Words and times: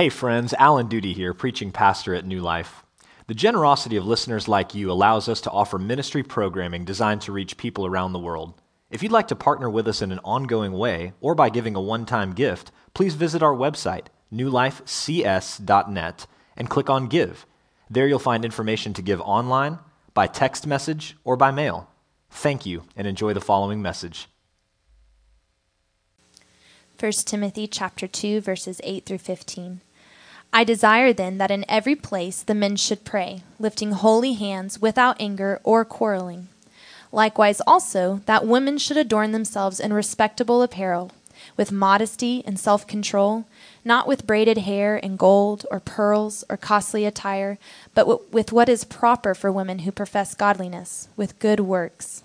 Hey, 0.00 0.08
friends, 0.08 0.54
Alan 0.54 0.86
Duty 0.86 1.12
here, 1.12 1.34
preaching 1.34 1.72
pastor 1.72 2.14
at 2.14 2.24
New 2.24 2.40
Life. 2.40 2.84
The 3.26 3.34
generosity 3.34 3.96
of 3.96 4.06
listeners 4.06 4.48
like 4.48 4.74
you 4.74 4.90
allows 4.90 5.28
us 5.28 5.42
to 5.42 5.50
offer 5.50 5.78
ministry 5.78 6.22
programming 6.22 6.86
designed 6.86 7.20
to 7.20 7.32
reach 7.32 7.58
people 7.58 7.84
around 7.84 8.14
the 8.14 8.18
world. 8.18 8.54
If 8.90 9.02
you'd 9.02 9.12
like 9.12 9.28
to 9.28 9.36
partner 9.36 9.68
with 9.68 9.86
us 9.86 10.00
in 10.00 10.10
an 10.10 10.20
ongoing 10.24 10.72
way 10.72 11.12
or 11.20 11.34
by 11.34 11.50
giving 11.50 11.76
a 11.76 11.82
one 11.82 12.06
time 12.06 12.32
gift, 12.32 12.72
please 12.94 13.14
visit 13.14 13.42
our 13.42 13.54
website, 13.54 14.06
newlifecs.net, 14.32 16.26
and 16.56 16.70
click 16.70 16.88
on 16.88 17.06
Give. 17.06 17.44
There 17.90 18.08
you'll 18.08 18.18
find 18.18 18.42
information 18.42 18.94
to 18.94 19.02
give 19.02 19.20
online, 19.20 19.80
by 20.14 20.28
text 20.28 20.66
message, 20.66 21.18
or 21.24 21.36
by 21.36 21.50
mail. 21.50 21.90
Thank 22.30 22.64
you, 22.64 22.84
and 22.96 23.06
enjoy 23.06 23.34
the 23.34 23.40
following 23.42 23.82
message. 23.82 24.28
1 26.98 27.12
Timothy 27.12 27.66
chapter 27.66 28.06
2 28.06 28.40
verses 28.40 28.80
8 28.82 29.04
through 29.04 29.18
15. 29.18 29.82
I 30.52 30.64
desire 30.64 31.12
then 31.12 31.38
that 31.38 31.52
in 31.52 31.64
every 31.68 31.94
place 31.94 32.42
the 32.42 32.56
men 32.56 32.74
should 32.74 33.04
pray, 33.04 33.42
lifting 33.60 33.92
holy 33.92 34.32
hands 34.32 34.80
without 34.82 35.20
anger 35.20 35.60
or 35.62 35.84
quarreling. 35.84 36.48
Likewise 37.12 37.60
also 37.66 38.20
that 38.26 38.46
women 38.46 38.76
should 38.76 38.96
adorn 38.96 39.30
themselves 39.30 39.78
in 39.78 39.92
respectable 39.92 40.60
apparel, 40.60 41.12
with 41.56 41.70
modesty 41.70 42.42
and 42.46 42.58
self-control, 42.58 43.44
not 43.84 44.08
with 44.08 44.26
braided 44.26 44.58
hair 44.58 44.98
and 45.00 45.18
gold 45.18 45.66
or 45.70 45.78
pearls 45.78 46.44
or 46.50 46.56
costly 46.56 47.04
attire, 47.04 47.56
but 47.94 48.32
with 48.32 48.52
what 48.52 48.68
is 48.68 48.84
proper 48.84 49.34
for 49.34 49.52
women 49.52 49.80
who 49.80 49.92
profess 49.92 50.34
godliness, 50.34 51.08
with 51.16 51.38
good 51.38 51.60
works. 51.60 52.24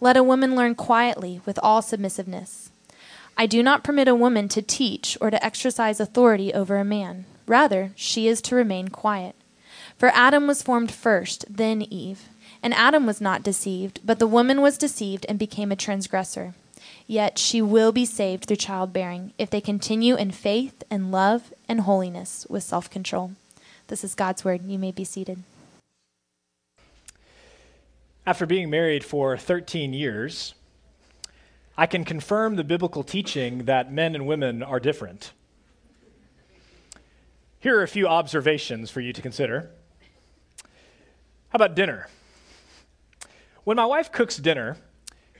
Let 0.00 0.16
a 0.16 0.22
woman 0.22 0.54
learn 0.54 0.76
quietly 0.76 1.40
with 1.44 1.58
all 1.60 1.82
submissiveness. 1.82 2.70
I 3.36 3.46
do 3.46 3.64
not 3.64 3.82
permit 3.82 4.06
a 4.06 4.14
woman 4.14 4.48
to 4.50 4.62
teach 4.62 5.18
or 5.20 5.30
to 5.30 5.44
exercise 5.44 5.98
authority 5.98 6.54
over 6.54 6.76
a 6.76 6.84
man 6.84 7.26
Rather, 7.46 7.92
she 7.94 8.28
is 8.28 8.40
to 8.42 8.54
remain 8.54 8.88
quiet. 8.88 9.34
For 9.98 10.10
Adam 10.14 10.46
was 10.46 10.62
formed 10.62 10.90
first, 10.90 11.44
then 11.48 11.82
Eve. 11.82 12.28
And 12.62 12.72
Adam 12.74 13.06
was 13.06 13.20
not 13.20 13.42
deceived, 13.42 14.00
but 14.04 14.18
the 14.18 14.26
woman 14.26 14.62
was 14.62 14.78
deceived 14.78 15.26
and 15.28 15.38
became 15.38 15.70
a 15.70 15.76
transgressor. 15.76 16.54
Yet 17.06 17.38
she 17.38 17.60
will 17.60 17.92
be 17.92 18.06
saved 18.06 18.46
through 18.46 18.56
childbearing 18.56 19.32
if 19.38 19.50
they 19.50 19.60
continue 19.60 20.16
in 20.16 20.30
faith 20.30 20.82
and 20.90 21.12
love 21.12 21.52
and 21.68 21.82
holiness 21.82 22.46
with 22.48 22.62
self 22.62 22.88
control. 22.88 23.32
This 23.88 24.02
is 24.02 24.14
God's 24.14 24.44
word. 24.44 24.62
You 24.66 24.78
may 24.78 24.92
be 24.92 25.04
seated. 25.04 25.42
After 28.26 28.46
being 28.46 28.70
married 28.70 29.04
for 29.04 29.36
13 29.36 29.92
years, 29.92 30.54
I 31.76 31.84
can 31.84 32.04
confirm 32.04 32.56
the 32.56 32.64
biblical 32.64 33.02
teaching 33.02 33.64
that 33.64 33.92
men 33.92 34.14
and 34.14 34.26
women 34.26 34.62
are 34.62 34.80
different. 34.80 35.32
Here 37.64 37.78
are 37.78 37.82
a 37.82 37.88
few 37.88 38.06
observations 38.06 38.90
for 38.90 39.00
you 39.00 39.14
to 39.14 39.22
consider. 39.22 39.70
How 41.48 41.54
about 41.56 41.74
dinner? 41.74 42.08
When 43.64 43.78
my 43.78 43.86
wife 43.86 44.12
cooks 44.12 44.36
dinner, 44.36 44.76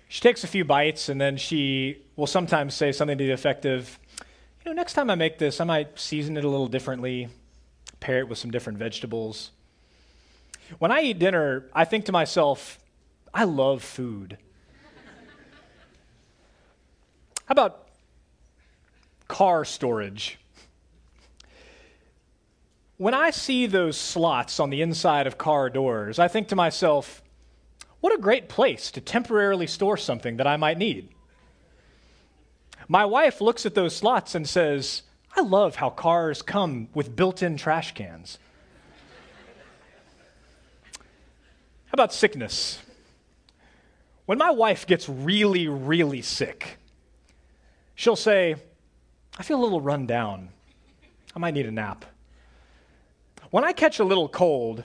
she 0.09 0.23
takes 0.23 0.43
a 0.43 0.47
few 0.47 0.65
bites 0.65 1.11
and 1.11 1.21
then 1.21 1.37
she 1.37 1.99
will 2.17 2.27
sometimes 2.27 2.73
say 2.73 2.93
something 2.93 3.19
to 3.19 3.25
the 3.25 3.33
effect 3.33 3.67
of, 3.67 3.99
you 4.65 4.71
know, 4.71 4.73
next 4.73 4.95
time 4.95 5.11
I 5.11 5.17
make 5.17 5.37
this, 5.37 5.61
I 5.61 5.65
might 5.65 5.99
season 5.99 6.39
it 6.39 6.45
a 6.45 6.49
little 6.49 6.67
differently, 6.67 7.29
pair 8.01 8.21
it 8.21 8.29
with 8.31 8.39
some 8.39 8.51
different 8.51 8.79
vegetables. 8.79 9.51
When 10.79 10.91
I 10.91 11.03
eat 11.03 11.19
dinner, 11.19 11.67
I 11.75 11.85
think 11.85 12.07
to 12.07 12.13
myself, 12.13 12.79
I 13.35 13.45
love 13.45 13.83
food. 13.83 14.39
How 17.45 17.53
about 17.53 17.89
car 19.29 19.67
storage? 19.67 20.39
When 22.97 23.15
I 23.15 23.31
see 23.31 23.67
those 23.67 23.97
slots 23.97 24.61
on 24.61 24.71
the 24.71 24.83
inside 24.83 25.27
of 25.27 25.37
car 25.37 25.69
doors, 25.69 26.19
I 26.19 26.29
think 26.29 26.49
to 26.49 26.57
myself, 26.57 27.23
what 28.01 28.15
a 28.15 28.21
great 28.21 28.49
place 28.49 28.91
to 28.93 29.01
temporarily 29.01 29.67
store 29.67 29.97
something 29.97 30.37
that 30.37 30.47
I 30.47 30.57
might 30.57 30.79
need. 30.79 31.09
My 32.87 33.05
wife 33.05 33.41
looks 33.41 33.67
at 33.67 33.75
those 33.75 33.97
slots 33.97 34.35
and 34.35 34.49
says, 34.49 35.03
I 35.37 35.41
love 35.41 35.77
how 35.77 35.91
cars 35.91 36.43
come 36.43 36.89
with 36.95 37.17
built 37.17 37.43
in 37.43 37.57
trash 37.57 37.95
cans. 37.95 38.39
How 41.87 41.95
about 41.95 42.13
sickness? 42.13 42.81
When 44.27 44.39
my 44.39 44.51
wife 44.51 44.87
gets 44.87 45.09
really, 45.09 45.67
really 45.67 46.23
sick, 46.23 46.79
she'll 47.95 48.17
say, 48.17 48.57
I 49.39 49.43
feel 49.43 49.61
a 49.61 49.63
little 49.63 49.81
run 49.81 50.07
down. 50.07 50.51
I 51.35 51.39
might 51.39 51.55
need 51.55 51.67
a 51.67 51.73
nap. 51.73 52.05
When 53.55 53.63
I 53.63 53.73
catch 53.73 54.01
a 54.01 54.05
little 54.05 54.29
cold, 54.29 54.83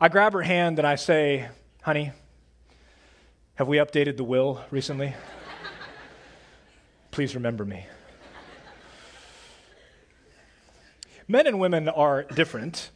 I 0.00 0.08
grab 0.08 0.32
her 0.32 0.40
hand 0.40 0.78
and 0.78 0.88
I 0.88 0.94
say, 0.94 1.50
Honey, 1.82 2.12
have 3.56 3.68
we 3.68 3.76
updated 3.76 4.16
the 4.16 4.24
will 4.24 4.64
recently? 4.70 5.14
Please 7.10 7.34
remember 7.34 7.66
me. 7.66 7.84
Men 11.28 11.46
and 11.46 11.60
women 11.60 11.90
are 11.90 12.22
different. 12.22 12.90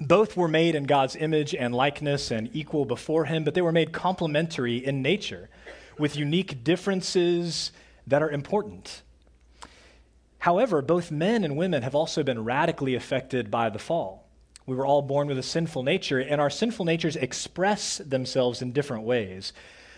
Both 0.00 0.38
were 0.38 0.48
made 0.48 0.74
in 0.74 0.84
God's 0.84 1.14
image 1.14 1.54
and 1.54 1.74
likeness 1.74 2.30
and 2.30 2.48
equal 2.54 2.86
before 2.86 3.26
Him, 3.26 3.44
but 3.44 3.52
they 3.52 3.60
were 3.60 3.72
made 3.72 3.92
complementary 3.92 4.78
in 4.78 5.02
nature 5.02 5.50
with 5.98 6.16
unique 6.16 6.64
differences 6.64 7.72
that 8.06 8.22
are 8.22 8.30
important. 8.30 9.02
However, 10.46 10.80
both 10.80 11.10
men 11.10 11.42
and 11.42 11.56
women 11.56 11.82
have 11.82 11.96
also 11.96 12.22
been 12.22 12.44
radically 12.44 12.94
affected 12.94 13.50
by 13.50 13.68
the 13.68 13.80
fall. 13.80 14.28
We 14.64 14.76
were 14.76 14.86
all 14.86 15.02
born 15.02 15.26
with 15.26 15.38
a 15.38 15.42
sinful 15.42 15.82
nature, 15.82 16.20
and 16.20 16.40
our 16.40 16.50
sinful 16.50 16.84
natures 16.84 17.16
express 17.16 17.98
themselves 17.98 18.62
in 18.62 18.70
different 18.70 19.02
ways. 19.02 19.52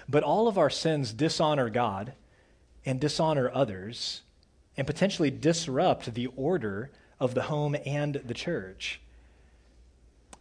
But 0.09 0.23
all 0.23 0.49
of 0.49 0.57
our 0.57 0.71
sins 0.71 1.13
dishonor 1.13 1.69
God 1.69 2.15
and 2.87 2.99
dishonor 2.99 3.51
others 3.53 4.23
and 4.75 4.87
potentially 4.87 5.31
disrupt 5.31 6.15
the 6.15 6.29
order 6.29 6.93
of 7.21 7.35
the 7.35 7.43
home 7.43 7.77
and 7.85 8.15
the 8.15 8.33
church. 8.33 9.03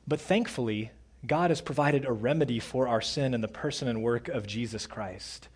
But 0.07 0.21
thankfully, 0.21 0.91
God 1.25 1.51
has 1.51 1.59
provided 1.59 2.05
a 2.05 2.13
remedy 2.13 2.59
for 2.59 2.87
our 2.87 3.01
sin 3.01 3.33
in 3.33 3.41
the 3.41 3.49
person 3.49 3.89
and 3.89 4.01
work 4.01 4.29
of 4.29 4.47
Jesus 4.47 4.87
Christ. 4.87 5.49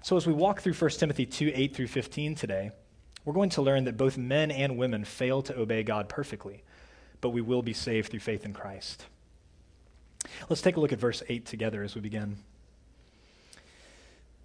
So 0.00 0.16
as 0.16 0.26
we 0.26 0.32
walk 0.32 0.62
through 0.62 0.72
1 0.72 0.90
Timothy 0.92 1.26
2 1.26 1.52
8 1.54 1.76
through 1.76 1.88
15 1.88 2.34
today, 2.36 2.70
we're 3.24 3.34
going 3.34 3.50
to 3.50 3.62
learn 3.62 3.84
that 3.84 3.96
both 3.96 4.16
men 4.16 4.50
and 4.50 4.78
women 4.78 5.04
fail 5.04 5.42
to 5.42 5.58
obey 5.58 5.82
God 5.82 6.08
perfectly, 6.08 6.62
but 7.20 7.30
we 7.30 7.40
will 7.40 7.62
be 7.62 7.72
saved 7.72 8.10
through 8.10 8.20
faith 8.20 8.44
in 8.44 8.52
Christ. 8.52 9.06
Let's 10.48 10.62
take 10.62 10.76
a 10.76 10.80
look 10.80 10.92
at 10.92 10.98
verse 10.98 11.22
8 11.28 11.46
together 11.46 11.82
as 11.82 11.94
we 11.94 12.00
begin. 12.00 12.38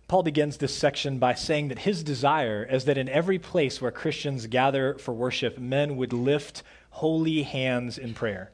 Paul 0.07 0.23
begins 0.23 0.57
this 0.57 0.75
section 0.75 1.17
by 1.17 1.33
saying 1.33 1.69
that 1.69 1.79
his 1.79 2.03
desire 2.03 2.63
is 2.63 2.85
that 2.85 2.97
in 2.97 3.09
every 3.09 3.39
place 3.39 3.81
where 3.81 3.91
Christians 3.91 4.45
gather 4.45 4.95
for 4.95 5.13
worship, 5.13 5.57
men 5.57 5.97
would 5.97 6.13
lift 6.13 6.61
holy 6.91 7.41
hands 7.41 7.97
in 7.97 8.13
prayer. 8.13 8.51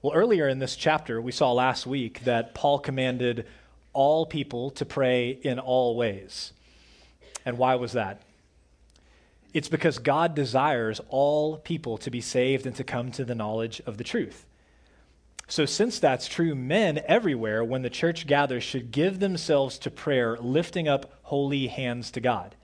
Well, 0.00 0.14
earlier 0.14 0.48
in 0.48 0.58
this 0.58 0.76
chapter, 0.76 1.20
we 1.20 1.32
saw 1.32 1.52
last 1.52 1.86
week 1.86 2.20
that 2.24 2.54
Paul 2.54 2.78
commanded 2.78 3.46
all 3.92 4.24
people 4.24 4.70
to 4.72 4.86
pray 4.86 5.30
in 5.30 5.58
all 5.58 5.96
ways. 5.96 6.52
And 7.44 7.58
why 7.58 7.74
was 7.74 7.92
that? 7.92 8.22
It's 9.52 9.68
because 9.68 9.98
God 9.98 10.34
desires 10.34 11.00
all 11.08 11.58
people 11.58 11.98
to 11.98 12.10
be 12.10 12.20
saved 12.20 12.66
and 12.66 12.76
to 12.76 12.84
come 12.84 13.10
to 13.12 13.24
the 13.24 13.34
knowledge 13.34 13.80
of 13.86 13.96
the 13.96 14.04
truth. 14.04 14.46
So, 15.48 15.66
since 15.66 15.98
that's 15.98 16.28
true, 16.28 16.54
men 16.54 17.00
everywhere, 17.06 17.64
when 17.64 17.82
the 17.82 17.90
church 17.90 18.28
gathers, 18.28 18.62
should 18.62 18.92
give 18.92 19.18
themselves 19.18 19.78
to 19.78 19.90
prayer, 19.90 20.36
lifting 20.38 20.86
up 20.86 21.18
holy 21.22 21.66
hands 21.66 22.12
to 22.12 22.20
God. 22.20 22.54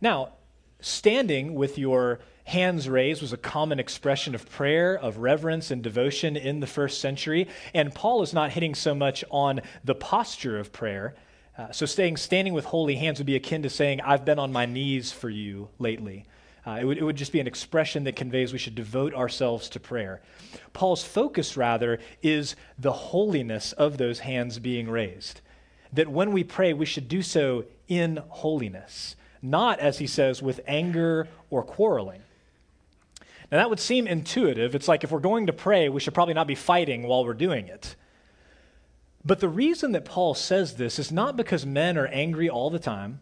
Now, 0.00 0.34
standing 0.80 1.54
with 1.54 1.76
your 1.76 2.20
hands 2.44 2.88
raised 2.88 3.20
was 3.20 3.32
a 3.32 3.36
common 3.36 3.80
expression 3.80 4.36
of 4.36 4.48
prayer, 4.48 4.96
of 4.96 5.18
reverence, 5.18 5.72
and 5.72 5.82
devotion 5.82 6.36
in 6.36 6.60
the 6.60 6.66
first 6.68 7.00
century. 7.00 7.48
And 7.74 7.92
Paul 7.92 8.22
is 8.22 8.32
not 8.32 8.52
hitting 8.52 8.76
so 8.76 8.94
much 8.94 9.24
on 9.32 9.60
the 9.82 9.96
posture 9.96 10.60
of 10.60 10.72
prayer 10.72 11.16
uh, 11.58 11.72
so 11.72 11.86
staying 11.86 12.16
standing 12.16 12.52
with 12.52 12.66
holy 12.66 12.96
hands 12.96 13.18
would 13.18 13.26
be 13.26 13.36
akin 13.36 13.62
to 13.62 13.70
saying, 13.70 14.00
I've 14.02 14.24
been 14.24 14.38
on 14.38 14.52
my 14.52 14.66
knees 14.66 15.12
for 15.12 15.30
you 15.30 15.68
lately. 15.78 16.26
Uh, 16.66 16.78
it, 16.80 16.84
would, 16.84 16.98
it 16.98 17.04
would 17.04 17.16
just 17.16 17.32
be 17.32 17.40
an 17.40 17.46
expression 17.46 18.04
that 18.04 18.16
conveys 18.16 18.52
we 18.52 18.58
should 18.58 18.74
devote 18.74 19.14
ourselves 19.14 19.68
to 19.70 19.80
prayer. 19.80 20.20
Paul's 20.72 21.04
focus, 21.04 21.56
rather, 21.56 22.00
is 22.22 22.56
the 22.76 22.92
holiness 22.92 23.72
of 23.72 23.98
those 23.98 24.18
hands 24.18 24.58
being 24.58 24.88
raised. 24.88 25.40
That 25.92 26.08
when 26.08 26.32
we 26.32 26.42
pray, 26.42 26.72
we 26.72 26.84
should 26.84 27.08
do 27.08 27.22
so 27.22 27.64
in 27.86 28.20
holiness, 28.28 29.14
not, 29.40 29.78
as 29.78 29.98
he 29.98 30.08
says, 30.08 30.42
with 30.42 30.60
anger 30.66 31.28
or 31.50 31.62
quarreling. 31.62 32.22
Now, 33.50 33.58
that 33.58 33.70
would 33.70 33.78
seem 33.78 34.08
intuitive. 34.08 34.74
It's 34.74 34.88
like 34.88 35.04
if 35.04 35.12
we're 35.12 35.20
going 35.20 35.46
to 35.46 35.52
pray, 35.52 35.88
we 35.88 36.00
should 36.00 36.14
probably 36.14 36.34
not 36.34 36.48
be 36.48 36.56
fighting 36.56 37.04
while 37.04 37.24
we're 37.24 37.32
doing 37.34 37.68
it. 37.68 37.94
But 39.26 39.40
the 39.40 39.48
reason 39.48 39.90
that 39.92 40.04
Paul 40.04 40.34
says 40.34 40.76
this 40.76 41.00
is 41.00 41.10
not 41.10 41.36
because 41.36 41.66
men 41.66 41.98
are 41.98 42.06
angry 42.06 42.48
all 42.48 42.70
the 42.70 42.78
time 42.78 43.18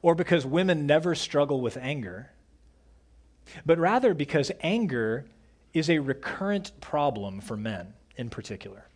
or 0.00 0.14
because 0.14 0.46
women 0.46 0.86
never 0.86 1.16
struggle 1.16 1.60
with 1.60 1.76
anger. 1.76 2.30
but 3.64 3.78
rather 3.78 4.12
because 4.12 4.50
anger 4.60 5.24
is 5.72 5.88
a 5.88 6.00
recurrent 6.00 6.80
problem 6.80 7.40
for 7.40 7.56
men 7.56 7.94
in 8.16 8.28
particular. 8.28 8.86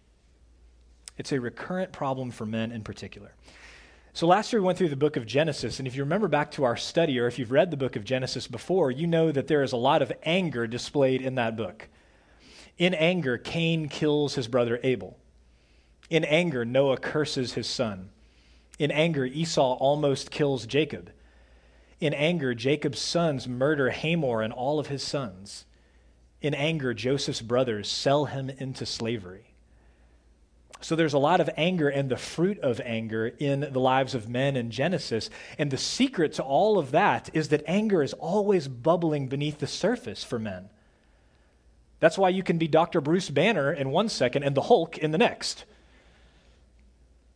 It's 1.17 1.31
a 1.33 1.41
recurrent 1.41 1.93
problem 1.93 2.31
for 2.33 2.47
men 2.47 2.73
in 2.73 2.83
particular. 2.83 3.33
So 4.13 4.27
last 4.27 4.53
year 4.53 4.61
we 4.61 4.67
went 4.67 4.77
through 4.77 4.89
the 4.89 4.97
book 4.97 5.17
of 5.17 5.25
Genesis, 5.25 5.79
and 5.79 5.87
if 5.87 5.95
you 5.95 6.03
remember 6.03 6.27
back 6.27 6.51
to 6.53 6.65
our 6.65 6.77
study, 6.77 7.21
or 7.21 7.29
if 7.29 7.39
you've 7.39 7.53
read 7.53 7.71
the 7.71 7.77
book 7.77 7.95
of 7.95 8.05
Genesis 8.05 8.49
before, 8.49 8.91
you 8.91 9.07
know 9.07 9.31
that 9.31 9.47
there 9.47 9.63
is 9.63 9.73
a 9.73 9.77
lot 9.77 10.03
of 10.03 10.13
anger 10.25 10.67
displayed 10.67 11.23
in 11.23 11.37
that 11.37 11.57
book. 11.57 11.89
In 12.77 12.93
anger, 12.95 13.39
Cain 13.39 13.89
kills 13.89 14.35
his 14.35 14.49
brother 14.49 14.81
Abel. 14.83 15.20
In 16.11 16.25
anger, 16.25 16.65
Noah 16.65 16.99
curses 16.99 17.55
his 17.55 17.69
son. 17.69 18.11
In 18.79 18.91
anger, 18.91 19.25
Esau 19.25 19.75
almost 19.75 20.31
kills 20.31 20.67
Jacob. 20.67 21.11
In 22.01 22.13
anger, 22.13 22.55
Jacob's 22.55 23.01
sons 23.01 23.47
murder 23.47 23.91
Hamor 23.91 24.43
and 24.43 24.53
all 24.53 24.81
of 24.81 24.89
his 24.89 25.03
sons. 25.03 25.67
In 26.43 26.55
anger, 26.55 26.93
Joseph's 26.95 27.43
brothers 27.43 27.89
sell 27.89 28.25
him 28.25 28.51
into 28.51 28.85
slavery. 28.85 29.51
So 30.81 30.97
there's 30.97 31.13
a 31.13 31.19
lot 31.19 31.41
of 31.41 31.51
anger 31.59 31.91
and 31.91 32.09
the 32.09 32.17
fruit 32.17 32.59
of 32.61 32.81
anger 32.81 33.27
in 33.27 33.61
the 33.61 33.81
lives 33.81 34.15
of 34.15 34.31
men 34.31 34.57
in 34.57 34.71
Genesis. 34.71 35.29
And 35.59 35.71
the 35.71 35.77
secret 35.77 36.33
to 36.35 36.43
all 36.43 36.79
of 36.79 36.91
that 36.93 37.29
is 37.35 37.49
that 37.49 37.63
anger 37.67 38.03
is 38.03 38.15
always 38.15 38.67
bubbling 38.67 39.29
beneath 39.29 39.59
the 39.59 39.67
surface 39.67 40.25
for 40.25 40.39
men. 40.39 40.71
That's 42.01 42.17
why 42.17 42.31
you 42.31 42.43
can 42.43 42.57
be 42.57 42.67
Dr. 42.67 43.03
Bruce 43.03 43.29
Banner 43.29 43.71
in 43.71 43.91
one 43.91 44.09
second 44.09 44.43
and 44.43 44.57
the 44.57 44.63
Hulk 44.63 44.97
in 44.97 45.11
the 45.11 45.19
next. 45.19 45.67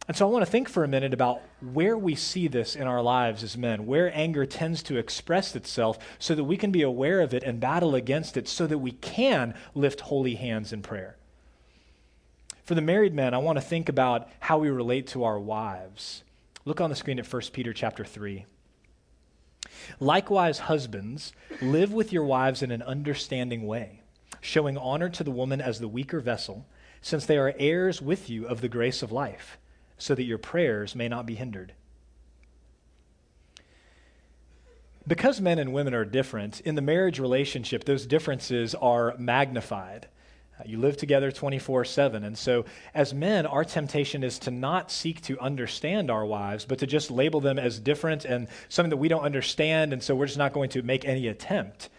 And 0.06 0.16
so 0.16 0.28
I 0.28 0.30
want 0.30 0.44
to 0.44 0.50
think 0.50 0.68
for 0.68 0.84
a 0.84 0.88
minute 0.88 1.14
about 1.14 1.40
where 1.72 1.96
we 1.96 2.14
see 2.14 2.46
this 2.46 2.76
in 2.76 2.86
our 2.86 3.00
lives 3.00 3.42
as 3.42 3.56
men, 3.56 3.86
where 3.86 4.14
anger 4.14 4.44
tends 4.44 4.82
to 4.84 4.98
express 4.98 5.56
itself 5.56 5.98
so 6.18 6.34
that 6.34 6.44
we 6.44 6.58
can 6.58 6.70
be 6.70 6.82
aware 6.82 7.22
of 7.22 7.32
it 7.32 7.42
and 7.42 7.58
battle 7.58 7.94
against 7.94 8.36
it 8.36 8.46
so 8.46 8.66
that 8.66 8.78
we 8.78 8.92
can 8.92 9.54
lift 9.74 10.00
holy 10.00 10.34
hands 10.34 10.74
in 10.74 10.82
prayer. 10.82 11.16
For 12.64 12.74
the 12.74 12.82
married 12.82 13.14
men, 13.14 13.32
I 13.32 13.38
want 13.38 13.56
to 13.56 13.64
think 13.64 13.88
about 13.88 14.28
how 14.40 14.58
we 14.58 14.68
relate 14.68 15.06
to 15.08 15.24
our 15.24 15.40
wives. 15.40 16.22
Look 16.66 16.82
on 16.82 16.90
the 16.90 16.96
screen 16.96 17.18
at 17.18 17.30
1 17.30 17.42
Peter 17.52 17.72
chapter 17.72 18.04
3. 18.04 18.44
Likewise, 20.00 20.60
husbands, 20.60 21.32
live 21.62 21.92
with 21.92 22.12
your 22.12 22.24
wives 22.24 22.62
in 22.62 22.70
an 22.70 22.82
understanding 22.82 23.66
way, 23.66 24.02
showing 24.42 24.76
honor 24.76 25.08
to 25.08 25.24
the 25.24 25.30
woman 25.30 25.62
as 25.62 25.78
the 25.80 25.88
weaker 25.88 26.20
vessel, 26.20 26.66
since 27.00 27.24
they 27.24 27.38
are 27.38 27.54
heirs 27.58 28.02
with 28.02 28.28
you 28.28 28.46
of 28.46 28.60
the 28.60 28.68
grace 28.68 29.02
of 29.02 29.10
life 29.10 29.58
so 29.98 30.14
that 30.14 30.24
your 30.24 30.38
prayers 30.38 30.94
may 30.94 31.08
not 31.08 31.26
be 31.26 31.34
hindered. 31.34 31.72
Because 35.06 35.40
men 35.40 35.58
and 35.58 35.72
women 35.72 35.92
are 35.94 36.04
different, 36.04 36.60
in 36.60 36.76
the 36.76 36.82
marriage 36.82 37.18
relationship, 37.18 37.84
those 37.84 38.06
differences 38.06 38.74
are 38.74 39.14
magnified. 39.18 40.08
Uh, 40.58 40.62
you 40.66 40.78
live 40.78 40.96
together 40.96 41.30
24 41.30 41.84
7. 41.84 42.24
And 42.24 42.38
so, 42.38 42.64
as 42.94 43.12
men, 43.12 43.44
our 43.44 43.64
temptation 43.64 44.24
is 44.24 44.38
to 44.40 44.50
not 44.50 44.90
seek 44.90 45.20
to 45.22 45.38
understand 45.40 46.10
our 46.10 46.24
wives, 46.24 46.64
but 46.64 46.78
to 46.78 46.86
just 46.86 47.10
label 47.10 47.40
them 47.40 47.58
as 47.58 47.78
different 47.78 48.24
and 48.24 48.48
something 48.68 48.90
that 48.90 48.96
we 48.96 49.08
don't 49.08 49.24
understand. 49.24 49.92
And 49.92 50.02
so, 50.02 50.14
we're 50.14 50.26
just 50.26 50.38
not 50.38 50.52
going 50.54 50.70
to 50.70 50.82
make 50.82 51.04
any 51.04 51.26
attempt. 51.26 51.90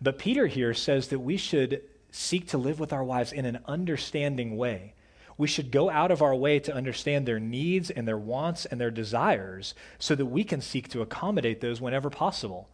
But 0.00 0.18
Peter 0.18 0.46
here 0.46 0.74
says 0.74 1.08
that 1.08 1.18
we 1.18 1.36
should 1.36 1.82
seek 2.12 2.48
to 2.48 2.58
live 2.58 2.80
with 2.80 2.92
our 2.92 3.04
wives 3.04 3.32
in 3.32 3.44
an 3.44 3.58
understanding 3.66 4.56
way 4.56 4.94
we 5.38 5.46
should 5.46 5.70
go 5.70 5.90
out 5.90 6.10
of 6.10 6.22
our 6.22 6.34
way 6.34 6.58
to 6.60 6.74
understand 6.74 7.26
their 7.26 7.40
needs 7.40 7.90
and 7.90 8.08
their 8.08 8.18
wants 8.18 8.64
and 8.64 8.80
their 8.80 8.90
desires 8.90 9.74
so 9.98 10.14
that 10.14 10.26
we 10.26 10.44
can 10.44 10.60
seek 10.60 10.88
to 10.88 11.02
accommodate 11.02 11.60
those 11.60 11.80
whenever 11.80 12.08
possible. 12.08 12.68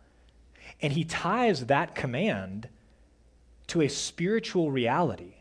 And 0.80 0.92
he 0.92 1.04
ties 1.04 1.66
that 1.66 1.94
command 1.94 2.68
to 3.68 3.80
a 3.80 3.88
spiritual 3.88 4.70
reality 4.70 5.34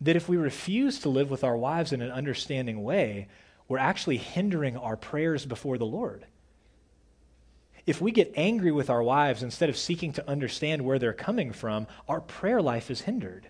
that 0.00 0.16
if 0.16 0.28
we 0.28 0.36
refuse 0.36 0.98
to 1.00 1.08
live 1.08 1.30
with 1.30 1.44
our 1.44 1.56
wives 1.56 1.92
in 1.92 2.02
an 2.02 2.10
understanding 2.10 2.82
way, 2.82 3.28
we're 3.68 3.78
actually 3.78 4.16
hindering 4.16 4.76
our 4.76 4.96
prayers 4.96 5.46
before 5.46 5.78
the 5.78 5.86
Lord. 5.86 6.26
If 7.86 8.00
we 8.00 8.10
get 8.10 8.32
angry 8.36 8.72
with 8.72 8.90
our 8.90 9.02
wives 9.02 9.42
instead 9.42 9.68
of 9.68 9.76
seeking 9.76 10.12
to 10.14 10.28
understand 10.28 10.82
where 10.82 10.98
they're 10.98 11.12
coming 11.12 11.52
from, 11.52 11.86
our 12.08 12.20
prayer 12.20 12.60
life 12.62 12.90
is 12.90 13.02
hindered. 13.02 13.48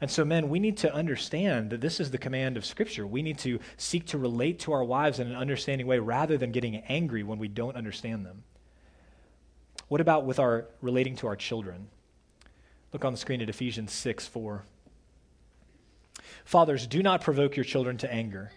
And 0.00 0.10
so, 0.10 0.24
men, 0.24 0.50
we 0.50 0.58
need 0.58 0.76
to 0.78 0.94
understand 0.94 1.70
that 1.70 1.80
this 1.80 2.00
is 2.00 2.10
the 2.10 2.18
command 2.18 2.56
of 2.56 2.66
Scripture. 2.66 3.06
We 3.06 3.22
need 3.22 3.38
to 3.38 3.58
seek 3.78 4.06
to 4.06 4.18
relate 4.18 4.58
to 4.60 4.72
our 4.72 4.84
wives 4.84 5.18
in 5.18 5.26
an 5.26 5.36
understanding 5.36 5.86
way 5.86 5.98
rather 5.98 6.36
than 6.36 6.52
getting 6.52 6.76
angry 6.88 7.22
when 7.22 7.38
we 7.38 7.48
don't 7.48 7.76
understand 7.76 8.26
them. 8.26 8.44
What 9.88 10.00
about 10.00 10.26
with 10.26 10.38
our 10.38 10.66
relating 10.82 11.16
to 11.16 11.26
our 11.28 11.36
children? 11.36 11.88
Look 12.92 13.04
on 13.04 13.12
the 13.12 13.18
screen 13.18 13.40
at 13.40 13.48
Ephesians 13.48 13.92
6 13.92 14.26
4. 14.26 14.64
Fathers, 16.44 16.86
do 16.86 17.02
not 17.02 17.22
provoke 17.22 17.56
your 17.56 17.64
children 17.64 17.96
to 17.98 18.12
anger, 18.12 18.52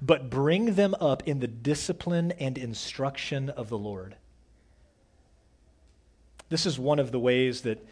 but 0.00 0.30
bring 0.30 0.74
them 0.74 0.94
up 1.00 1.22
in 1.26 1.40
the 1.40 1.46
discipline 1.46 2.32
and 2.32 2.58
instruction 2.58 3.50
of 3.50 3.68
the 3.68 3.78
Lord. 3.78 4.16
This 6.48 6.66
is 6.66 6.78
one 6.78 6.98
of 6.98 7.12
the 7.12 7.18
ways 7.18 7.62
that 7.62 7.84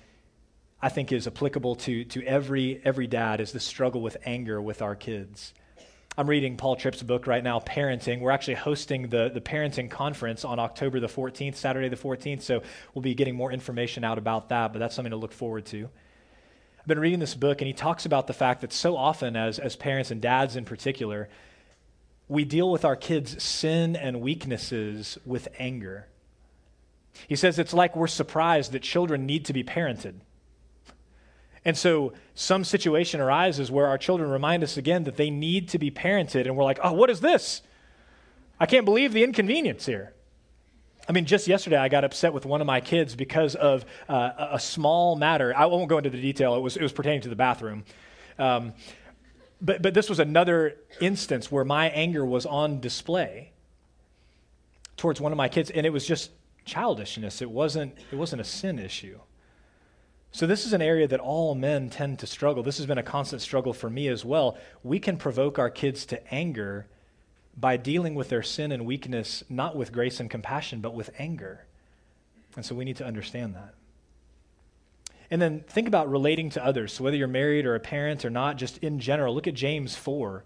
I 0.82 0.88
think 0.88 1.12
is 1.12 1.26
applicable 1.26 1.76
to, 1.76 2.04
to 2.04 2.24
every, 2.24 2.80
every 2.84 3.06
dad 3.06 3.40
is 3.40 3.52
the 3.52 3.60
struggle 3.60 4.00
with 4.00 4.16
anger 4.24 4.62
with 4.62 4.80
our 4.80 4.94
kids. 4.94 5.52
I'm 6.16 6.28
reading 6.28 6.56
Paul 6.56 6.76
Tripp's 6.76 7.02
book 7.02 7.26
right 7.26 7.44
now, 7.44 7.60
Parenting. 7.60 8.20
We're 8.20 8.30
actually 8.30 8.54
hosting 8.54 9.08
the, 9.08 9.30
the 9.32 9.40
parenting 9.40 9.90
conference 9.90 10.44
on 10.44 10.58
October 10.58 10.98
the 10.98 11.06
14th, 11.06 11.54
Saturday 11.54 11.88
the 11.88 11.96
14th, 11.96 12.42
so 12.42 12.62
we'll 12.94 13.02
be 13.02 13.14
getting 13.14 13.36
more 13.36 13.52
information 13.52 14.04
out 14.04 14.16
about 14.16 14.48
that, 14.48 14.72
but 14.72 14.78
that's 14.78 14.94
something 14.94 15.10
to 15.10 15.16
look 15.16 15.32
forward 15.32 15.66
to. 15.66 15.88
I've 16.78 16.86
been 16.86 16.98
reading 16.98 17.20
this 17.20 17.34
book, 17.34 17.60
and 17.60 17.66
he 17.66 17.74
talks 17.74 18.06
about 18.06 18.26
the 18.26 18.32
fact 18.32 18.62
that 18.62 18.72
so 18.72 18.96
often, 18.96 19.36
as, 19.36 19.58
as 19.58 19.76
parents 19.76 20.10
and 20.10 20.20
dads 20.20 20.56
in 20.56 20.64
particular, 20.64 21.28
we 22.26 22.44
deal 22.44 22.70
with 22.70 22.86
our 22.86 22.96
kids' 22.96 23.42
sin 23.42 23.96
and 23.96 24.22
weaknesses 24.22 25.18
with 25.26 25.48
anger. 25.58 26.06
He 27.28 27.36
says 27.36 27.58
it's 27.58 27.74
like 27.74 27.94
we're 27.94 28.06
surprised 28.06 28.72
that 28.72 28.82
children 28.82 29.26
need 29.26 29.44
to 29.44 29.52
be 29.52 29.62
parented. 29.62 30.14
And 31.64 31.76
so 31.76 32.14
some 32.34 32.64
situation 32.64 33.20
arises 33.20 33.70
where 33.70 33.86
our 33.86 33.98
children 33.98 34.30
remind 34.30 34.62
us 34.62 34.76
again 34.76 35.04
that 35.04 35.16
they 35.16 35.30
need 35.30 35.68
to 35.70 35.78
be 35.78 35.90
parented, 35.90 36.46
and 36.46 36.56
we're 36.56 36.64
like, 36.64 36.78
oh, 36.82 36.92
what 36.92 37.10
is 37.10 37.20
this? 37.20 37.62
I 38.58 38.66
can't 38.66 38.84
believe 38.84 39.12
the 39.12 39.24
inconvenience 39.24 39.86
here. 39.86 40.14
I 41.08 41.12
mean, 41.12 41.24
just 41.24 41.48
yesterday 41.48 41.76
I 41.76 41.88
got 41.88 42.04
upset 42.04 42.32
with 42.32 42.46
one 42.46 42.60
of 42.60 42.66
my 42.66 42.80
kids 42.80 43.14
because 43.14 43.54
of 43.54 43.84
uh, 44.08 44.48
a 44.52 44.60
small 44.60 45.16
matter. 45.16 45.52
I 45.56 45.66
won't 45.66 45.88
go 45.88 45.98
into 45.98 46.10
the 46.10 46.20
detail, 46.20 46.54
it 46.54 46.60
was, 46.60 46.76
it 46.76 46.82
was 46.82 46.92
pertaining 46.92 47.22
to 47.22 47.28
the 47.28 47.36
bathroom. 47.36 47.84
Um, 48.38 48.72
but, 49.60 49.82
but 49.82 49.92
this 49.92 50.08
was 50.08 50.18
another 50.18 50.76
instance 51.00 51.52
where 51.52 51.64
my 51.64 51.90
anger 51.90 52.24
was 52.24 52.46
on 52.46 52.80
display 52.80 53.52
towards 54.96 55.20
one 55.20 55.32
of 55.32 55.36
my 55.36 55.48
kids, 55.48 55.70
and 55.70 55.84
it 55.84 55.90
was 55.90 56.06
just 56.06 56.30
childishness. 56.64 57.42
It 57.42 57.50
wasn't, 57.50 57.94
it 58.10 58.16
wasn't 58.16 58.40
a 58.40 58.44
sin 58.44 58.78
issue. 58.78 59.18
So, 60.32 60.46
this 60.46 60.64
is 60.64 60.72
an 60.72 60.82
area 60.82 61.08
that 61.08 61.18
all 61.18 61.54
men 61.56 61.90
tend 61.90 62.20
to 62.20 62.26
struggle. 62.26 62.62
This 62.62 62.76
has 62.76 62.86
been 62.86 62.98
a 62.98 63.02
constant 63.02 63.42
struggle 63.42 63.72
for 63.72 63.90
me 63.90 64.06
as 64.06 64.24
well. 64.24 64.56
We 64.84 65.00
can 65.00 65.16
provoke 65.16 65.58
our 65.58 65.70
kids 65.70 66.06
to 66.06 66.32
anger 66.32 66.86
by 67.56 67.76
dealing 67.76 68.14
with 68.14 68.28
their 68.28 68.42
sin 68.42 68.70
and 68.70 68.86
weakness, 68.86 69.42
not 69.48 69.74
with 69.74 69.92
grace 69.92 70.20
and 70.20 70.30
compassion, 70.30 70.80
but 70.80 70.94
with 70.94 71.10
anger. 71.18 71.66
And 72.54 72.64
so, 72.64 72.76
we 72.76 72.84
need 72.84 72.96
to 72.96 73.04
understand 73.04 73.56
that. 73.56 73.74
And 75.32 75.42
then 75.42 75.64
think 75.68 75.88
about 75.88 76.08
relating 76.08 76.50
to 76.50 76.64
others. 76.64 76.92
So, 76.92 77.02
whether 77.02 77.16
you're 77.16 77.26
married 77.28 77.66
or 77.66 77.74
a 77.74 77.80
parent 77.80 78.24
or 78.24 78.30
not, 78.30 78.56
just 78.56 78.78
in 78.78 79.00
general, 79.00 79.34
look 79.34 79.48
at 79.48 79.54
James 79.54 79.96
4, 79.96 80.44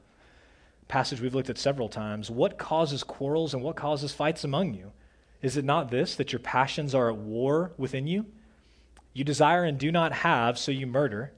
passage 0.89 1.21
we've 1.21 1.35
looked 1.35 1.51
at 1.51 1.59
several 1.59 1.91
times. 1.91 2.31
What 2.31 2.57
causes 2.57 3.03
quarrels 3.05 3.53
and 3.53 3.63
what 3.63 3.77
causes 3.77 4.13
fights 4.13 4.45
among 4.45 4.73
you? 4.73 4.93
Is 5.43 5.59
it 5.59 5.65
not 5.65 5.91
this, 5.91 6.15
that 6.17 6.33
your 6.33 6.41
passions 6.41 6.95
are 6.95 7.11
at 7.11 7.17
war 7.17 7.73
within 7.77 8.07
you? 8.07 8.25
You 9.15 9.25
desire 9.25 9.65
and 9.65 9.79
do 9.79 9.91
not 9.91 10.13
have, 10.13 10.59
so 10.59 10.73
you 10.73 10.87
murder. 10.87 11.33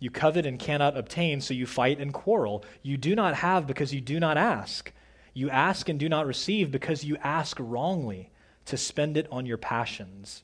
You 0.00 0.10
covet 0.10 0.44
and 0.44 0.58
cannot 0.58 0.96
obtain, 0.96 1.40
so 1.40 1.54
you 1.54 1.64
fight 1.64 2.00
and 2.00 2.12
quarrel. 2.12 2.64
You 2.82 2.96
do 2.96 3.14
not 3.14 3.36
have 3.36 3.66
because 3.66 3.94
you 3.94 4.00
do 4.00 4.18
not 4.18 4.36
ask. 4.36 4.92
You 5.32 5.48
ask 5.48 5.88
and 5.88 5.98
do 5.98 6.08
not 6.08 6.26
receive 6.26 6.72
because 6.72 7.04
you 7.04 7.16
ask 7.22 7.56
wrongly 7.60 8.30
to 8.66 8.76
spend 8.76 9.16
it 9.16 9.28
on 9.30 9.46
your 9.46 9.56
passions. 9.56 10.42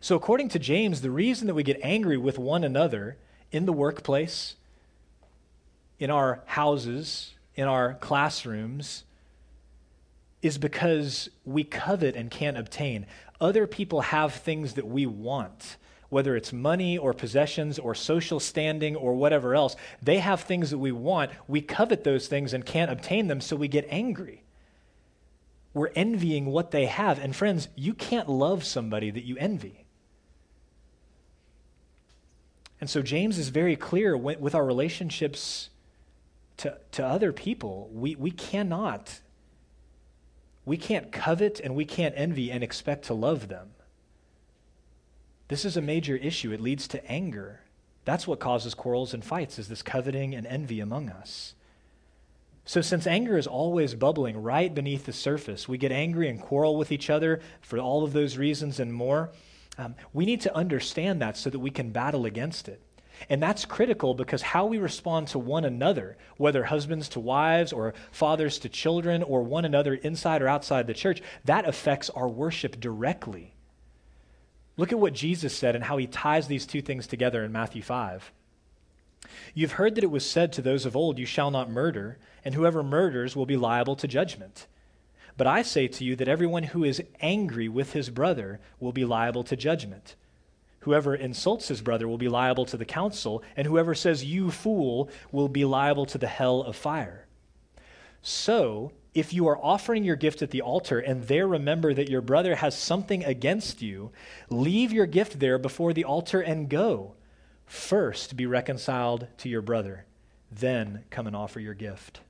So, 0.00 0.16
according 0.16 0.48
to 0.50 0.58
James, 0.58 1.00
the 1.00 1.10
reason 1.10 1.46
that 1.46 1.54
we 1.54 1.62
get 1.62 1.78
angry 1.82 2.16
with 2.16 2.38
one 2.38 2.64
another 2.64 3.16
in 3.52 3.66
the 3.66 3.72
workplace, 3.72 4.56
in 5.98 6.10
our 6.10 6.42
houses, 6.46 7.34
in 7.54 7.68
our 7.68 7.94
classrooms, 7.94 9.04
is 10.42 10.58
because 10.58 11.28
we 11.44 11.62
covet 11.62 12.16
and 12.16 12.30
can't 12.30 12.56
obtain 12.56 13.06
other 13.40 13.66
people 13.66 14.02
have 14.02 14.34
things 14.34 14.74
that 14.74 14.86
we 14.86 15.06
want, 15.06 15.76
whether 16.08 16.36
it's 16.36 16.52
money 16.52 16.98
or 16.98 17.14
possessions 17.14 17.78
or 17.78 17.94
social 17.94 18.40
standing 18.40 18.96
or 18.96 19.14
whatever 19.14 19.54
else. 19.54 19.76
They 20.02 20.18
have 20.18 20.42
things 20.42 20.70
that 20.70 20.78
we 20.78 20.92
want. 20.92 21.30
We 21.48 21.60
covet 21.60 22.04
those 22.04 22.26
things 22.26 22.52
and 22.52 22.66
can't 22.66 22.90
obtain 22.90 23.28
them, 23.28 23.40
so 23.40 23.56
we 23.56 23.68
get 23.68 23.86
angry. 23.88 24.42
We're 25.72 25.92
envying 25.94 26.46
what 26.46 26.72
they 26.72 26.86
have. 26.86 27.18
And 27.18 27.34
friends, 27.34 27.68
you 27.76 27.94
can't 27.94 28.28
love 28.28 28.64
somebody 28.64 29.10
that 29.10 29.24
you 29.24 29.36
envy. 29.38 29.84
And 32.80 32.88
so 32.88 33.02
James 33.02 33.38
is 33.38 33.50
very 33.50 33.76
clear 33.76 34.16
with 34.16 34.54
our 34.54 34.64
relationships 34.64 35.70
to, 36.56 36.78
to 36.92 37.04
other 37.04 37.32
people. 37.32 37.90
We, 37.92 38.14
we 38.16 38.30
cannot, 38.30 39.20
we 40.70 40.76
can't 40.76 41.10
covet 41.10 41.58
and 41.58 41.74
we 41.74 41.84
can't 41.84 42.14
envy 42.16 42.48
and 42.52 42.62
expect 42.62 43.06
to 43.06 43.12
love 43.12 43.48
them. 43.48 43.70
This 45.48 45.64
is 45.64 45.76
a 45.76 45.82
major 45.82 46.14
issue. 46.14 46.52
It 46.52 46.60
leads 46.60 46.86
to 46.86 47.04
anger. 47.10 47.62
That's 48.04 48.24
what 48.24 48.38
causes 48.38 48.72
quarrels 48.72 49.12
and 49.12 49.24
fights, 49.24 49.58
is 49.58 49.66
this 49.66 49.82
coveting 49.82 50.32
and 50.32 50.46
envy 50.46 50.78
among 50.78 51.08
us. 51.08 51.54
So, 52.64 52.82
since 52.82 53.04
anger 53.08 53.36
is 53.36 53.48
always 53.48 53.96
bubbling 53.96 54.40
right 54.44 54.72
beneath 54.72 55.06
the 55.06 55.12
surface, 55.12 55.68
we 55.68 55.76
get 55.76 55.90
angry 55.90 56.28
and 56.28 56.40
quarrel 56.40 56.76
with 56.76 56.92
each 56.92 57.10
other 57.10 57.40
for 57.60 57.80
all 57.80 58.04
of 58.04 58.12
those 58.12 58.38
reasons 58.38 58.78
and 58.78 58.94
more. 58.94 59.30
Um, 59.76 59.96
we 60.12 60.24
need 60.24 60.40
to 60.42 60.54
understand 60.54 61.20
that 61.20 61.36
so 61.36 61.50
that 61.50 61.58
we 61.58 61.72
can 61.72 61.90
battle 61.90 62.26
against 62.26 62.68
it. 62.68 62.80
And 63.28 63.42
that's 63.42 63.64
critical 63.64 64.14
because 64.14 64.42
how 64.42 64.66
we 64.66 64.78
respond 64.78 65.28
to 65.28 65.38
one 65.38 65.64
another, 65.64 66.16
whether 66.36 66.64
husbands 66.64 67.08
to 67.10 67.20
wives 67.20 67.72
or 67.72 67.94
fathers 68.10 68.58
to 68.60 68.68
children 68.68 69.22
or 69.22 69.42
one 69.42 69.64
another 69.64 69.94
inside 69.94 70.42
or 70.42 70.48
outside 70.48 70.86
the 70.86 70.94
church, 70.94 71.22
that 71.44 71.68
affects 71.68 72.08
our 72.10 72.28
worship 72.28 72.80
directly. 72.80 73.54
Look 74.76 74.92
at 74.92 74.98
what 74.98 75.12
Jesus 75.12 75.54
said 75.54 75.74
and 75.74 75.84
how 75.84 75.98
he 75.98 76.06
ties 76.06 76.48
these 76.48 76.66
two 76.66 76.80
things 76.80 77.06
together 77.06 77.44
in 77.44 77.52
Matthew 77.52 77.82
5. 77.82 78.32
You've 79.52 79.72
heard 79.72 79.94
that 79.96 80.04
it 80.04 80.10
was 80.10 80.24
said 80.24 80.52
to 80.54 80.62
those 80.62 80.86
of 80.86 80.96
old, 80.96 81.18
You 81.18 81.26
shall 81.26 81.50
not 81.50 81.70
murder, 81.70 82.18
and 82.44 82.54
whoever 82.54 82.82
murders 82.82 83.36
will 83.36 83.46
be 83.46 83.56
liable 83.56 83.96
to 83.96 84.08
judgment. 84.08 84.66
But 85.36 85.46
I 85.46 85.62
say 85.62 85.88
to 85.88 86.04
you 86.04 86.16
that 86.16 86.28
everyone 86.28 86.64
who 86.64 86.84
is 86.84 87.02
angry 87.20 87.68
with 87.68 87.92
his 87.92 88.10
brother 88.10 88.60
will 88.78 88.92
be 88.92 89.04
liable 89.04 89.44
to 89.44 89.56
judgment. 89.56 90.16
Whoever 90.80 91.14
insults 91.14 91.68
his 91.68 91.82
brother 91.82 92.08
will 92.08 92.18
be 92.18 92.28
liable 92.28 92.64
to 92.66 92.76
the 92.76 92.86
council, 92.86 93.42
and 93.54 93.66
whoever 93.66 93.94
says, 93.94 94.24
You 94.24 94.50
fool, 94.50 95.10
will 95.30 95.48
be 95.48 95.64
liable 95.64 96.06
to 96.06 96.18
the 96.18 96.26
hell 96.26 96.62
of 96.62 96.74
fire. 96.74 97.26
So, 98.22 98.92
if 99.12 99.32
you 99.32 99.48
are 99.48 99.58
offering 99.62 100.04
your 100.04 100.16
gift 100.16 100.40
at 100.40 100.50
the 100.50 100.62
altar 100.62 100.98
and 100.98 101.24
there 101.24 101.46
remember 101.46 101.92
that 101.92 102.08
your 102.08 102.20
brother 102.20 102.54
has 102.56 102.76
something 102.76 103.24
against 103.24 103.82
you, 103.82 104.12
leave 104.48 104.92
your 104.92 105.06
gift 105.06 105.40
there 105.40 105.58
before 105.58 105.92
the 105.92 106.04
altar 106.04 106.40
and 106.40 106.68
go. 106.68 107.14
First 107.66 108.36
be 108.36 108.46
reconciled 108.46 109.26
to 109.38 109.48
your 109.48 109.62
brother, 109.62 110.06
then 110.50 111.04
come 111.10 111.26
and 111.26 111.34
offer 111.34 111.60
your 111.60 111.74
gift. 111.74 112.20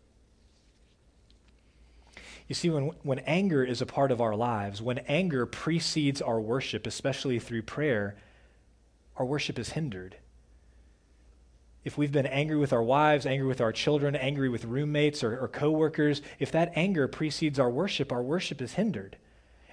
You 2.49 2.55
see, 2.55 2.69
when, 2.69 2.91
when 3.03 3.21
anger 3.21 3.63
is 3.63 3.81
a 3.81 3.87
part 3.87 4.11
of 4.11 4.21
our 4.21 4.35
lives, 4.35 4.83
when 4.83 4.99
anger 4.99 5.47
precedes 5.47 6.21
our 6.21 6.41
worship, 6.41 6.87
especially 6.87 7.39
through 7.39 7.63
prayer, 7.63 8.17
our 9.21 9.27
worship 9.27 9.59
is 9.59 9.69
hindered. 9.69 10.17
If 11.85 11.99
we've 11.99 12.11
been 12.11 12.25
angry 12.25 12.57
with 12.57 12.73
our 12.73 12.83
wives, 12.83 13.27
angry 13.27 13.47
with 13.47 13.61
our 13.61 13.71
children, 13.71 14.17
angry 14.17 14.49
with 14.49 14.65
roommates 14.65 15.23
or, 15.23 15.39
or 15.39 15.47
coworkers, 15.47 16.23
if 16.39 16.51
that 16.53 16.73
anger 16.75 17.07
precedes 17.07 17.59
our 17.59 17.69
worship, 17.69 18.13
our 18.13 18.23
worship 18.23 18.63
is 18.63 18.73
hindered. 18.73 19.19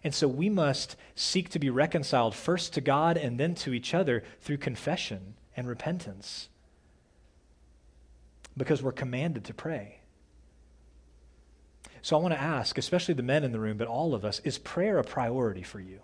And 0.04 0.14
so 0.14 0.28
we 0.28 0.50
must 0.50 0.98
seek 1.16 1.48
to 1.52 1.60
be 1.60 1.70
reconciled 1.70 2.36
first 2.36 2.74
to 2.74 2.82
God 2.82 3.16
and 3.16 3.40
then 3.40 3.56
to 3.56 3.74
each 3.74 3.94
other 3.94 4.22
through 4.42 4.58
confession 4.58 5.36
and 5.56 5.66
repentance. 5.66 6.50
Because 8.58 8.84
we're 8.84 8.92
commanded 8.92 9.46
to 9.46 9.54
pray. 9.54 10.02
So 12.02 12.18
I 12.18 12.22
want 12.22 12.34
to 12.34 12.42
ask, 12.42 12.78
especially 12.78 13.14
the 13.14 13.24
men 13.24 13.46
in 13.46 13.54
the 13.54 13.62
room, 13.62 13.78
but 13.78 13.88
all 13.88 14.14
of 14.14 14.26
us, 14.26 14.42
is 14.44 14.58
prayer 14.58 14.98
a 14.98 15.06
priority 15.06 15.64
for 15.64 15.80
you? 15.80 16.02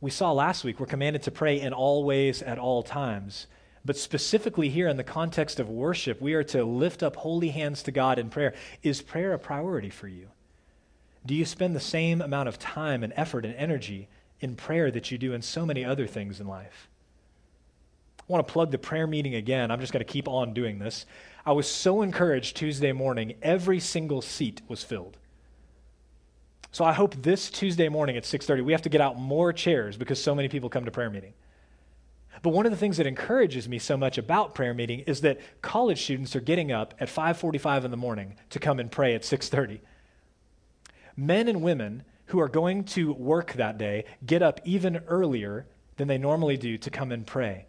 We 0.00 0.10
saw 0.10 0.32
last 0.32 0.64
week 0.64 0.78
we're 0.78 0.86
commanded 0.86 1.22
to 1.24 1.30
pray 1.30 1.60
in 1.60 1.72
all 1.72 2.04
ways 2.04 2.42
at 2.42 2.58
all 2.58 2.82
times. 2.82 3.46
But 3.84 3.96
specifically 3.96 4.68
here 4.68 4.88
in 4.88 4.96
the 4.96 5.04
context 5.04 5.58
of 5.58 5.68
worship, 5.68 6.20
we 6.20 6.34
are 6.34 6.44
to 6.44 6.64
lift 6.64 7.02
up 7.02 7.16
holy 7.16 7.48
hands 7.48 7.82
to 7.84 7.90
God 7.90 8.18
in 8.18 8.28
prayer. 8.30 8.54
Is 8.82 9.02
prayer 9.02 9.32
a 9.32 9.38
priority 9.38 9.90
for 9.90 10.08
you? 10.08 10.28
Do 11.26 11.34
you 11.34 11.44
spend 11.44 11.74
the 11.74 11.80
same 11.80 12.20
amount 12.20 12.48
of 12.48 12.58
time 12.58 13.02
and 13.02 13.12
effort 13.16 13.44
and 13.44 13.54
energy 13.54 14.08
in 14.40 14.56
prayer 14.56 14.90
that 14.90 15.10
you 15.10 15.18
do 15.18 15.32
in 15.32 15.42
so 15.42 15.66
many 15.66 15.84
other 15.84 16.06
things 16.06 16.40
in 16.40 16.46
life? 16.46 16.88
I 18.20 18.32
want 18.32 18.46
to 18.46 18.52
plug 18.52 18.70
the 18.70 18.78
prayer 18.78 19.06
meeting 19.06 19.34
again. 19.34 19.70
I'm 19.70 19.80
just 19.80 19.92
going 19.92 20.04
to 20.04 20.12
keep 20.12 20.28
on 20.28 20.54
doing 20.54 20.78
this. 20.78 21.06
I 21.46 21.52
was 21.52 21.68
so 21.68 22.02
encouraged 22.02 22.56
Tuesday 22.56 22.92
morning, 22.92 23.34
every 23.42 23.80
single 23.80 24.20
seat 24.20 24.60
was 24.68 24.84
filled. 24.84 25.16
So 26.70 26.84
I 26.84 26.92
hope 26.92 27.14
this 27.22 27.50
Tuesday 27.50 27.88
morning 27.88 28.16
at 28.16 28.24
6:30 28.24 28.62
we 28.62 28.72
have 28.72 28.82
to 28.82 28.88
get 28.88 29.00
out 29.00 29.18
more 29.18 29.52
chairs 29.52 29.96
because 29.96 30.22
so 30.22 30.34
many 30.34 30.48
people 30.48 30.68
come 30.68 30.84
to 30.84 30.90
prayer 30.90 31.10
meeting. 31.10 31.32
But 32.42 32.50
one 32.50 32.66
of 32.66 32.72
the 32.72 32.78
things 32.78 32.98
that 32.98 33.06
encourages 33.06 33.68
me 33.68 33.78
so 33.78 33.96
much 33.96 34.18
about 34.18 34.54
prayer 34.54 34.74
meeting 34.74 35.00
is 35.00 35.22
that 35.22 35.40
college 35.62 36.02
students 36.02 36.36
are 36.36 36.40
getting 36.40 36.70
up 36.70 36.94
at 37.00 37.08
5:45 37.08 37.84
in 37.84 37.90
the 37.90 37.96
morning 37.96 38.36
to 38.50 38.58
come 38.58 38.78
and 38.78 38.92
pray 38.92 39.14
at 39.14 39.24
6:30. 39.24 39.80
Men 41.16 41.48
and 41.48 41.62
women 41.62 42.04
who 42.26 42.38
are 42.38 42.48
going 42.48 42.84
to 42.84 43.12
work 43.12 43.54
that 43.54 43.78
day 43.78 44.04
get 44.24 44.42
up 44.42 44.60
even 44.64 44.98
earlier 45.08 45.66
than 45.96 46.06
they 46.06 46.18
normally 46.18 46.56
do 46.56 46.76
to 46.78 46.90
come 46.90 47.10
and 47.10 47.26
pray 47.26 47.66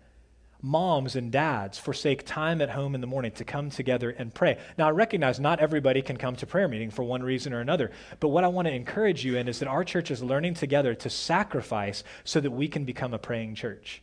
moms 0.61 1.15
and 1.15 1.31
dads 1.31 1.77
forsake 1.77 2.25
time 2.25 2.61
at 2.61 2.69
home 2.69 2.95
in 2.95 3.01
the 3.01 3.07
morning 3.07 3.31
to 3.31 3.45
come 3.45 3.69
together 3.69 4.09
and 4.09 4.33
pray. 4.33 4.57
Now, 4.77 4.87
I 4.87 4.91
recognize 4.91 5.39
not 5.39 5.59
everybody 5.59 6.01
can 6.01 6.17
come 6.17 6.35
to 6.37 6.45
prayer 6.45 6.67
meeting 6.67 6.91
for 6.91 7.03
one 7.03 7.23
reason 7.23 7.53
or 7.53 7.61
another, 7.61 7.91
but 8.19 8.29
what 8.29 8.43
I 8.43 8.49
want 8.49 8.67
to 8.67 8.73
encourage 8.73 9.23
you 9.23 9.37
in 9.37 9.47
is 9.47 9.59
that 9.59 9.69
our 9.69 9.83
church 9.83 10.11
is 10.11 10.21
learning 10.21 10.55
together 10.55 10.93
to 10.95 11.09
sacrifice 11.09 12.03
so 12.23 12.39
that 12.41 12.51
we 12.51 12.67
can 12.67 12.83
become 12.85 13.13
a 13.13 13.19
praying 13.19 13.55
church, 13.55 14.01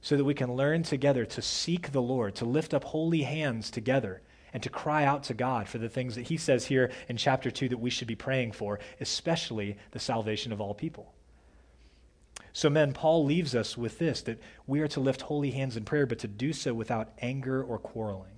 so 0.00 0.16
that 0.16 0.24
we 0.24 0.34
can 0.34 0.52
learn 0.52 0.82
together 0.84 1.24
to 1.24 1.42
seek 1.42 1.92
the 1.92 2.02
Lord, 2.02 2.36
to 2.36 2.44
lift 2.44 2.74
up 2.74 2.84
holy 2.84 3.22
hands 3.22 3.70
together. 3.70 4.22
And 4.54 4.62
to 4.62 4.70
cry 4.70 5.04
out 5.04 5.24
to 5.24 5.34
God 5.34 5.68
for 5.68 5.76
the 5.76 5.90
things 5.90 6.14
that 6.14 6.28
he 6.28 6.38
says 6.38 6.64
here 6.64 6.90
in 7.10 7.18
chapter 7.18 7.50
2 7.50 7.68
that 7.68 7.76
we 7.76 7.90
should 7.90 8.08
be 8.08 8.14
praying 8.14 8.52
for, 8.52 8.80
especially 8.98 9.76
the 9.90 9.98
salvation 9.98 10.52
of 10.52 10.60
all 10.60 10.72
people. 10.72 11.12
So, 12.58 12.68
men, 12.68 12.92
Paul 12.92 13.24
leaves 13.24 13.54
us 13.54 13.78
with 13.78 14.00
this 14.00 14.20
that 14.22 14.42
we 14.66 14.80
are 14.80 14.88
to 14.88 14.98
lift 14.98 15.22
holy 15.22 15.52
hands 15.52 15.76
in 15.76 15.84
prayer, 15.84 16.06
but 16.06 16.18
to 16.18 16.26
do 16.26 16.52
so 16.52 16.74
without 16.74 17.12
anger 17.22 17.62
or 17.62 17.78
quarreling. 17.78 18.34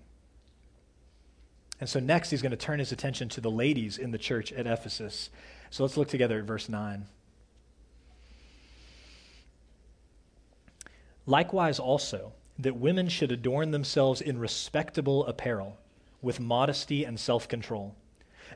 And 1.80 1.88
so, 1.88 2.00
next, 2.00 2.28
he's 2.28 2.42
going 2.42 2.50
to 2.50 2.56
turn 2.58 2.80
his 2.80 2.92
attention 2.92 3.30
to 3.30 3.40
the 3.40 3.50
ladies 3.50 3.96
in 3.96 4.10
the 4.10 4.18
church 4.18 4.52
at 4.52 4.66
Ephesus. 4.66 5.30
So, 5.70 5.84
let's 5.84 5.96
look 5.96 6.08
together 6.08 6.38
at 6.38 6.44
verse 6.44 6.68
9. 6.68 7.06
Likewise, 11.24 11.78
also, 11.78 12.34
that 12.58 12.76
women 12.76 13.08
should 13.08 13.32
adorn 13.32 13.70
themselves 13.70 14.20
in 14.20 14.36
respectable 14.36 15.24
apparel, 15.24 15.78
with 16.20 16.38
modesty 16.40 17.04
and 17.04 17.18
self 17.18 17.48
control, 17.48 17.94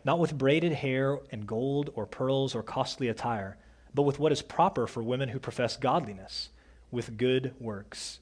not 0.05 0.19
with 0.19 0.37
braided 0.37 0.75
hair 0.75 1.21
and 1.33 1.47
gold 1.47 1.89
or 1.95 2.05
pearls 2.05 2.55
or 2.55 2.63
costly 2.63 3.09
attire 3.09 3.57
but 3.95 4.03
with 4.03 4.19
what 4.19 4.33
is 4.33 4.43
proper 4.43 4.87
for 4.87 5.03
women 5.03 5.29
who 5.29 5.39
profess 5.39 5.77
godliness, 5.77 6.51
with 6.91 7.17
good 7.17 7.55
works. 7.61 8.19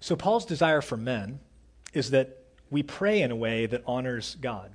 So, 0.00 0.14
Paul's 0.14 0.44
desire 0.44 0.80
for 0.80 0.96
men 0.96 1.40
is 1.92 2.10
that 2.10 2.38
we 2.70 2.82
pray 2.82 3.22
in 3.22 3.30
a 3.30 3.36
way 3.36 3.66
that 3.66 3.82
honors 3.86 4.36
God. 4.40 4.72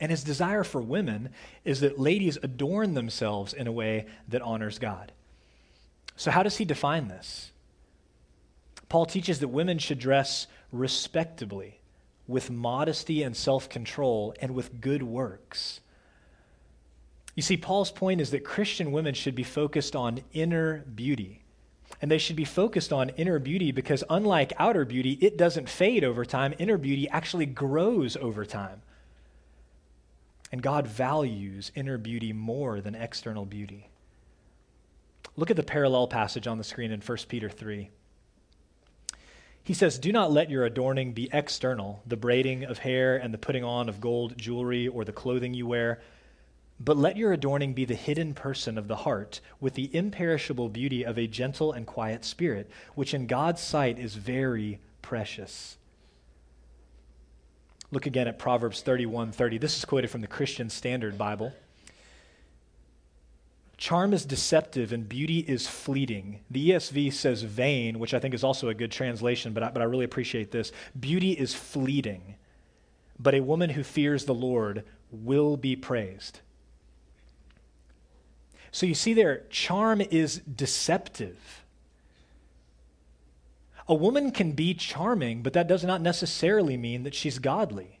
And 0.00 0.10
his 0.10 0.24
desire 0.24 0.64
for 0.64 0.80
women 0.80 1.30
is 1.64 1.80
that 1.80 1.98
ladies 1.98 2.36
adorn 2.42 2.94
themselves 2.94 3.52
in 3.52 3.66
a 3.66 3.72
way 3.72 4.06
that 4.28 4.42
honors 4.42 4.78
God. 4.78 5.12
So, 6.16 6.30
how 6.30 6.42
does 6.42 6.56
he 6.56 6.64
define 6.64 7.08
this? 7.08 7.52
Paul 8.88 9.06
teaches 9.06 9.38
that 9.38 9.48
women 9.48 9.78
should 9.78 9.98
dress 9.98 10.46
respectably, 10.72 11.80
with 12.26 12.50
modesty 12.50 13.22
and 13.22 13.36
self 13.36 13.68
control, 13.68 14.34
and 14.40 14.54
with 14.54 14.80
good 14.80 15.02
works. 15.02 15.80
You 17.34 17.42
see, 17.42 17.56
Paul's 17.56 17.90
point 17.90 18.20
is 18.20 18.30
that 18.30 18.44
Christian 18.44 18.92
women 18.92 19.14
should 19.14 19.34
be 19.34 19.42
focused 19.42 19.96
on 19.96 20.20
inner 20.32 20.84
beauty. 20.94 21.42
And 22.00 22.10
they 22.10 22.18
should 22.18 22.36
be 22.36 22.44
focused 22.44 22.92
on 22.92 23.10
inner 23.10 23.38
beauty 23.38 23.70
because, 23.70 24.04
unlike 24.10 24.52
outer 24.58 24.84
beauty, 24.84 25.18
it 25.20 25.36
doesn't 25.36 25.68
fade 25.68 26.04
over 26.04 26.24
time. 26.24 26.54
Inner 26.58 26.78
beauty 26.78 27.08
actually 27.08 27.46
grows 27.46 28.16
over 28.16 28.44
time. 28.44 28.82
And 30.50 30.62
God 30.62 30.86
values 30.86 31.72
inner 31.74 31.98
beauty 31.98 32.32
more 32.32 32.80
than 32.80 32.94
external 32.94 33.46
beauty. 33.46 33.88
Look 35.36 35.50
at 35.50 35.56
the 35.56 35.62
parallel 35.62 36.08
passage 36.08 36.46
on 36.46 36.58
the 36.58 36.64
screen 36.64 36.90
in 36.90 37.00
1 37.00 37.18
Peter 37.28 37.48
3. 37.48 37.88
He 39.64 39.74
says, 39.74 39.98
Do 39.98 40.12
not 40.12 40.32
let 40.32 40.50
your 40.50 40.64
adorning 40.64 41.12
be 41.12 41.30
external, 41.32 42.02
the 42.06 42.16
braiding 42.16 42.64
of 42.64 42.78
hair 42.78 43.16
and 43.16 43.32
the 43.32 43.38
putting 43.38 43.64
on 43.64 43.88
of 43.88 44.00
gold 44.00 44.36
jewelry 44.36 44.88
or 44.88 45.04
the 45.04 45.12
clothing 45.12 45.54
you 45.54 45.66
wear 45.66 46.00
but 46.80 46.96
let 46.96 47.16
your 47.16 47.32
adorning 47.32 47.74
be 47.74 47.84
the 47.84 47.94
hidden 47.94 48.34
person 48.34 48.76
of 48.76 48.88
the 48.88 48.96
heart, 48.96 49.40
with 49.60 49.74
the 49.74 49.94
imperishable 49.94 50.68
beauty 50.68 51.04
of 51.04 51.18
a 51.18 51.26
gentle 51.26 51.72
and 51.72 51.86
quiet 51.86 52.24
spirit, 52.24 52.70
which 52.94 53.14
in 53.14 53.26
God's 53.26 53.60
sight 53.60 53.98
is 53.98 54.14
very 54.14 54.80
precious. 55.00 55.76
Look 57.92 58.06
again 58.06 58.26
at 58.26 58.38
Proverbs 58.38 58.80
31 58.80 59.32
30. 59.32 59.58
This 59.58 59.76
is 59.76 59.84
quoted 59.84 60.10
from 60.10 60.22
the 60.22 60.26
Christian 60.26 60.70
Standard 60.70 61.18
Bible. 61.18 61.52
Charm 63.76 64.12
is 64.12 64.24
deceptive 64.24 64.92
and 64.92 65.08
beauty 65.08 65.40
is 65.40 65.66
fleeting. 65.66 66.40
The 66.50 66.70
ESV 66.70 67.12
says 67.12 67.42
vain, 67.42 67.98
which 67.98 68.14
I 68.14 68.20
think 68.20 68.32
is 68.32 68.44
also 68.44 68.68
a 68.68 68.74
good 68.74 68.92
translation, 68.92 69.52
but 69.52 69.62
I, 69.62 69.70
but 69.70 69.82
I 69.82 69.86
really 69.86 70.04
appreciate 70.04 70.52
this. 70.52 70.72
Beauty 70.98 71.32
is 71.32 71.52
fleeting, 71.52 72.36
but 73.18 73.34
a 73.34 73.40
woman 73.40 73.70
who 73.70 73.82
fears 73.82 74.24
the 74.24 74.34
Lord 74.34 74.84
will 75.10 75.56
be 75.56 75.76
praised. 75.76 76.40
So 78.72 78.86
you 78.86 78.94
see 78.94 79.12
there, 79.12 79.42
charm 79.50 80.00
is 80.00 80.38
deceptive. 80.38 81.62
A 83.86 83.94
woman 83.94 84.30
can 84.30 84.52
be 84.52 84.72
charming, 84.72 85.42
but 85.42 85.52
that 85.52 85.68
does 85.68 85.84
not 85.84 86.00
necessarily 86.00 86.78
mean 86.78 87.02
that 87.02 87.14
she's 87.14 87.38
godly. 87.38 88.00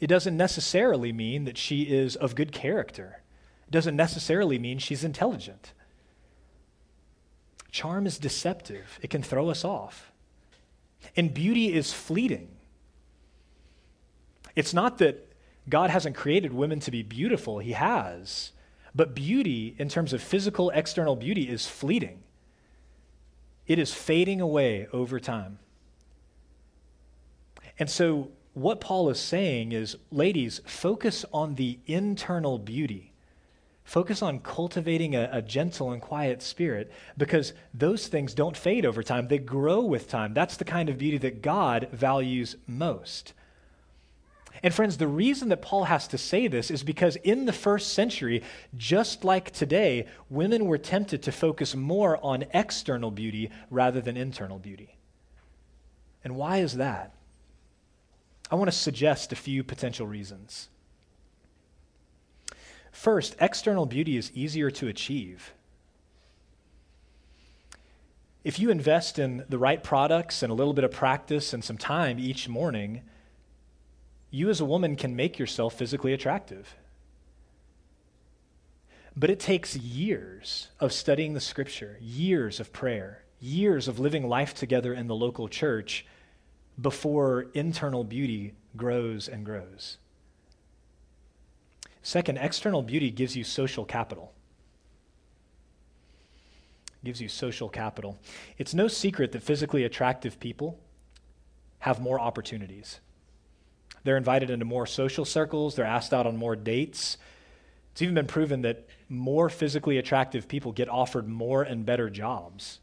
It 0.00 0.06
doesn't 0.06 0.36
necessarily 0.36 1.12
mean 1.12 1.44
that 1.44 1.58
she 1.58 1.82
is 1.82 2.16
of 2.16 2.34
good 2.34 2.50
character. 2.50 3.20
It 3.68 3.70
doesn't 3.70 3.96
necessarily 3.96 4.58
mean 4.58 4.78
she's 4.78 5.04
intelligent. 5.04 5.72
Charm 7.70 8.06
is 8.06 8.18
deceptive, 8.18 8.98
it 9.02 9.10
can 9.10 9.22
throw 9.22 9.50
us 9.50 9.64
off. 9.64 10.12
And 11.16 11.34
beauty 11.34 11.74
is 11.74 11.92
fleeting. 11.92 12.48
It's 14.56 14.72
not 14.72 14.98
that 14.98 15.30
God 15.68 15.90
hasn't 15.90 16.16
created 16.16 16.54
women 16.54 16.80
to 16.80 16.90
be 16.90 17.02
beautiful, 17.02 17.58
He 17.58 17.72
has. 17.72 18.52
But 18.94 19.14
beauty, 19.14 19.74
in 19.78 19.88
terms 19.88 20.12
of 20.12 20.22
physical, 20.22 20.70
external 20.70 21.16
beauty, 21.16 21.48
is 21.48 21.66
fleeting. 21.66 22.22
It 23.66 23.78
is 23.78 23.92
fading 23.92 24.40
away 24.40 24.86
over 24.92 25.18
time. 25.18 25.58
And 27.78 27.90
so, 27.90 28.30
what 28.52 28.80
Paul 28.80 29.10
is 29.10 29.18
saying 29.18 29.72
is, 29.72 29.96
ladies, 30.12 30.60
focus 30.64 31.24
on 31.32 31.56
the 31.56 31.80
internal 31.86 32.58
beauty. 32.58 33.12
Focus 33.82 34.22
on 34.22 34.38
cultivating 34.38 35.14
a, 35.14 35.28
a, 35.30 35.42
gentle 35.42 35.92
and 35.92 36.00
quiet 36.00 36.40
spirit 36.40 36.90
because 37.18 37.52
those 37.74 38.06
things 38.06 38.32
don't 38.32 38.56
fade 38.56 38.86
over 38.86 39.02
time. 39.02 39.28
They 39.28 39.38
grow 39.38 39.82
with 39.82 40.08
time. 40.08 40.32
That's 40.32 40.56
the 40.56 40.64
kind 40.64 40.88
of 40.88 40.96
beauty 40.96 41.18
that 41.18 41.42
God 41.42 41.88
values 41.92 42.56
most. 42.66 43.34
And 44.62 44.72
friends, 44.72 44.96
the 44.96 45.08
reason 45.08 45.48
that 45.50 45.62
Paul 45.62 45.84
has 45.84 46.08
to 46.08 46.18
say 46.18 46.46
this 46.46 46.70
is 46.70 46.82
because 46.82 47.16
in 47.16 47.44
the 47.44 47.52
first 47.52 47.92
century, 47.92 48.42
just 48.76 49.24
like 49.24 49.50
today, 49.50 50.06
women 50.30 50.66
were 50.66 50.78
tempted 50.78 51.22
to 51.24 51.32
focus 51.32 51.74
more 51.74 52.18
on 52.24 52.44
external 52.54 53.10
beauty 53.10 53.50
rather 53.70 54.00
than 54.00 54.16
internal 54.16 54.58
beauty. 54.58 54.96
And 56.22 56.36
why 56.36 56.58
is 56.58 56.76
that? 56.76 57.14
I 58.50 58.54
want 58.54 58.70
to 58.70 58.76
suggest 58.76 59.32
a 59.32 59.36
few 59.36 59.64
potential 59.64 60.06
reasons. 60.06 60.68
First, 62.92 63.34
external 63.40 63.86
beauty 63.86 64.16
is 64.16 64.30
easier 64.32 64.70
to 64.70 64.88
achieve. 64.88 65.52
If 68.44 68.58
you 68.58 68.70
invest 68.70 69.18
in 69.18 69.44
the 69.48 69.58
right 69.58 69.82
products 69.82 70.42
and 70.42 70.50
a 70.50 70.54
little 70.54 70.74
bit 70.74 70.84
of 70.84 70.92
practice 70.92 71.52
and 71.52 71.64
some 71.64 71.78
time 71.78 72.18
each 72.18 72.48
morning, 72.48 73.02
you 74.34 74.50
as 74.50 74.60
a 74.60 74.64
woman 74.64 74.96
can 74.96 75.14
make 75.14 75.38
yourself 75.38 75.74
physically 75.74 76.12
attractive. 76.12 76.74
But 79.14 79.30
it 79.30 79.38
takes 79.38 79.76
years 79.76 80.70
of 80.80 80.92
studying 80.92 81.34
the 81.34 81.40
scripture, 81.40 81.98
years 82.00 82.58
of 82.58 82.72
prayer, 82.72 83.22
years 83.38 83.86
of 83.86 84.00
living 84.00 84.28
life 84.28 84.52
together 84.52 84.92
in 84.92 85.06
the 85.06 85.14
local 85.14 85.46
church 85.46 86.04
before 86.80 87.46
internal 87.54 88.02
beauty 88.02 88.54
grows 88.76 89.28
and 89.28 89.44
grows. 89.44 89.98
Second, 92.02 92.38
external 92.38 92.82
beauty 92.82 93.12
gives 93.12 93.36
you 93.36 93.44
social 93.44 93.84
capital. 93.84 94.32
Gives 97.04 97.20
you 97.20 97.28
social 97.28 97.68
capital. 97.68 98.18
It's 98.58 98.74
no 98.74 98.88
secret 98.88 99.30
that 99.30 99.44
physically 99.44 99.84
attractive 99.84 100.40
people 100.40 100.80
have 101.78 102.00
more 102.00 102.18
opportunities. 102.18 102.98
They're 104.04 104.16
invited 104.16 104.50
into 104.50 104.64
more 104.64 104.86
social 104.86 105.24
circles, 105.24 105.74
they're 105.74 105.84
asked 105.84 106.14
out 106.14 106.26
on 106.26 106.36
more 106.36 106.54
dates. 106.54 107.16
It's 107.92 108.02
even 108.02 108.14
been 108.14 108.26
proven 108.26 108.62
that 108.62 108.86
more 109.08 109.48
physically 109.48 109.98
attractive 109.98 110.48
people 110.48 110.72
get 110.72 110.88
offered 110.88 111.28
more 111.28 111.62
and 111.62 111.86
better 111.86 112.10
jobs. 112.10 112.80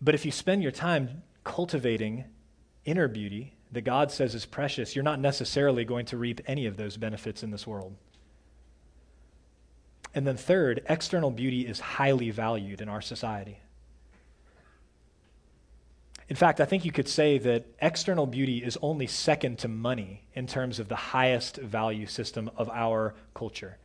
But 0.00 0.14
if 0.14 0.26
you 0.26 0.32
spend 0.32 0.62
your 0.62 0.72
time 0.72 1.22
cultivating 1.44 2.24
inner 2.84 3.06
beauty 3.06 3.54
that 3.70 3.82
God 3.82 4.10
says 4.10 4.34
is 4.34 4.44
precious, 4.44 4.96
you're 4.96 5.04
not 5.04 5.20
necessarily 5.20 5.84
going 5.84 6.06
to 6.06 6.16
reap 6.16 6.40
any 6.46 6.66
of 6.66 6.76
those 6.76 6.96
benefits 6.96 7.42
in 7.42 7.52
this 7.52 7.66
world. 7.66 7.94
And 10.14 10.26
then, 10.26 10.36
third, 10.36 10.82
external 10.88 11.30
beauty 11.30 11.66
is 11.66 11.80
highly 11.80 12.30
valued 12.30 12.82
in 12.82 12.88
our 12.88 13.00
society. 13.00 13.61
In 16.32 16.36
fact, 16.36 16.62
I 16.62 16.64
think 16.64 16.86
you 16.86 16.92
could 16.92 17.08
say 17.08 17.36
that 17.36 17.66
external 17.82 18.24
beauty 18.24 18.64
is 18.64 18.78
only 18.80 19.06
second 19.06 19.58
to 19.58 19.68
money 19.68 20.22
in 20.32 20.46
terms 20.46 20.78
of 20.78 20.88
the 20.88 20.96
highest 20.96 21.58
value 21.58 22.06
system 22.06 22.50
of 22.56 22.70
our 22.70 23.14
culture. 23.34 23.76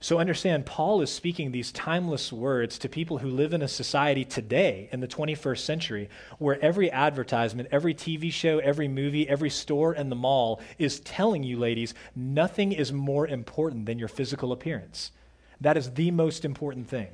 So 0.00 0.18
understand, 0.18 0.66
Paul 0.66 1.00
is 1.00 1.12
speaking 1.12 1.52
these 1.52 1.70
timeless 1.70 2.32
words 2.32 2.80
to 2.80 2.88
people 2.88 3.18
who 3.18 3.30
live 3.30 3.54
in 3.54 3.62
a 3.62 3.68
society 3.68 4.24
today 4.24 4.88
in 4.90 4.98
the 4.98 5.06
21st 5.06 5.60
century 5.60 6.08
where 6.40 6.60
every 6.60 6.90
advertisement, 6.90 7.68
every 7.70 7.94
TV 7.94 8.32
show, 8.32 8.58
every 8.58 8.88
movie, 8.88 9.28
every 9.28 9.50
store 9.50 9.94
in 9.94 10.08
the 10.08 10.16
mall 10.16 10.60
is 10.78 10.98
telling 10.98 11.44
you, 11.44 11.60
ladies, 11.60 11.94
nothing 12.16 12.72
is 12.72 12.92
more 12.92 13.24
important 13.24 13.86
than 13.86 14.00
your 14.00 14.08
physical 14.08 14.50
appearance. 14.50 15.12
That 15.60 15.76
is 15.76 15.92
the 15.92 16.10
most 16.10 16.44
important 16.44 16.88
thing. 16.88 17.10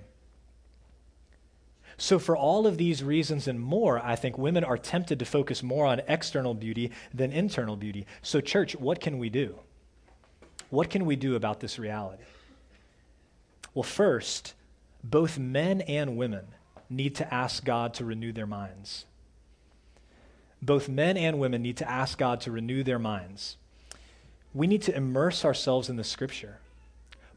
So, 1.96 2.18
for 2.18 2.36
all 2.36 2.66
of 2.66 2.76
these 2.76 3.04
reasons 3.04 3.46
and 3.46 3.60
more, 3.60 4.04
I 4.04 4.16
think 4.16 4.36
women 4.36 4.64
are 4.64 4.76
tempted 4.76 5.18
to 5.20 5.24
focus 5.24 5.62
more 5.62 5.86
on 5.86 6.02
external 6.08 6.54
beauty 6.54 6.90
than 7.12 7.32
internal 7.32 7.76
beauty. 7.76 8.06
So, 8.22 8.40
church, 8.40 8.74
what 8.76 9.00
can 9.00 9.18
we 9.18 9.30
do? 9.30 9.58
What 10.70 10.90
can 10.90 11.06
we 11.06 11.16
do 11.16 11.36
about 11.36 11.60
this 11.60 11.78
reality? 11.78 12.24
Well, 13.74 13.84
first, 13.84 14.54
both 15.02 15.38
men 15.38 15.82
and 15.82 16.16
women 16.16 16.46
need 16.90 17.14
to 17.16 17.34
ask 17.34 17.64
God 17.64 17.94
to 17.94 18.04
renew 18.04 18.32
their 18.32 18.46
minds. 18.46 19.04
Both 20.60 20.88
men 20.88 21.16
and 21.16 21.38
women 21.38 21.62
need 21.62 21.76
to 21.78 21.90
ask 21.90 22.18
God 22.18 22.40
to 22.42 22.50
renew 22.50 22.82
their 22.82 22.98
minds. 22.98 23.56
We 24.52 24.66
need 24.66 24.82
to 24.82 24.96
immerse 24.96 25.44
ourselves 25.44 25.88
in 25.88 25.96
the 25.96 26.04
scripture 26.04 26.58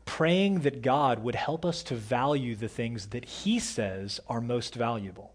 praying 0.08 0.62
that 0.62 0.82
God 0.82 1.20
would 1.20 1.36
help 1.36 1.64
us 1.64 1.84
to 1.84 1.96
value 1.96 2.56
the 2.56 2.68
things 2.68 3.08
that 3.08 3.26
He 3.26 3.60
says 3.60 4.20
are 4.28 4.42
most 4.42 4.74
valuable. 4.74 5.34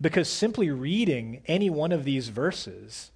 Because 0.00 0.28
simply 0.28 0.70
reading 0.70 1.42
any 1.46 1.68
one 1.68 1.90
of 1.90 2.04
these 2.04 2.28
verses, 2.28 3.10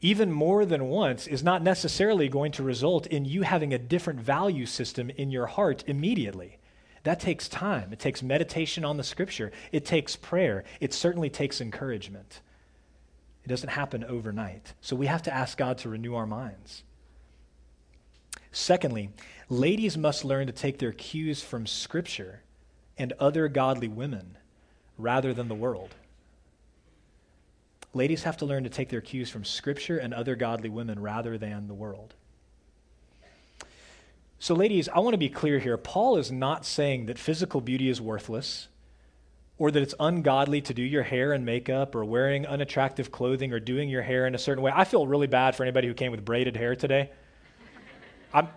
even 0.00 0.30
more 0.30 0.66
than 0.66 0.88
once, 0.88 1.26
is 1.26 1.42
not 1.42 1.62
necessarily 1.62 2.28
going 2.28 2.52
to 2.52 2.62
result 2.62 3.06
in 3.06 3.24
you 3.24 3.42
having 3.42 3.72
a 3.72 3.78
different 3.78 4.20
value 4.20 4.66
system 4.66 5.08
in 5.10 5.30
your 5.30 5.46
heart 5.46 5.84
immediately. 5.86 6.58
That 7.04 7.20
takes 7.20 7.48
time. 7.48 7.92
It 7.92 7.98
takes 7.98 8.22
meditation 8.22 8.84
on 8.84 8.96
the 8.96 9.04
scripture. 9.04 9.52
It 9.70 9.84
takes 9.84 10.16
prayer. 10.16 10.64
It 10.80 10.92
certainly 10.92 11.30
takes 11.30 11.60
encouragement. 11.60 12.40
It 13.44 13.48
doesn't 13.48 13.70
happen 13.70 14.04
overnight. 14.04 14.74
So 14.80 14.94
we 14.94 15.06
have 15.06 15.22
to 15.22 15.34
ask 15.34 15.58
God 15.58 15.78
to 15.78 15.88
renew 15.88 16.14
our 16.14 16.26
minds. 16.26 16.84
Secondly, 18.52 19.08
ladies 19.48 19.96
must 19.96 20.24
learn 20.24 20.46
to 20.46 20.52
take 20.52 20.78
their 20.78 20.92
cues 20.92 21.42
from 21.42 21.66
Scripture 21.66 22.42
and 22.98 23.14
other 23.18 23.48
godly 23.48 23.88
women 23.88 24.36
rather 24.98 25.32
than 25.32 25.48
the 25.48 25.54
world. 25.54 25.94
Ladies 27.94 28.22
have 28.22 28.36
to 28.38 28.46
learn 28.46 28.64
to 28.64 28.70
take 28.70 28.90
their 28.90 29.00
cues 29.00 29.30
from 29.30 29.44
Scripture 29.44 29.98
and 29.98 30.14
other 30.14 30.36
godly 30.36 30.68
women 30.68 31.00
rather 31.00 31.36
than 31.36 31.66
the 31.66 31.74
world. 31.74 32.14
So, 34.38 34.54
ladies, 34.54 34.88
I 34.88 34.98
want 34.98 35.14
to 35.14 35.18
be 35.18 35.28
clear 35.28 35.58
here. 35.58 35.76
Paul 35.76 36.16
is 36.16 36.32
not 36.32 36.66
saying 36.66 37.06
that 37.06 37.18
physical 37.18 37.60
beauty 37.60 37.88
is 37.88 38.00
worthless 38.00 38.68
or 39.56 39.70
that 39.70 39.82
it's 39.82 39.94
ungodly 40.00 40.60
to 40.62 40.74
do 40.74 40.82
your 40.82 41.04
hair 41.04 41.32
and 41.32 41.46
makeup 41.46 41.94
or 41.94 42.04
wearing 42.04 42.46
unattractive 42.46 43.12
clothing 43.12 43.52
or 43.52 43.60
doing 43.60 43.88
your 43.88 44.02
hair 44.02 44.26
in 44.26 44.34
a 44.34 44.38
certain 44.38 44.62
way. 44.62 44.72
I 44.74 44.84
feel 44.84 45.06
really 45.06 45.26
bad 45.26 45.54
for 45.54 45.62
anybody 45.62 45.86
who 45.86 45.94
came 45.94 46.10
with 46.10 46.24
braided 46.24 46.56
hair 46.56 46.74
today. 46.74 47.10
I'm, 48.34 48.48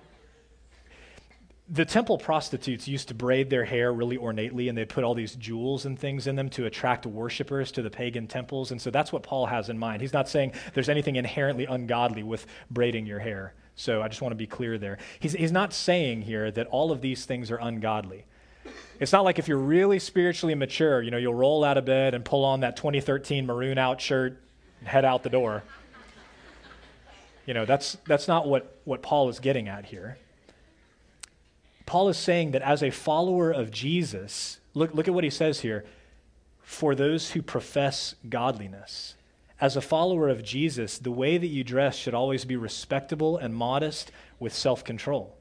the 1.68 1.86
temple 1.86 2.18
prostitutes 2.18 2.88
used 2.88 3.08
to 3.08 3.16
braid 3.16 3.50
their 3.50 3.66
hair 3.66 3.92
really 3.92 4.18
ornately 4.18 4.70
and 4.70 4.78
they'd 4.78 4.90
put 4.90 5.04
all 5.04 5.16
these 5.16 5.36
jewels 5.36 5.86
and 5.86 5.98
things 5.98 6.28
in 6.28 6.36
them 6.36 6.50
to 6.50 6.66
attract 6.66 7.06
worshippers 7.06 7.72
to 7.72 7.82
the 7.82 7.90
pagan 7.90 8.28
temples. 8.28 8.72
And 8.72 8.80
so 8.80 8.92
that's 8.92 9.12
what 9.12 9.24
Paul 9.24 9.48
has 9.48 9.70
in 9.70 9.78
mind. 9.78 10.02
He's 10.02 10.14
not 10.14 10.30
saying 10.30 10.54
there's 10.74 10.90
anything 10.90 11.16
inherently 11.16 11.66
ungodly 11.66 12.22
with 12.22 12.46
braiding 12.70 13.08
your 13.08 13.20
hair. 13.20 13.54
So 13.76 14.02
I 14.02 14.08
just 14.08 14.22
want 14.22 14.32
to 14.32 14.38
be 14.38 14.48
clear 14.48 14.78
there. 14.78 15.00
He's, 15.20 15.34
he's 15.34 15.52
not 15.52 15.74
saying 15.74 16.22
here 16.22 16.52
that 16.52 16.68
all 16.68 16.92
of 16.92 17.02
these 17.02 17.26
things 17.26 17.50
are 17.50 17.58
ungodly. 17.58 18.26
It's 19.00 19.12
not 19.12 19.24
like 19.24 19.40
if 19.40 19.48
you're 19.48 19.58
really 19.58 20.00
spiritually 20.00 20.56
mature, 20.56 21.02
you 21.02 21.12
know, 21.12 21.18
you'll 21.18 21.34
roll 21.34 21.64
out 21.64 21.78
of 21.78 21.86
bed 21.86 22.14
and 22.14 22.24
pull 22.24 22.46
on 22.46 22.62
that 22.62 22.78
2013 22.78 23.46
maroon 23.46 23.78
out 23.78 24.00
shirt 24.00 24.42
and 24.80 24.88
head 24.88 25.04
out 25.04 25.24
the 25.24 25.30
door. 25.30 25.64
You 27.46 27.54
know, 27.54 27.66
that's, 27.66 27.98
that's 28.08 28.28
not 28.28 28.48
what, 28.48 28.80
what 28.86 29.02
Paul 29.02 29.30
is 29.30 29.40
getting 29.40 29.68
at 29.68 29.86
here. 29.86 30.18
Paul 31.86 32.10
is 32.10 32.18
saying 32.18 32.52
that 32.52 32.64
as 32.64 32.82
a 32.82 32.90
follower 32.90 33.52
of 33.52 33.70
Jesus, 33.70 34.60
look, 34.74 34.94
look 34.94 35.08
at 35.08 35.14
what 35.14 35.24
he 35.24 35.30
says 35.30 35.60
here 35.60 35.86
for 36.64 36.96
those 36.96 37.32
who 37.32 37.42
profess 37.42 38.16
godliness. 38.28 39.14
As 39.62 39.78
a 39.78 39.82
follower 39.82 40.28
of 40.28 40.44
Jesus, 40.44 40.98
the 40.98 41.12
way 41.12 41.38
that 41.38 41.48
you 41.48 41.64
dress 41.64 41.96
should 41.96 42.16
always 42.16 42.44
be 42.44 42.56
respectable 42.56 43.38
and 43.38 43.56
modest 43.56 44.12
with 44.40 44.54
self 44.54 44.84
control. 44.84 45.38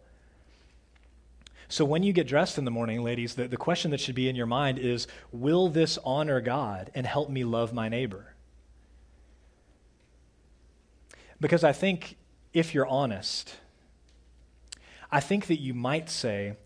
So, 1.68 1.84
when 1.84 2.02
you 2.02 2.12
get 2.12 2.28
dressed 2.28 2.58
in 2.58 2.64
the 2.64 2.70
morning, 2.70 3.02
ladies, 3.02 3.34
the, 3.34 3.48
the 3.48 3.56
question 3.56 3.90
that 3.90 4.00
should 4.00 4.14
be 4.14 4.28
in 4.28 4.36
your 4.36 4.46
mind 4.46 4.78
is 4.78 5.08
Will 5.32 5.68
this 5.68 5.98
honor 6.04 6.40
God 6.40 6.90
and 6.94 7.06
help 7.06 7.30
me 7.30 7.42
love 7.42 7.72
my 7.72 7.88
neighbor? 7.88 8.33
Because 11.40 11.64
I 11.64 11.72
think 11.72 12.16
if 12.52 12.74
you're 12.74 12.86
honest, 12.86 13.56
I 15.10 15.20
think 15.20 15.46
that 15.46 15.60
you 15.60 15.74
might 15.74 16.08
say, 16.08 16.56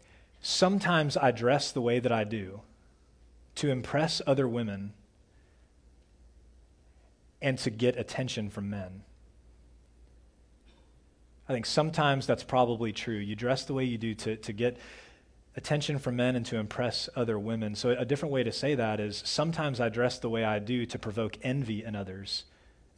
Sometimes 0.41 1.17
I 1.17 1.31
dress 1.31 1.73
the 1.73 1.81
way 1.81 1.99
that 1.99 2.13
I 2.13 2.25
do 2.25 2.61
to 3.57 3.71
impress 3.71 4.23
other 4.27 4.47
women 4.47 4.93
and 7.43 7.59
to 7.59 7.71
get 7.71 7.97
attention 7.97 8.51
from 8.51 8.71
men. 8.71 9.03
I 11.49 11.53
think 11.53 11.67
sometimes 11.67 12.27
that's 12.27 12.45
probably 12.45 12.93
true. 12.93 13.17
You 13.17 13.35
dress 13.35 13.65
the 13.65 13.75
way 13.75 13.85
you 13.85 13.99
do 13.99 14.15
to, 14.15 14.37
to 14.37 14.53
get 14.53 14.77
attention 15.57 15.99
from 15.99 16.17
men 16.17 16.37
and 16.37 16.45
to 16.47 16.57
impress 16.57 17.09
other 17.17 17.39
women. 17.39 17.75
So, 17.75 17.91
a 17.91 18.05
different 18.05 18.33
way 18.33 18.45
to 18.45 18.53
say 18.53 18.75
that 18.75 19.01
is 19.01 19.23
sometimes 19.25 19.81
I 19.81 19.89
dress 19.89 20.19
the 20.19 20.29
way 20.29 20.45
I 20.45 20.59
do 20.59 20.85
to 20.87 20.99
provoke 20.99 21.39
envy 21.43 21.83
in 21.83 21.97
others 21.97 22.45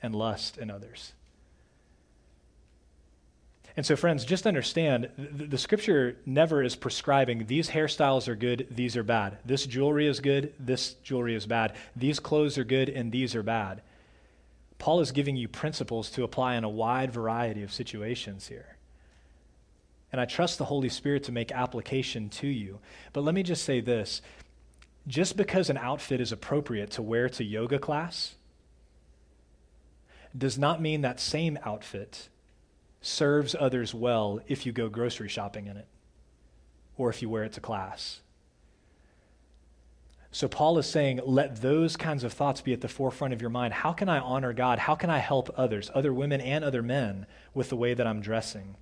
and 0.03 0.15
lust 0.15 0.59
in 0.59 0.71
others. 0.71 1.13
And 3.77 3.87
so, 3.87 3.97
friends, 3.97 4.25
just 4.25 4.47
understand 4.47 5.11
the, 5.17 5.47
the, 5.47 5.59
scripture 5.59 6.17
never 6.27 6.63
is 6.63 6.75
prescribing 6.75 7.47
these 7.47 7.71
hairstyles 7.71 8.27
are 8.29 8.35
good, 8.35 8.67
these 8.71 8.97
are 8.97 9.03
bad. 9.03 9.39
This 9.45 9.65
jewelry 9.67 10.07
is 10.07 10.21
good, 10.21 10.53
this 10.59 10.95
jewelry 11.05 11.35
is 11.35 11.47
bad. 11.47 11.75
These 11.95 12.19
clothes 12.19 12.59
are 12.59 12.65
good, 12.65 12.89
and 12.89 13.13
these 13.13 13.35
are 13.35 13.43
bad. 13.43 13.83
Paul 14.79 15.01
is 15.01 15.13
giving 15.13 15.37
you 15.37 15.47
principles 15.47 16.11
to 16.13 16.25
apply 16.25 16.57
in 16.57 16.65
a 16.65 16.69
wide 16.69 17.13
variety 17.13 17.63
of 17.63 17.73
situations 17.73 18.49
here. 18.49 18.77
And 20.11 20.21
I 20.21 20.25
trust 20.25 20.59
the 20.59 20.65
Holy 20.65 20.89
Spirit 20.89 21.25
to 21.25 21.33
make 21.33 21.53
application 21.53 22.29
to 22.31 22.49
you. 22.49 22.81
But 23.13 23.23
let 23.23 23.35
me 23.35 23.43
just 23.43 23.65
say 23.65 23.81
this 23.81 24.23
just 25.07 25.37
because 25.37 25.71
an 25.71 25.77
outfit 25.77 26.21
is 26.21 26.33
appropriate 26.33 26.91
to 26.93 27.03
wear 27.03 27.29
to 27.29 27.45
yoga 27.45 27.79
class 27.79 28.35
does 30.37 30.59
not 30.59 30.81
mean 30.81 31.03
that 31.03 31.21
same 31.21 31.59
outfit 31.65 32.30
serves 33.01 33.57
others 33.59 33.95
well 33.95 34.41
if 34.47 34.67
you 34.67 34.73
go 34.73 34.89
grocery 34.89 35.29
shopping 35.29 35.67
in 35.67 35.77
it 35.77 35.87
or 36.97 37.09
if 37.09 37.23
you 37.23 37.29
wear 37.29 37.45
it 37.45 37.53
to 37.55 37.61
class. 37.61 38.21
So, 40.33 40.47
Paul 40.47 40.79
is 40.79 40.87
saying, 40.87 41.21
let 41.25 41.61
those 41.61 41.97
kinds 41.97 42.23
of 42.23 42.33
thoughts 42.33 42.61
be 42.61 42.73
at 42.73 42.83
the 42.83 42.89
forefront 42.89 43.35
of 43.35 43.41
your 43.41 43.51
mind. 43.51 43.75
How 43.75 43.93
can 43.93 44.09
I 44.09 44.21
honor 44.21 44.53
God? 44.53 44.79
How 44.79 44.95
can 44.95 45.11
I 45.11 45.19
help 45.19 45.53
others, 45.57 45.91
other 45.93 46.13
women 46.13 46.41
and 46.41 46.65
other 46.65 46.83
men, 46.83 47.27
with 47.53 47.69
the 47.69 47.77
way 47.77 47.95
that 47.95 48.07
I'm 48.07 48.21
dressing? 48.21 48.77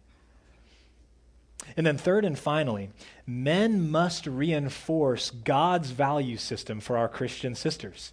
And 1.74 1.86
then, 1.86 1.96
third 1.96 2.26
and 2.26 2.38
finally, 2.38 2.90
men 3.26 3.90
must 3.90 4.26
reinforce 4.26 5.30
God's 5.30 5.90
value 5.90 6.36
system 6.36 6.80
for 6.80 6.98
our 6.98 7.08
Christian 7.08 7.54
sisters. 7.54 8.12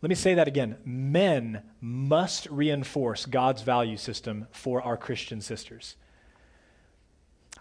Let 0.00 0.08
me 0.08 0.14
say 0.14 0.34
that 0.34 0.48
again. 0.48 0.76
Men 0.84 1.62
must 1.80 2.46
reinforce 2.46 3.26
God's 3.26 3.62
value 3.62 3.96
system 3.96 4.46
for 4.52 4.80
our 4.82 4.96
Christian 4.96 5.40
sisters. 5.40 5.96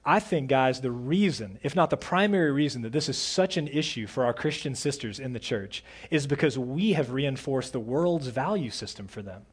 I 0.06 0.20
think, 0.20 0.48
guys, 0.48 0.80
the 0.80 0.92
reason, 0.92 1.60
if 1.64 1.76
not 1.76 1.90
the 1.90 1.98
primary 1.98 2.52
reason, 2.52 2.82
that 2.84 2.94
this 2.94 3.10
is 3.10 3.18
such 3.18 3.58
an 3.58 3.68
issue 3.68 4.08
for 4.08 4.24
our 4.24 4.34
Christian 4.34 4.74
sisters 4.74 5.20
in 5.20 5.34
the 5.34 5.40
church 5.40 5.84
is 6.10 6.28
because 6.28 6.58
we 6.58 6.94
have 6.94 7.12
reinforced 7.12 7.74
the 7.74 7.80
world's 7.80 8.28
value 8.28 8.70
system 8.70 9.08
for 9.08 9.22
them. 9.22 9.46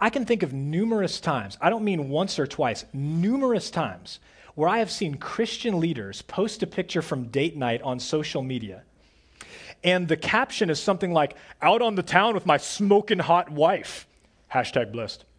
I 0.00 0.10
can 0.10 0.24
think 0.24 0.42
of 0.42 0.52
numerous 0.52 1.20
times, 1.20 1.56
I 1.60 1.70
don't 1.70 1.84
mean 1.84 2.08
once 2.08 2.38
or 2.40 2.46
twice, 2.46 2.84
numerous 2.92 3.70
times, 3.70 4.18
where 4.56 4.68
I 4.68 4.78
have 4.78 4.90
seen 4.90 5.16
Christian 5.16 5.78
leaders 5.78 6.22
post 6.22 6.62
a 6.64 6.66
picture 6.66 7.02
from 7.02 7.28
date 7.28 7.56
night 7.56 7.82
on 7.82 8.00
social 8.00 8.42
media. 8.42 8.82
And 9.84 10.06
the 10.06 10.16
caption 10.16 10.70
is 10.70 10.80
something 10.80 11.12
like, 11.12 11.36
out 11.60 11.82
on 11.82 11.96
the 11.96 12.02
town 12.02 12.34
with 12.34 12.46
my 12.46 12.56
smoking 12.56 13.18
hot 13.18 13.50
wife. 13.50 14.06
Hashtag 14.52 14.92
blessed. 14.92 15.24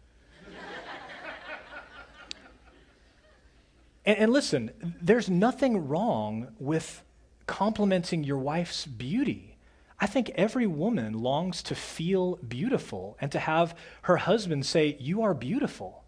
And, 4.06 4.18
and 4.18 4.32
listen, 4.34 4.70
there's 5.00 5.30
nothing 5.30 5.88
wrong 5.88 6.48
with 6.58 7.02
complimenting 7.46 8.22
your 8.22 8.36
wife's 8.36 8.84
beauty. 8.84 9.56
I 9.98 10.06
think 10.06 10.30
every 10.34 10.66
woman 10.66 11.14
longs 11.14 11.62
to 11.64 11.74
feel 11.74 12.36
beautiful 12.36 13.16
and 13.20 13.32
to 13.32 13.38
have 13.38 13.74
her 14.02 14.18
husband 14.18 14.66
say, 14.66 14.98
You 15.00 15.22
are 15.22 15.32
beautiful. 15.32 16.03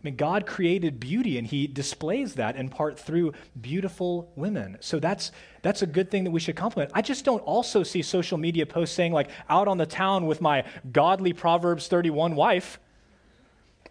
I 0.00 0.04
mean, 0.04 0.16
God 0.16 0.46
created 0.46 1.00
beauty 1.00 1.38
and 1.38 1.46
he 1.46 1.66
displays 1.66 2.34
that 2.34 2.54
in 2.54 2.68
part 2.68 2.98
through 2.98 3.32
beautiful 3.60 4.30
women. 4.36 4.76
So 4.80 5.00
that's, 5.00 5.32
that's 5.62 5.82
a 5.82 5.86
good 5.86 6.10
thing 6.10 6.24
that 6.24 6.30
we 6.30 6.38
should 6.38 6.54
compliment. 6.54 6.92
I 6.94 7.02
just 7.02 7.24
don't 7.24 7.40
also 7.40 7.82
see 7.82 8.02
social 8.02 8.38
media 8.38 8.64
posts 8.64 8.94
saying, 8.94 9.12
like, 9.12 9.28
out 9.48 9.66
on 9.66 9.76
the 9.76 9.86
town 9.86 10.26
with 10.26 10.40
my 10.40 10.64
godly 10.92 11.32
Proverbs 11.32 11.88
31 11.88 12.36
wife, 12.36 12.78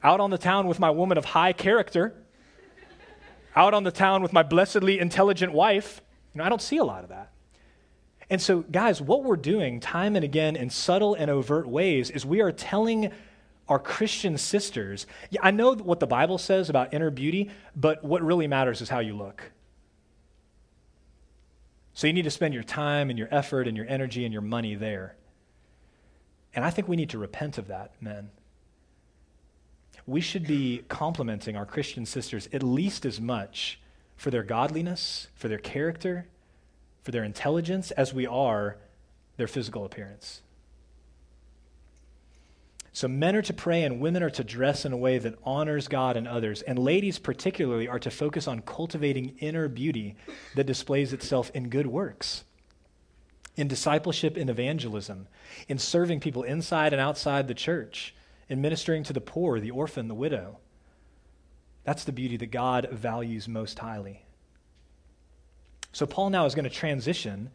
out 0.01 0.21
on 0.21 0.29
the 0.29 0.37
town 0.37 0.67
with 0.67 0.79
my 0.79 0.91
woman 0.91 1.17
of 1.17 1.25
high 1.25 1.51
character 1.51 2.15
out 3.57 3.73
on 3.73 3.83
the 3.83 3.91
town 3.91 4.21
with 4.21 4.31
my 4.31 4.43
blessedly 4.43 4.99
intelligent 4.99 5.51
wife. 5.51 5.99
You 6.33 6.39
know, 6.39 6.43
I 6.45 6.49
don't 6.49 6.61
see 6.61 6.77
a 6.77 6.83
lot 6.83 7.03
of 7.03 7.09
that. 7.09 7.31
And 8.29 8.39
so, 8.39 8.59
guys, 8.61 9.01
what 9.01 9.23
we're 9.23 9.35
doing 9.35 9.79
time 9.79 10.15
and 10.15 10.23
again 10.23 10.55
in 10.55 10.69
subtle 10.69 11.15
and 11.15 11.31
overt 11.31 11.67
ways 11.67 12.11
is 12.11 12.23
we 12.23 12.39
are 12.41 12.51
telling 12.51 13.11
our 13.67 13.79
Christian 13.79 14.37
sisters, 14.37 15.05
yeah, 15.29 15.41
I 15.43 15.51
know 15.51 15.75
what 15.75 15.99
the 15.99 16.07
Bible 16.07 16.37
says 16.37 16.69
about 16.69 16.93
inner 16.93 17.09
beauty, 17.09 17.51
but 17.75 18.03
what 18.03 18.21
really 18.21 18.47
matters 18.47 18.81
is 18.81 18.89
how 18.89 18.99
you 18.99 19.15
look. 19.15 19.51
So 21.93 22.07
you 22.07 22.13
need 22.13 22.23
to 22.23 22.31
spend 22.31 22.53
your 22.53 22.63
time 22.63 23.09
and 23.09 23.17
your 23.17 23.27
effort 23.31 23.67
and 23.67 23.75
your 23.75 23.87
energy 23.89 24.23
and 24.23 24.31
your 24.31 24.41
money 24.41 24.75
there. 24.75 25.15
And 26.53 26.63
I 26.63 26.69
think 26.69 26.87
we 26.87 26.95
need 26.95 27.09
to 27.09 27.17
repent 27.17 27.57
of 27.57 27.67
that, 27.67 27.91
men 28.01 28.29
we 30.07 30.21
should 30.21 30.47
be 30.47 30.83
complimenting 30.87 31.57
our 31.57 31.65
Christian 31.65 32.05
sisters 32.05 32.47
at 32.53 32.63
least 32.63 33.05
as 33.05 33.19
much 33.19 33.79
for 34.15 34.31
their 34.31 34.41
godliness, 34.41 35.27
for 35.35 35.49
their 35.49 35.59
character, 35.59 36.25
for 37.03 37.11
their 37.11 37.25
intelligence, 37.25 37.91
as 37.91 38.13
we 38.13 38.25
are 38.25 38.77
their 39.35 39.47
physical 39.47 39.85
appearance. 39.85 40.41
So, 42.97 43.07
men 43.07 43.35
are 43.35 43.43
to 43.43 43.53
pray 43.53 43.83
and 43.83 43.99
women 43.99 44.23
are 44.23 44.31
to 44.31 44.43
dress 44.43 44.83
in 44.83 44.91
a 44.91 44.97
way 44.97 45.19
that 45.19 45.37
honors 45.43 45.87
God 45.87 46.17
and 46.17 46.27
others. 46.27 46.63
And 46.63 46.79
ladies, 46.79 47.19
particularly, 47.19 47.87
are 47.87 47.99
to 47.99 48.09
focus 48.09 48.47
on 48.47 48.63
cultivating 48.63 49.35
inner 49.37 49.67
beauty 49.67 50.15
that 50.55 50.63
displays 50.63 51.13
itself 51.13 51.51
in 51.53 51.69
good 51.69 51.85
works, 51.85 52.43
in 53.55 53.67
discipleship 53.67 54.35
and 54.35 54.49
evangelism, 54.49 55.27
in 55.67 55.77
serving 55.77 56.21
people 56.21 56.41
inside 56.41 56.91
and 56.91 56.99
outside 56.99 57.47
the 57.47 57.53
church, 57.53 58.15
in 58.49 58.63
ministering 58.63 59.03
to 59.03 59.13
the 59.13 59.21
poor, 59.21 59.59
the 59.59 59.69
orphan, 59.69 60.07
the 60.07 60.15
widow. 60.15 60.57
That's 61.83 62.03
the 62.03 62.11
beauty 62.11 62.37
that 62.37 62.49
God 62.49 62.89
values 62.91 63.47
most 63.47 63.77
highly. 63.77 64.25
So, 65.91 66.07
Paul 66.07 66.31
now 66.31 66.47
is 66.47 66.55
going 66.55 66.63
to 66.63 66.71
transition 66.71 67.51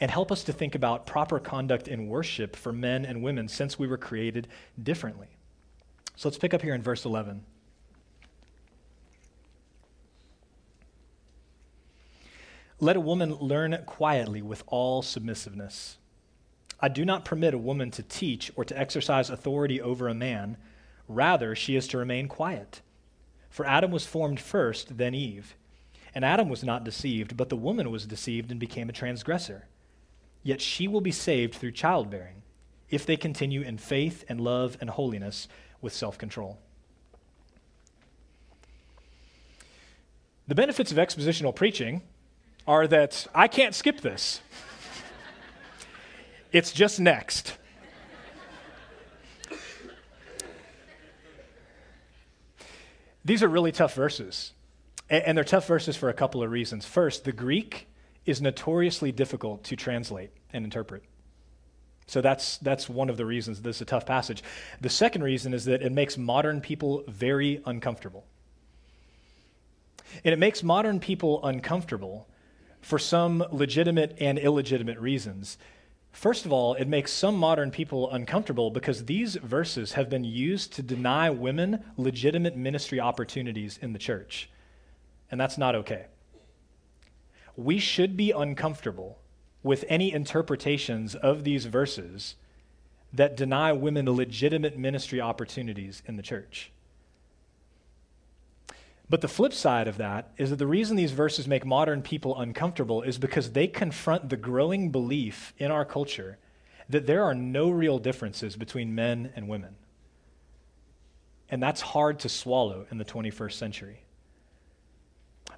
and 0.00 0.10
help 0.10 0.32
us 0.32 0.42
to 0.44 0.52
think 0.52 0.74
about 0.74 1.06
proper 1.06 1.38
conduct 1.38 1.86
in 1.86 2.08
worship 2.08 2.56
for 2.56 2.72
men 2.72 3.04
and 3.04 3.22
women 3.22 3.48
since 3.48 3.78
we 3.78 3.86
were 3.86 3.98
created 3.98 4.48
differently. 4.82 5.28
So, 6.16 6.28
let's 6.28 6.38
pick 6.38 6.54
up 6.54 6.62
here 6.62 6.74
in 6.74 6.82
verse 6.82 7.04
11. 7.04 7.44
Let 12.82 12.96
a 12.96 13.00
woman 13.00 13.34
learn 13.34 13.76
quietly 13.84 14.40
with 14.40 14.64
all 14.66 15.02
submissiveness. 15.02 15.98
I 16.80 16.88
do 16.88 17.04
not 17.04 17.26
permit 17.26 17.52
a 17.52 17.58
woman 17.58 17.90
to 17.90 18.02
teach 18.02 18.50
or 18.56 18.64
to 18.64 18.78
exercise 18.78 19.28
authority 19.28 19.82
over 19.82 20.08
a 20.08 20.14
man. 20.14 20.56
Rather, 21.06 21.54
she 21.54 21.76
is 21.76 21.86
to 21.88 21.98
remain 21.98 22.26
quiet. 22.26 22.80
For 23.50 23.66
Adam 23.66 23.90
was 23.90 24.06
formed 24.06 24.40
first, 24.40 24.96
then 24.96 25.14
Eve. 25.14 25.54
And 26.14 26.24
Adam 26.24 26.48
was 26.48 26.64
not 26.64 26.84
deceived, 26.84 27.36
but 27.36 27.50
the 27.50 27.56
woman 27.56 27.90
was 27.90 28.06
deceived 28.06 28.50
and 28.50 28.58
became 28.58 28.88
a 28.88 28.94
transgressor. 28.94 29.66
Yet 30.42 30.60
she 30.60 30.88
will 30.88 31.00
be 31.00 31.12
saved 31.12 31.54
through 31.54 31.72
childbearing, 31.72 32.42
if 32.88 33.04
they 33.04 33.16
continue 33.16 33.62
in 33.62 33.78
faith 33.78 34.24
and 34.28 34.40
love 34.40 34.76
and 34.80 34.90
holiness 34.90 35.48
with 35.80 35.92
self 35.92 36.18
control. 36.18 36.58
The 40.48 40.54
benefits 40.54 40.90
of 40.90 40.98
expositional 40.98 41.54
preaching 41.54 42.02
are 42.66 42.86
that 42.88 43.26
I 43.34 43.46
can't 43.46 43.74
skip 43.74 44.00
this. 44.00 44.40
it's 46.52 46.72
just 46.72 46.98
next. 46.98 47.56
These 53.24 53.42
are 53.42 53.48
really 53.48 53.72
tough 53.72 53.94
verses. 53.94 54.52
And 55.08 55.36
they're 55.36 55.44
tough 55.44 55.66
verses 55.66 55.96
for 55.96 56.08
a 56.08 56.14
couple 56.14 56.42
of 56.42 56.50
reasons. 56.50 56.86
First, 56.86 57.24
the 57.24 57.32
Greek 57.32 57.86
is 58.26 58.40
notoriously 58.40 59.12
difficult 59.12 59.64
to 59.64 59.76
translate 59.76 60.30
and 60.52 60.64
interpret. 60.64 61.02
So 62.06 62.20
that's, 62.20 62.58
that's 62.58 62.88
one 62.88 63.08
of 63.08 63.16
the 63.16 63.24
reasons 63.24 63.62
this 63.62 63.76
is 63.76 63.82
a 63.82 63.84
tough 63.84 64.04
passage. 64.04 64.42
The 64.80 64.88
second 64.90 65.22
reason 65.22 65.54
is 65.54 65.64
that 65.66 65.80
it 65.80 65.92
makes 65.92 66.18
modern 66.18 66.60
people 66.60 67.04
very 67.06 67.62
uncomfortable. 67.66 68.26
And 70.24 70.32
it 70.32 70.38
makes 70.38 70.62
modern 70.62 70.98
people 70.98 71.44
uncomfortable 71.44 72.26
for 72.80 72.98
some 72.98 73.44
legitimate 73.52 74.16
and 74.20 74.38
illegitimate 74.38 74.98
reasons. 74.98 75.56
First 76.10 76.46
of 76.46 76.52
all, 76.52 76.74
it 76.74 76.88
makes 76.88 77.12
some 77.12 77.36
modern 77.36 77.70
people 77.70 78.10
uncomfortable 78.10 78.70
because 78.70 79.04
these 79.04 79.36
verses 79.36 79.92
have 79.92 80.10
been 80.10 80.24
used 80.24 80.72
to 80.74 80.82
deny 80.82 81.30
women 81.30 81.84
legitimate 81.96 82.56
ministry 82.56 82.98
opportunities 82.98 83.78
in 83.80 83.92
the 83.92 83.98
church. 84.00 84.50
And 85.30 85.40
that's 85.40 85.58
not 85.58 85.76
okay. 85.76 86.06
We 87.56 87.78
should 87.78 88.16
be 88.16 88.30
uncomfortable 88.30 89.18
with 89.62 89.84
any 89.88 90.12
interpretations 90.12 91.14
of 91.14 91.44
these 91.44 91.66
verses 91.66 92.36
that 93.12 93.36
deny 93.36 93.72
women 93.72 94.06
legitimate 94.06 94.78
ministry 94.78 95.20
opportunities 95.20 96.02
in 96.06 96.16
the 96.16 96.22
church. 96.22 96.70
But 99.08 99.22
the 99.22 99.28
flip 99.28 99.52
side 99.52 99.88
of 99.88 99.96
that 99.96 100.30
is 100.38 100.50
that 100.50 100.56
the 100.56 100.68
reason 100.68 100.96
these 100.96 101.10
verses 101.10 101.48
make 101.48 101.66
modern 101.66 102.00
people 102.00 102.38
uncomfortable 102.38 103.02
is 103.02 103.18
because 103.18 103.50
they 103.50 103.66
confront 103.66 104.28
the 104.28 104.36
growing 104.36 104.90
belief 104.90 105.52
in 105.58 105.72
our 105.72 105.84
culture 105.84 106.38
that 106.88 107.06
there 107.06 107.24
are 107.24 107.34
no 107.34 107.70
real 107.70 107.98
differences 107.98 108.54
between 108.56 108.94
men 108.94 109.32
and 109.34 109.48
women. 109.48 109.74
And 111.50 111.60
that's 111.60 111.80
hard 111.80 112.20
to 112.20 112.28
swallow 112.28 112.86
in 112.92 112.98
the 112.98 113.04
21st 113.04 113.52
century. 113.52 114.02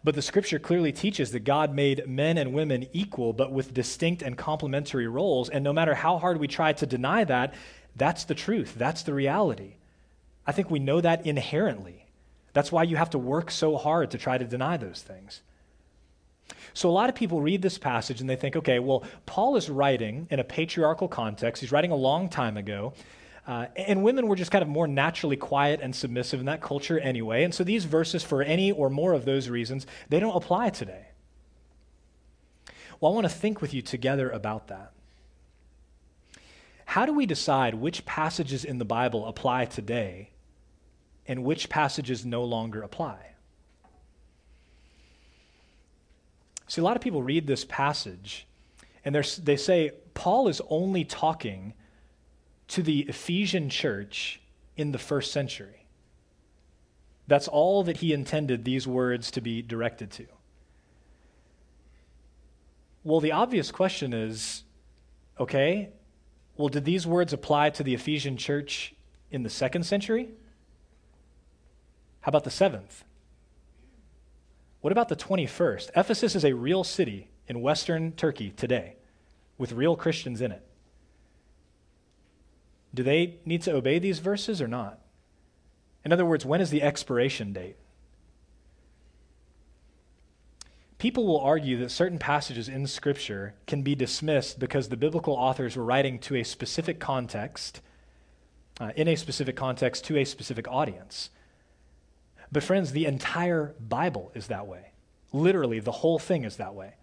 But 0.05 0.15
the 0.15 0.23
scripture 0.23 0.59
clearly 0.59 0.93
teaches 0.93 1.31
that 1.31 1.45
God 1.45 1.75
made 1.75 2.07
men 2.09 2.37
and 2.37 2.53
women 2.53 2.88
equal, 2.93 3.33
but 3.33 3.53
with 3.53 3.73
distinct 3.73 4.23
and 4.23 4.37
complementary 4.37 5.07
roles. 5.07 5.49
And 5.49 5.62
no 5.62 5.73
matter 5.73 5.95
how 5.95 6.19
hard 6.19 6.41
we 6.41 6.49
try 6.49 6.73
to 6.73 6.87
deny 6.87 7.25
that, 7.25 7.55
that's 7.95 8.25
the 8.25 8.35
truth. 8.35 8.75
That's 8.77 9.03
the 9.03 9.15
reality. 9.15 9.75
I 10.47 10.53
think 10.53 10.71
we 10.71 10.81
know 10.81 11.01
that 11.01 11.25
inherently. 11.25 12.07
That's 12.53 12.73
why 12.73 12.83
you 12.83 12.97
have 12.97 13.11
to 13.11 13.19
work 13.19 13.51
so 13.51 13.77
hard 13.77 14.11
to 14.11 14.19
try 14.19 14.38
to 14.38 14.45
deny 14.45 14.77
those 14.77 15.03
things. 15.03 15.41
So, 16.75 16.88
a 16.88 16.93
lot 16.93 17.09
of 17.09 17.15
people 17.15 17.41
read 17.41 17.62
this 17.62 17.79
passage 17.79 18.21
and 18.21 18.29
they 18.29 18.37
think, 18.37 18.57
okay, 18.57 18.79
well, 18.79 19.05
Paul 19.27 19.57
is 19.57 19.71
writing 19.71 20.27
in 20.31 20.41
a 20.41 20.45
patriarchal 20.45 21.09
context. 21.09 21.61
He's 21.61 21.73
writing 21.73 21.93
a 21.93 21.97
long 21.97 22.29
time 22.29 22.57
ago. 22.57 22.95
Uh, 23.46 23.66
and 23.74 24.05
women 24.05 24.28
were 24.28 24.37
just 24.37 24.50
kind 24.52 24.62
of 24.62 24.68
more 24.68 24.87
naturally 24.87 25.37
quiet 25.37 25.81
and 25.83 25.94
submissive 25.94 26.38
in 26.38 26.46
that 26.46 26.61
culture 26.61 26.98
anyway. 26.98 27.42
And 27.42 27.52
so, 27.52 27.64
these 27.64 27.85
verses, 27.85 28.22
for 28.22 28.42
any 28.42 28.70
or 28.70 28.88
more 28.88 29.12
of 29.12 29.24
those 29.24 29.48
reasons, 29.48 29.87
they 30.09 30.20
don't 30.20 30.37
apply 30.37 30.70
today. 30.70 31.07
Well, 33.00 33.11
I 33.11 33.14
want 33.14 33.24
to 33.24 33.33
think 33.33 33.61
with 33.61 33.74
you 33.74 33.83
together 33.83 34.31
about 34.31 34.68
that. 34.68 34.92
How 36.85 37.05
do 37.05 37.12
we 37.12 37.26
decide 37.26 37.74
which 37.74 38.05
passages 38.05 38.64
in 38.64 38.78
the 38.78 38.85
Bible 38.85 39.26
apply 39.26 39.64
today 39.64 40.33
and 41.26 41.44
which 41.44 41.68
passages 41.68 42.24
no 42.24 42.44
longer 42.44 42.83
apply. 42.83 43.18
See, 46.66 46.81
a 46.81 46.85
lot 46.85 46.96
of 46.96 47.02
people 47.02 47.22
read 47.22 47.46
this 47.46 47.64
passage 47.64 48.46
and 49.05 49.14
they 49.14 49.57
say 49.57 49.92
Paul 50.14 50.48
is 50.48 50.61
only 50.68 51.05
talking 51.05 51.74
to 52.68 52.83
the 52.83 53.01
Ephesian 53.01 53.68
church 53.68 54.40
in 54.77 54.92
the 54.92 54.98
first 54.98 55.33
century. 55.33 55.87
That's 57.27 57.48
all 57.48 57.85
that 57.85 57.98
he 57.98 58.12
intended 58.12 58.64
these 58.64 58.87
words 58.87 59.31
to 59.33 59.40
be 59.40 59.62
directed 59.62 60.11
to. 60.12 60.27
Well, 63.05 63.20
the 63.20 63.33
obvious 63.33 63.70
question 63.70 64.12
is 64.12 64.64
okay, 65.38 65.90
well, 66.57 66.68
did 66.68 66.85
these 66.85 67.07
words 67.07 67.33
apply 67.33 67.70
to 67.70 67.83
the 67.83 67.94
Ephesian 67.94 68.37
church 68.37 68.94
in 69.31 69.42
the 69.42 69.51
second 69.51 69.85
century? 69.85 70.29
How 72.20 72.29
about 72.29 72.44
the 72.44 72.51
seventh? 72.51 73.05
What 74.81 74.92
about 74.92 75.09
the 75.09 75.16
21st? 75.16 75.90
Ephesus 75.96 76.37
is 76.37 76.44
a 76.44 76.53
real 76.53 76.85
city 76.85 77.29
in 77.48 77.62
western 77.62 78.12
Turkey 78.12 78.51
today 78.51 78.96
with 79.59 79.72
real 79.72 79.96
Christians 79.96 80.40
in 80.40 80.53
it. 80.53 80.62
Do 82.94 83.02
they 83.02 83.38
need 83.44 83.62
to 83.62 83.72
obey 83.72 83.98
these 83.98 84.18
verses 84.18 84.61
or 84.61 84.68
not? 84.68 84.98
In 86.05 86.12
other 86.12 86.26
words, 86.26 86.44
when 86.44 86.61
is 86.61 86.70
the 86.70 86.83
expiration 86.83 87.52
date? 87.52 87.76
People 90.98 91.26
will 91.26 91.40
argue 91.40 91.78
that 91.78 91.90
certain 91.90 92.18
passages 92.18 92.68
in 92.68 92.87
Scripture 92.87 93.55
can 93.66 93.83
be 93.83 93.94
dismissed 93.94 94.61
because 94.61 94.88
the 94.88 94.96
biblical 94.96 95.35
authors 95.35 95.76
were 95.76 95.85
writing 95.85 96.18
to 96.20 96.37
a 96.37 96.44
specific 96.44 97.00
context, 97.00 97.81
uh, 98.81 98.92
in 98.94 99.09
a 99.09 99.16
specific 99.16 99.57
context, 99.57 100.05
to 100.05 100.16
a 100.16 100.24
specific 100.24 100.68
audience. 100.68 101.31
But, 102.52 102.62
friends, 102.62 102.92
the 102.92 103.07
entire 103.07 103.74
Bible 103.81 104.31
is 104.35 104.46
that 104.46 104.66
way. 104.66 104.92
Literally, 105.33 105.81
the 105.81 105.90
whole 105.90 106.20
thing 106.20 106.44
is 106.44 106.57
that 106.59 106.74
way. 106.74 106.94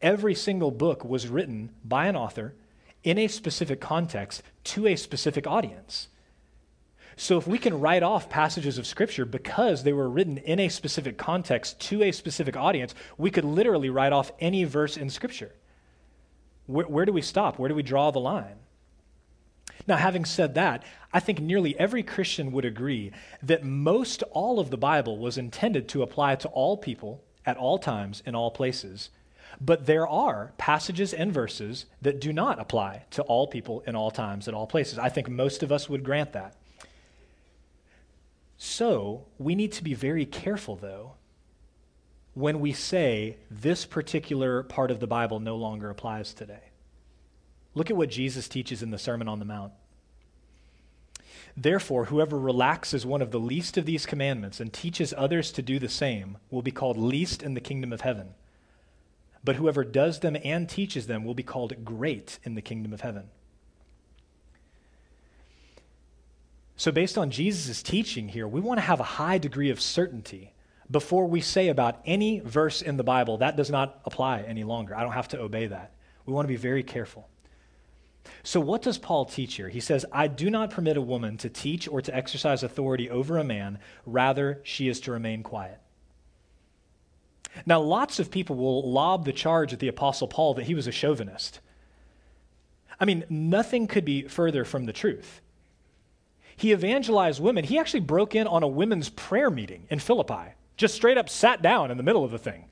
Every 0.00 0.34
single 0.34 0.70
book 0.70 1.04
was 1.04 1.26
written 1.26 1.70
by 1.84 2.06
an 2.06 2.14
author 2.14 2.54
in 3.04 3.18
a 3.18 3.28
specific 3.28 3.80
context 3.80 4.42
to 4.64 4.86
a 4.86 4.96
specific 4.96 5.46
audience. 5.46 6.08
So, 7.16 7.36
if 7.36 7.48
we 7.48 7.58
can 7.58 7.80
write 7.80 8.04
off 8.04 8.30
passages 8.30 8.78
of 8.78 8.86
Scripture 8.86 9.24
because 9.24 9.82
they 9.82 9.92
were 9.92 10.08
written 10.08 10.38
in 10.38 10.60
a 10.60 10.68
specific 10.68 11.18
context 11.18 11.80
to 11.80 12.04
a 12.04 12.12
specific 12.12 12.56
audience, 12.56 12.94
we 13.16 13.32
could 13.32 13.44
literally 13.44 13.90
write 13.90 14.12
off 14.12 14.30
any 14.38 14.62
verse 14.62 14.96
in 14.96 15.10
Scripture. 15.10 15.52
Where, 16.66 16.86
where 16.86 17.04
do 17.04 17.12
we 17.12 17.22
stop? 17.22 17.58
Where 17.58 17.68
do 17.68 17.74
we 17.74 17.82
draw 17.82 18.12
the 18.12 18.20
line? 18.20 18.54
Now, 19.88 19.96
having 19.96 20.24
said 20.24 20.54
that, 20.54 20.84
I 21.12 21.18
think 21.18 21.40
nearly 21.40 21.78
every 21.78 22.02
Christian 22.02 22.52
would 22.52 22.64
agree 22.64 23.10
that 23.42 23.64
most 23.64 24.22
all 24.30 24.60
of 24.60 24.70
the 24.70 24.76
Bible 24.76 25.18
was 25.18 25.38
intended 25.38 25.88
to 25.88 26.02
apply 26.02 26.36
to 26.36 26.48
all 26.48 26.76
people 26.76 27.24
at 27.46 27.56
all 27.56 27.78
times 27.78 28.22
in 28.26 28.34
all 28.34 28.50
places. 28.50 29.10
But 29.60 29.86
there 29.86 30.06
are 30.06 30.52
passages 30.56 31.12
and 31.12 31.32
verses 31.32 31.86
that 32.00 32.20
do 32.20 32.32
not 32.32 32.60
apply 32.60 33.04
to 33.10 33.22
all 33.22 33.46
people 33.48 33.82
in 33.86 33.96
all 33.96 34.10
times 34.10 34.46
at 34.46 34.54
all 34.54 34.66
places. 34.66 34.98
I 34.98 35.08
think 35.08 35.28
most 35.28 35.62
of 35.62 35.72
us 35.72 35.88
would 35.88 36.04
grant 36.04 36.32
that. 36.32 36.54
So, 38.56 39.24
we 39.38 39.54
need 39.54 39.72
to 39.72 39.84
be 39.84 39.94
very 39.94 40.26
careful, 40.26 40.76
though, 40.76 41.12
when 42.34 42.60
we 42.60 42.72
say 42.72 43.36
this 43.50 43.84
particular 43.84 44.62
part 44.62 44.90
of 44.90 45.00
the 45.00 45.06
Bible 45.06 45.40
no 45.40 45.56
longer 45.56 45.90
applies 45.90 46.34
today. 46.34 46.70
Look 47.74 47.90
at 47.90 47.96
what 47.96 48.10
Jesus 48.10 48.48
teaches 48.48 48.82
in 48.82 48.90
the 48.90 48.98
Sermon 48.98 49.28
on 49.28 49.38
the 49.38 49.44
Mount. 49.44 49.72
Therefore, 51.56 52.06
whoever 52.06 52.38
relaxes 52.38 53.04
one 53.04 53.22
of 53.22 53.32
the 53.32 53.40
least 53.40 53.76
of 53.76 53.86
these 53.86 54.06
commandments 54.06 54.60
and 54.60 54.72
teaches 54.72 55.14
others 55.16 55.50
to 55.52 55.62
do 55.62 55.78
the 55.80 55.88
same 55.88 56.38
will 56.50 56.62
be 56.62 56.70
called 56.70 56.96
least 56.96 57.42
in 57.42 57.54
the 57.54 57.60
kingdom 57.60 57.92
of 57.92 58.02
heaven. 58.02 58.34
But 59.48 59.56
whoever 59.56 59.82
does 59.82 60.20
them 60.20 60.36
and 60.44 60.68
teaches 60.68 61.06
them 61.06 61.24
will 61.24 61.32
be 61.32 61.42
called 61.42 61.82
great 61.82 62.38
in 62.44 62.54
the 62.54 62.60
kingdom 62.60 62.92
of 62.92 63.00
heaven. 63.00 63.30
So, 66.76 66.92
based 66.92 67.16
on 67.16 67.30
Jesus' 67.30 67.82
teaching 67.82 68.28
here, 68.28 68.46
we 68.46 68.60
want 68.60 68.76
to 68.76 68.82
have 68.82 69.00
a 69.00 69.04
high 69.04 69.38
degree 69.38 69.70
of 69.70 69.80
certainty 69.80 70.52
before 70.90 71.26
we 71.26 71.40
say 71.40 71.68
about 71.68 72.02
any 72.04 72.40
verse 72.40 72.82
in 72.82 72.98
the 72.98 73.02
Bible 73.02 73.38
that 73.38 73.56
does 73.56 73.70
not 73.70 74.02
apply 74.04 74.42
any 74.42 74.64
longer. 74.64 74.94
I 74.94 75.02
don't 75.02 75.12
have 75.12 75.28
to 75.28 75.40
obey 75.40 75.66
that. 75.68 75.94
We 76.26 76.34
want 76.34 76.44
to 76.44 76.52
be 76.52 76.56
very 76.56 76.82
careful. 76.82 77.26
So, 78.42 78.60
what 78.60 78.82
does 78.82 78.98
Paul 78.98 79.24
teach 79.24 79.54
here? 79.54 79.70
He 79.70 79.80
says, 79.80 80.04
I 80.12 80.26
do 80.26 80.50
not 80.50 80.72
permit 80.72 80.98
a 80.98 81.00
woman 81.00 81.38
to 81.38 81.48
teach 81.48 81.88
or 81.88 82.02
to 82.02 82.14
exercise 82.14 82.62
authority 82.62 83.08
over 83.08 83.38
a 83.38 83.44
man, 83.44 83.78
rather, 84.04 84.60
she 84.62 84.88
is 84.90 85.00
to 85.00 85.12
remain 85.12 85.42
quiet. 85.42 85.80
Now, 87.66 87.80
lots 87.80 88.18
of 88.18 88.30
people 88.30 88.56
will 88.56 88.90
lob 88.90 89.24
the 89.24 89.32
charge 89.32 89.72
at 89.72 89.78
the 89.78 89.88
Apostle 89.88 90.28
Paul 90.28 90.54
that 90.54 90.66
he 90.66 90.74
was 90.74 90.86
a 90.86 90.92
chauvinist. 90.92 91.60
I 93.00 93.04
mean, 93.04 93.24
nothing 93.28 93.86
could 93.86 94.04
be 94.04 94.22
further 94.22 94.64
from 94.64 94.84
the 94.84 94.92
truth. 94.92 95.40
He 96.56 96.72
evangelized 96.72 97.40
women. 97.40 97.64
He 97.64 97.78
actually 97.78 98.00
broke 98.00 98.34
in 98.34 98.46
on 98.46 98.62
a 98.62 98.68
women's 98.68 99.08
prayer 99.08 99.50
meeting 99.50 99.86
in 99.90 100.00
Philippi, 100.00 100.54
just 100.76 100.94
straight 100.94 101.16
up 101.16 101.28
sat 101.28 101.62
down 101.62 101.90
in 101.90 101.96
the 101.96 102.02
middle 102.02 102.24
of 102.24 102.32
the 102.32 102.38
thing. 102.38 102.64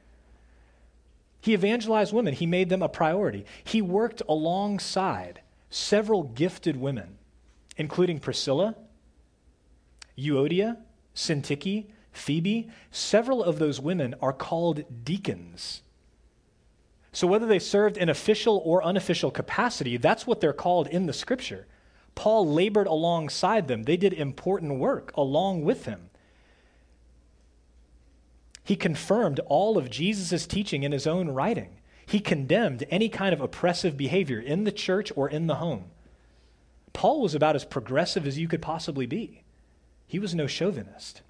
He 1.41 1.53
evangelized 1.53 2.13
women, 2.13 2.35
he 2.35 2.47
made 2.47 2.69
them 2.69 2.83
a 2.83 2.89
priority. 2.89 3.45
He 3.63 3.81
worked 3.81 4.23
alongside 4.29 5.41
several 5.71 6.25
gifted 6.25 6.77
women, 6.77 7.19
including 7.77 8.19
Priscilla, 8.19 8.75
Euodia, 10.19 10.79
Syntyche, 11.15 11.87
Phoebe, 12.17 12.69
several 12.91 13.43
of 13.43 13.59
those 13.59 13.81
women 13.81 14.15
are 14.21 14.33
called 14.33 15.05
deacons. 15.05 15.83
So, 17.13 17.27
whether 17.27 17.47
they 17.47 17.59
served 17.59 17.97
in 17.97 18.09
official 18.09 18.61
or 18.65 18.83
unofficial 18.83 19.31
capacity, 19.31 19.97
that's 19.97 20.27
what 20.27 20.41
they're 20.41 20.53
called 20.53 20.87
in 20.89 21.07
the 21.07 21.13
scripture. 21.13 21.67
Paul 22.15 22.47
labored 22.47 22.87
alongside 22.87 23.69
them, 23.69 23.85
they 23.85 23.97
did 23.97 24.13
important 24.13 24.79
work 24.79 25.13
along 25.17 25.65
with 25.65 25.85
him. 25.85 26.11
He 28.65 28.77
confirmed 28.77 29.39
all 29.47 29.79
of 29.79 29.91
Jesus' 29.91 30.47
teaching 30.47 30.83
in 30.83 30.93
his 30.93 31.07
own 31.07 31.29
writing. 31.29 31.79
He 32.05 32.21
condemned 32.21 32.85
any 32.91 33.09
kind 33.09 33.33
of 33.33 33.41
oppressive 33.41 33.97
behavior 33.97 34.41
in 34.41 34.65
the 34.65 34.73
church 34.73 35.13
or 35.15 35.29
in 35.29 35.47
the 35.47 35.57
home. 35.57 35.87
Paul 36.93 37.21
was 37.21 37.35
about 37.35 37.57
as 37.57 37.65
progressive 37.65 38.27
as 38.27 38.39
you 38.39 38.49
could 38.49 38.63
possibly 38.63 39.07
be. 39.07 39.43
He 40.07 40.19
was 40.19 40.35
no 40.35 40.47
chauvinist. 40.47 41.23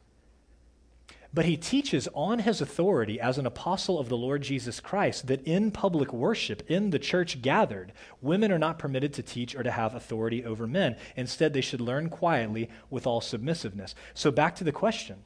But 1.36 1.44
he 1.44 1.58
teaches 1.58 2.08
on 2.14 2.38
his 2.38 2.62
authority 2.62 3.20
as 3.20 3.36
an 3.36 3.44
apostle 3.44 3.98
of 3.98 4.08
the 4.08 4.16
Lord 4.16 4.40
Jesus 4.40 4.80
Christ 4.80 5.26
that 5.26 5.46
in 5.46 5.70
public 5.70 6.10
worship, 6.10 6.62
in 6.66 6.88
the 6.88 6.98
church 6.98 7.42
gathered, 7.42 7.92
women 8.22 8.50
are 8.50 8.58
not 8.58 8.78
permitted 8.78 9.12
to 9.12 9.22
teach 9.22 9.54
or 9.54 9.62
to 9.62 9.70
have 9.70 9.94
authority 9.94 10.46
over 10.46 10.66
men. 10.66 10.96
Instead, 11.14 11.52
they 11.52 11.60
should 11.60 11.82
learn 11.82 12.08
quietly 12.08 12.70
with 12.88 13.06
all 13.06 13.20
submissiveness. 13.20 13.94
So, 14.14 14.30
back 14.30 14.56
to 14.56 14.64
the 14.64 14.72
question 14.72 15.24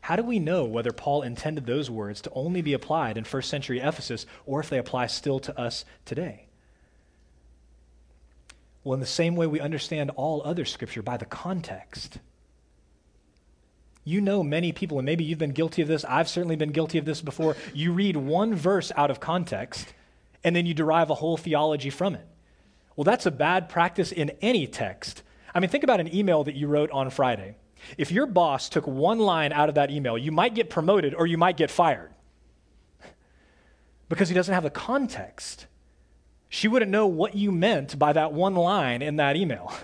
how 0.00 0.16
do 0.16 0.24
we 0.24 0.40
know 0.40 0.64
whether 0.64 0.90
Paul 0.90 1.22
intended 1.22 1.66
those 1.66 1.88
words 1.88 2.20
to 2.22 2.32
only 2.32 2.60
be 2.60 2.72
applied 2.72 3.16
in 3.16 3.22
first 3.22 3.48
century 3.48 3.78
Ephesus 3.78 4.26
or 4.44 4.58
if 4.58 4.70
they 4.70 4.78
apply 4.78 5.06
still 5.06 5.38
to 5.38 5.56
us 5.56 5.84
today? 6.04 6.46
Well, 8.82 8.94
in 8.94 9.00
the 9.00 9.06
same 9.06 9.36
way 9.36 9.46
we 9.46 9.60
understand 9.60 10.10
all 10.16 10.42
other 10.44 10.64
scripture 10.64 11.02
by 11.02 11.16
the 11.16 11.26
context. 11.26 12.18
You 14.10 14.20
know 14.20 14.42
many 14.42 14.72
people, 14.72 14.98
and 14.98 15.06
maybe 15.06 15.22
you've 15.22 15.38
been 15.38 15.52
guilty 15.52 15.82
of 15.82 15.88
this. 15.88 16.04
I've 16.04 16.28
certainly 16.28 16.56
been 16.56 16.72
guilty 16.72 16.98
of 16.98 17.04
this 17.04 17.22
before. 17.22 17.54
You 17.72 17.92
read 17.92 18.16
one 18.16 18.56
verse 18.56 18.90
out 18.96 19.08
of 19.08 19.20
context, 19.20 19.86
and 20.42 20.56
then 20.56 20.66
you 20.66 20.74
derive 20.74 21.10
a 21.10 21.14
whole 21.14 21.36
theology 21.36 21.90
from 21.90 22.16
it. 22.16 22.26
Well, 22.96 23.04
that's 23.04 23.26
a 23.26 23.30
bad 23.30 23.68
practice 23.68 24.10
in 24.10 24.30
any 24.42 24.66
text. 24.66 25.22
I 25.54 25.60
mean, 25.60 25.70
think 25.70 25.84
about 25.84 26.00
an 26.00 26.12
email 26.12 26.42
that 26.42 26.56
you 26.56 26.66
wrote 26.66 26.90
on 26.90 27.08
Friday. 27.10 27.54
If 27.96 28.10
your 28.10 28.26
boss 28.26 28.68
took 28.68 28.84
one 28.84 29.20
line 29.20 29.52
out 29.52 29.68
of 29.68 29.76
that 29.76 29.92
email, 29.92 30.18
you 30.18 30.32
might 30.32 30.56
get 30.56 30.70
promoted 30.70 31.14
or 31.14 31.28
you 31.28 31.38
might 31.38 31.56
get 31.56 31.70
fired 31.70 32.10
because 34.08 34.28
he 34.28 34.34
doesn't 34.34 34.52
have 34.52 34.64
the 34.64 34.70
context. 34.70 35.66
She 36.48 36.66
wouldn't 36.66 36.90
know 36.90 37.06
what 37.06 37.36
you 37.36 37.52
meant 37.52 37.96
by 37.96 38.12
that 38.12 38.32
one 38.32 38.56
line 38.56 39.02
in 39.02 39.16
that 39.16 39.36
email. 39.36 39.72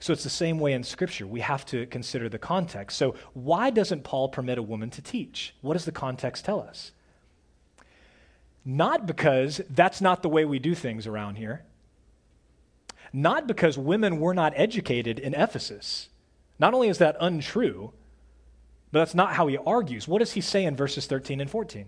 So 0.00 0.12
it's 0.12 0.22
the 0.22 0.30
same 0.30 0.58
way 0.58 0.72
in 0.72 0.84
Scripture. 0.84 1.26
We 1.26 1.40
have 1.40 1.66
to 1.66 1.86
consider 1.86 2.28
the 2.28 2.38
context. 2.38 2.96
So, 2.96 3.16
why 3.34 3.70
doesn't 3.70 4.04
Paul 4.04 4.28
permit 4.28 4.58
a 4.58 4.62
woman 4.62 4.90
to 4.90 5.02
teach? 5.02 5.54
What 5.60 5.72
does 5.72 5.84
the 5.84 5.92
context 5.92 6.44
tell 6.44 6.60
us? 6.60 6.92
Not 8.64 9.06
because 9.06 9.60
that's 9.70 10.00
not 10.00 10.22
the 10.22 10.28
way 10.28 10.44
we 10.44 10.58
do 10.58 10.74
things 10.74 11.06
around 11.06 11.36
here. 11.36 11.64
Not 13.12 13.46
because 13.46 13.78
women 13.78 14.20
were 14.20 14.34
not 14.34 14.52
educated 14.56 15.18
in 15.18 15.34
Ephesus. 15.34 16.08
Not 16.58 16.74
only 16.74 16.88
is 16.88 16.98
that 16.98 17.16
untrue, 17.20 17.92
but 18.92 19.00
that's 19.00 19.14
not 19.14 19.34
how 19.34 19.46
he 19.46 19.56
argues. 19.56 20.06
What 20.06 20.18
does 20.18 20.32
he 20.32 20.40
say 20.40 20.64
in 20.64 20.76
verses 20.76 21.06
13 21.06 21.40
and 21.40 21.50
14? 21.50 21.86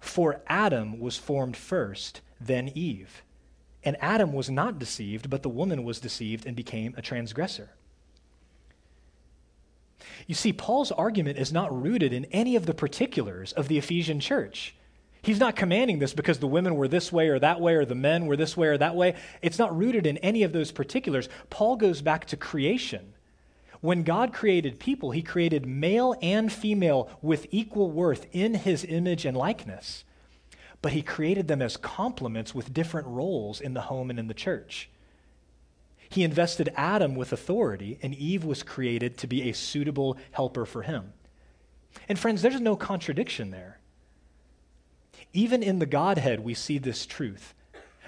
For 0.00 0.42
Adam 0.46 1.00
was 1.00 1.16
formed 1.16 1.56
first, 1.56 2.20
then 2.40 2.70
Eve. 2.74 3.22
And 3.84 3.96
Adam 4.00 4.32
was 4.32 4.48
not 4.48 4.78
deceived, 4.78 5.28
but 5.28 5.42
the 5.42 5.48
woman 5.48 5.84
was 5.84 6.00
deceived 6.00 6.46
and 6.46 6.54
became 6.54 6.94
a 6.96 7.02
transgressor. 7.02 7.70
You 10.26 10.34
see, 10.34 10.52
Paul's 10.52 10.92
argument 10.92 11.38
is 11.38 11.52
not 11.52 11.82
rooted 11.82 12.12
in 12.12 12.26
any 12.26 12.56
of 12.56 12.66
the 12.66 12.74
particulars 12.74 13.52
of 13.52 13.68
the 13.68 13.78
Ephesian 13.78 14.20
church. 14.20 14.74
He's 15.22 15.40
not 15.40 15.56
commanding 15.56 16.00
this 16.00 16.14
because 16.14 16.38
the 16.38 16.48
women 16.48 16.74
were 16.74 16.88
this 16.88 17.12
way 17.12 17.28
or 17.28 17.38
that 17.38 17.60
way, 17.60 17.74
or 17.74 17.84
the 17.84 17.94
men 17.94 18.26
were 18.26 18.36
this 18.36 18.56
way 18.56 18.68
or 18.68 18.78
that 18.78 18.96
way. 18.96 19.14
It's 19.40 19.58
not 19.58 19.76
rooted 19.76 20.06
in 20.06 20.18
any 20.18 20.42
of 20.42 20.52
those 20.52 20.72
particulars. 20.72 21.28
Paul 21.48 21.76
goes 21.76 22.02
back 22.02 22.26
to 22.26 22.36
creation. 22.36 23.14
When 23.80 24.02
God 24.02 24.32
created 24.32 24.80
people, 24.80 25.10
he 25.12 25.22
created 25.22 25.66
male 25.66 26.16
and 26.22 26.52
female 26.52 27.08
with 27.20 27.46
equal 27.50 27.90
worth 27.90 28.26
in 28.32 28.54
his 28.54 28.84
image 28.84 29.24
and 29.24 29.36
likeness. 29.36 30.04
But 30.82 30.92
he 30.92 31.02
created 31.02 31.48
them 31.48 31.62
as 31.62 31.76
complements 31.76 32.54
with 32.54 32.74
different 32.74 33.06
roles 33.06 33.60
in 33.60 33.74
the 33.74 33.82
home 33.82 34.10
and 34.10 34.18
in 34.18 34.26
the 34.26 34.34
church. 34.34 34.90
He 36.10 36.24
invested 36.24 36.72
Adam 36.76 37.14
with 37.14 37.32
authority, 37.32 37.98
and 38.02 38.14
Eve 38.14 38.44
was 38.44 38.62
created 38.62 39.16
to 39.18 39.26
be 39.26 39.48
a 39.48 39.54
suitable 39.54 40.18
helper 40.32 40.66
for 40.66 40.82
him. 40.82 41.14
And 42.08 42.18
friends, 42.18 42.42
there's 42.42 42.60
no 42.60 42.76
contradiction 42.76 43.50
there. 43.50 43.78
Even 45.32 45.62
in 45.62 45.78
the 45.78 45.86
Godhead, 45.86 46.40
we 46.40 46.52
see 46.52 46.76
this 46.76 47.06
truth. 47.06 47.54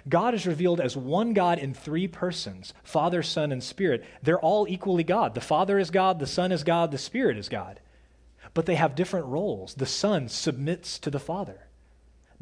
God 0.08 0.34
is 0.34 0.46
revealed 0.46 0.80
as 0.80 0.96
one 0.96 1.32
God 1.32 1.58
in 1.58 1.72
three 1.72 2.06
persons 2.06 2.74
Father, 2.82 3.22
Son, 3.22 3.52
and 3.52 3.62
Spirit. 3.62 4.04
They're 4.22 4.38
all 4.38 4.66
equally 4.68 5.04
God. 5.04 5.34
The 5.34 5.40
Father 5.40 5.78
is 5.78 5.90
God, 5.90 6.18
the 6.18 6.26
Son 6.26 6.52
is 6.52 6.62
God, 6.62 6.90
the 6.90 6.98
Spirit 6.98 7.38
is 7.38 7.48
God. 7.48 7.80
But 8.52 8.66
they 8.66 8.74
have 8.74 8.94
different 8.94 9.26
roles. 9.26 9.74
The 9.74 9.86
Son 9.86 10.28
submits 10.28 10.98
to 11.00 11.10
the 11.10 11.18
Father, 11.18 11.63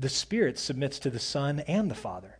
the 0.02 0.08
Spirit 0.08 0.58
submits 0.58 0.98
to 0.98 1.10
the 1.10 1.18
Son 1.18 1.60
and 1.60 1.90
the 1.90 1.94
Father. 1.94 2.38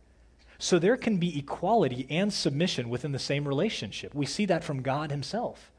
So 0.59 0.79
there 0.79 0.97
can 0.97 1.17
be 1.17 1.37
equality 1.39 2.05
and 2.09 2.31
submission 2.31 2.89
within 2.89 3.11
the 3.11 3.19
same 3.19 3.47
relationship. 3.47 4.13
We 4.13 4.25
see 4.25 4.45
that 4.45 4.63
from 4.63 4.81
God 4.81 5.11
Himself. 5.11 5.71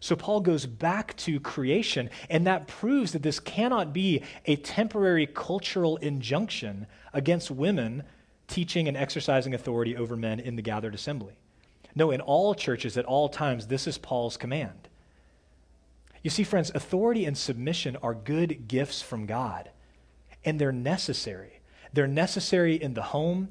So 0.00 0.16
Paul 0.16 0.40
goes 0.40 0.64
back 0.64 1.16
to 1.18 1.40
creation, 1.40 2.08
and 2.30 2.46
that 2.46 2.66
proves 2.66 3.12
that 3.12 3.22
this 3.22 3.40
cannot 3.40 3.92
be 3.92 4.22
a 4.46 4.56
temporary 4.56 5.26
cultural 5.26 5.98
injunction 5.98 6.86
against 7.12 7.50
women 7.50 8.04
teaching 8.46 8.88
and 8.88 8.96
exercising 8.96 9.54
authority 9.54 9.96
over 9.96 10.16
men 10.16 10.40
in 10.40 10.56
the 10.56 10.62
gathered 10.62 10.94
assembly. 10.94 11.34
No, 11.94 12.10
in 12.10 12.20
all 12.20 12.54
churches 12.54 12.96
at 12.96 13.04
all 13.04 13.28
times, 13.28 13.66
this 13.66 13.86
is 13.86 13.98
Paul's 13.98 14.36
command. 14.36 14.88
You 16.22 16.30
see, 16.30 16.44
friends, 16.44 16.70
authority 16.74 17.24
and 17.24 17.36
submission 17.36 17.96
are 18.02 18.14
good 18.14 18.68
gifts 18.68 19.02
from 19.02 19.26
God, 19.26 19.70
and 20.44 20.60
they're 20.60 20.72
necessary. 20.72 21.60
They're 21.92 22.06
necessary 22.06 22.74
in 22.74 22.94
the 22.94 23.02
home, 23.02 23.48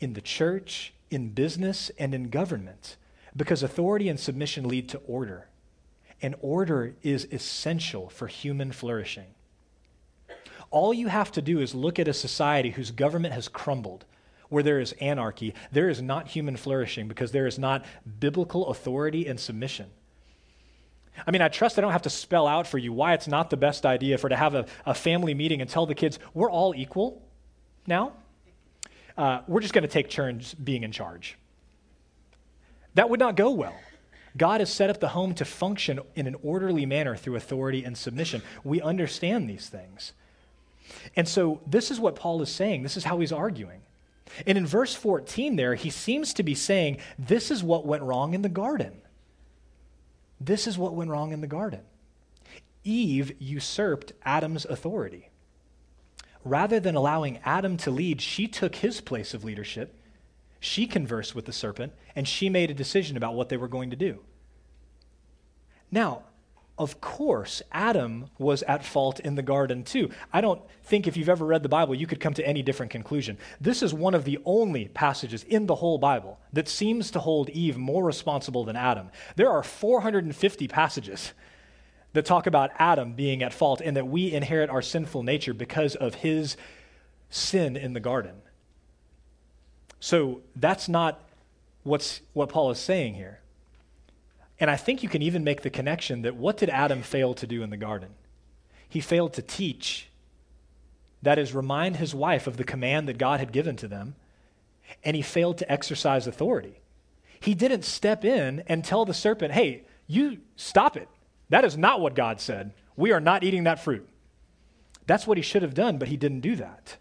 in 0.00 0.14
the 0.14 0.20
church, 0.20 0.92
in 1.10 1.30
business, 1.30 1.90
and 1.98 2.14
in 2.14 2.30
government, 2.30 2.96
because 3.36 3.62
authority 3.62 4.08
and 4.08 4.18
submission 4.18 4.68
lead 4.68 4.88
to 4.90 4.98
order 5.06 5.48
and 6.24 6.34
order 6.40 6.94
is 7.02 7.28
essential 7.32 8.08
for 8.08 8.28
human 8.28 8.72
flourishing. 8.72 9.26
All 10.70 10.94
you 10.94 11.08
have 11.08 11.30
to 11.32 11.42
do 11.42 11.60
is 11.60 11.74
look 11.74 11.98
at 11.98 12.08
a 12.08 12.14
society 12.14 12.70
whose 12.70 12.90
government 12.90 13.34
has 13.34 13.46
crumbled, 13.46 14.06
where 14.48 14.62
there 14.62 14.80
is 14.80 14.92
anarchy. 15.02 15.52
There 15.70 15.90
is 15.90 16.00
not 16.00 16.28
human 16.28 16.56
flourishing 16.56 17.08
because 17.08 17.32
there 17.32 17.46
is 17.46 17.58
not 17.58 17.84
biblical 18.20 18.68
authority 18.68 19.26
and 19.26 19.38
submission. 19.38 19.90
I 21.26 21.30
mean, 21.30 21.42
I 21.42 21.48
trust 21.48 21.78
I 21.78 21.80
don't 21.80 21.92
have 21.92 22.02
to 22.02 22.10
spell 22.10 22.46
out 22.46 22.66
for 22.66 22.78
you 22.78 22.92
why 22.92 23.14
it's 23.14 23.28
not 23.28 23.50
the 23.50 23.56
best 23.56 23.86
idea 23.86 24.18
for 24.18 24.28
to 24.28 24.36
have 24.36 24.54
a, 24.54 24.66
a 24.84 24.94
family 24.94 25.34
meeting 25.34 25.60
and 25.60 25.70
tell 25.70 25.86
the 25.86 25.94
kids, 25.94 26.18
we're 26.32 26.50
all 26.50 26.74
equal 26.74 27.22
now. 27.86 28.12
Uh, 29.16 29.42
we're 29.46 29.60
just 29.60 29.72
going 29.72 29.82
to 29.82 29.88
take 29.88 30.10
turns 30.10 30.54
being 30.54 30.82
in 30.82 30.90
charge. 30.90 31.36
That 32.94 33.10
would 33.10 33.20
not 33.20 33.36
go 33.36 33.50
well. 33.50 33.76
God 34.36 34.60
has 34.60 34.72
set 34.72 34.90
up 34.90 34.98
the 34.98 35.08
home 35.08 35.34
to 35.34 35.44
function 35.44 36.00
in 36.16 36.26
an 36.26 36.36
orderly 36.42 36.86
manner 36.86 37.14
through 37.14 37.36
authority 37.36 37.84
and 37.84 37.96
submission. 37.96 38.42
We 38.64 38.80
understand 38.80 39.48
these 39.48 39.68
things. 39.68 40.12
And 41.14 41.28
so, 41.28 41.60
this 41.66 41.90
is 41.90 42.00
what 42.00 42.16
Paul 42.16 42.42
is 42.42 42.50
saying. 42.50 42.82
This 42.82 42.96
is 42.96 43.04
how 43.04 43.20
he's 43.20 43.32
arguing. 43.32 43.80
And 44.46 44.58
in 44.58 44.66
verse 44.66 44.94
14, 44.94 45.56
there, 45.56 45.74
he 45.74 45.90
seems 45.90 46.34
to 46.34 46.42
be 46.42 46.54
saying, 46.54 46.98
This 47.18 47.50
is 47.50 47.62
what 47.62 47.86
went 47.86 48.02
wrong 48.02 48.34
in 48.34 48.42
the 48.42 48.48
garden. 48.48 48.92
This 50.44 50.66
is 50.66 50.76
what 50.76 50.94
went 50.94 51.10
wrong 51.10 51.32
in 51.32 51.40
the 51.40 51.46
garden. 51.46 51.80
Eve 52.82 53.40
usurped 53.40 54.12
Adam's 54.24 54.64
authority. 54.64 55.30
Rather 56.44 56.78
than 56.78 56.94
allowing 56.94 57.38
Adam 57.44 57.76
to 57.78 57.90
lead, 57.90 58.20
she 58.20 58.46
took 58.46 58.76
his 58.76 59.00
place 59.00 59.32
of 59.32 59.44
leadership 59.44 59.98
she 60.64 60.86
conversed 60.86 61.34
with 61.34 61.44
the 61.44 61.52
serpent, 61.52 61.92
and 62.16 62.26
she 62.26 62.48
made 62.48 62.70
a 62.70 62.74
decision 62.74 63.18
about 63.18 63.34
what 63.34 63.50
they 63.50 63.58
were 63.58 63.68
going 63.68 63.90
to 63.90 63.96
do. 63.96 64.20
Now, 65.90 66.22
of 66.76 67.00
course, 67.00 67.62
Adam 67.70 68.30
was 68.36 68.62
at 68.64 68.84
fault 68.84 69.20
in 69.20 69.36
the 69.36 69.42
garden 69.42 69.84
too. 69.84 70.10
I 70.32 70.40
don't 70.40 70.60
think 70.82 71.06
if 71.06 71.16
you've 71.16 71.28
ever 71.28 71.44
read 71.44 71.62
the 71.62 71.68
Bible, 71.68 71.94
you 71.94 72.06
could 72.06 72.18
come 72.18 72.34
to 72.34 72.46
any 72.46 72.62
different 72.62 72.90
conclusion. 72.90 73.38
This 73.60 73.80
is 73.80 73.94
one 73.94 74.14
of 74.14 74.24
the 74.24 74.40
only 74.44 74.88
passages 74.88 75.44
in 75.44 75.66
the 75.66 75.76
whole 75.76 75.98
Bible 75.98 76.40
that 76.52 76.68
seems 76.68 77.12
to 77.12 77.20
hold 77.20 77.48
Eve 77.50 77.76
more 77.76 78.02
responsible 78.02 78.64
than 78.64 78.74
Adam. 78.74 79.10
There 79.36 79.50
are 79.50 79.62
450 79.62 80.66
passages 80.66 81.32
that 82.12 82.24
talk 82.24 82.48
about 82.48 82.70
Adam 82.76 83.12
being 83.12 83.42
at 83.44 83.52
fault 83.52 83.80
and 83.80 83.96
that 83.96 84.08
we 84.08 84.32
inherit 84.32 84.68
our 84.68 84.82
sinful 84.82 85.22
nature 85.22 85.54
because 85.54 85.94
of 85.94 86.16
his 86.16 86.56
sin 87.30 87.76
in 87.76 87.92
the 87.92 88.00
garden. 88.00 88.34
So 90.00 90.40
that's 90.56 90.88
not 90.88 91.22
what's, 91.84 92.20
what 92.32 92.48
Paul 92.48 92.72
is 92.72 92.80
saying 92.80 93.14
here. 93.14 93.40
And 94.60 94.70
I 94.70 94.76
think 94.76 95.02
you 95.02 95.08
can 95.08 95.22
even 95.22 95.44
make 95.44 95.62
the 95.62 95.70
connection 95.70 96.22
that 96.22 96.36
what 96.36 96.56
did 96.56 96.70
Adam 96.70 97.02
fail 97.02 97.34
to 97.34 97.46
do 97.46 97.62
in 97.62 97.70
the 97.70 97.76
garden? 97.76 98.10
He 98.88 99.00
failed 99.00 99.32
to 99.34 99.42
teach. 99.42 100.08
That 101.22 101.38
is, 101.38 101.54
remind 101.54 101.96
his 101.96 102.14
wife 102.14 102.46
of 102.46 102.56
the 102.56 102.64
command 102.64 103.08
that 103.08 103.18
God 103.18 103.40
had 103.40 103.50
given 103.50 103.76
to 103.76 103.88
them, 103.88 104.14
and 105.02 105.16
he 105.16 105.22
failed 105.22 105.58
to 105.58 105.72
exercise 105.72 106.26
authority. 106.26 106.80
He 107.40 107.54
didn't 107.54 107.84
step 107.84 108.24
in 108.24 108.62
and 108.68 108.84
tell 108.84 109.04
the 109.04 109.14
serpent, 109.14 109.52
hey, 109.52 109.84
you 110.06 110.38
stop 110.56 110.96
it. 110.96 111.08
That 111.48 111.64
is 111.64 111.76
not 111.76 112.00
what 112.00 112.14
God 112.14 112.40
said. 112.40 112.72
We 112.96 113.12
are 113.12 113.20
not 113.20 113.42
eating 113.42 113.64
that 113.64 113.82
fruit. 113.82 114.08
That's 115.06 115.26
what 115.26 115.36
he 115.36 115.42
should 115.42 115.62
have 115.62 115.74
done, 115.74 115.98
but 115.98 116.08
he 116.08 116.16
didn't 116.16 116.40
do 116.40 116.56
that. 116.56 116.96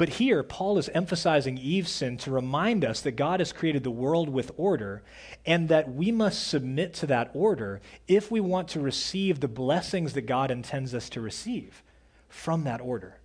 But 0.00 0.08
here, 0.08 0.42
Paul 0.42 0.78
is 0.78 0.88
emphasizing 0.94 1.58
Eve's 1.58 1.90
sin 1.90 2.16
to 2.16 2.30
remind 2.30 2.86
us 2.86 3.02
that 3.02 3.16
God 3.16 3.38
has 3.38 3.52
created 3.52 3.84
the 3.84 3.90
world 3.90 4.30
with 4.30 4.50
order 4.56 5.02
and 5.44 5.68
that 5.68 5.92
we 5.92 6.10
must 6.10 6.48
submit 6.48 6.94
to 6.94 7.06
that 7.08 7.30
order 7.34 7.82
if 8.08 8.30
we 8.30 8.40
want 8.40 8.68
to 8.68 8.80
receive 8.80 9.40
the 9.40 9.46
blessings 9.46 10.14
that 10.14 10.22
God 10.22 10.50
intends 10.50 10.94
us 10.94 11.10
to 11.10 11.20
receive 11.20 11.82
from 12.30 12.64
that 12.64 12.80
order. 12.80 13.18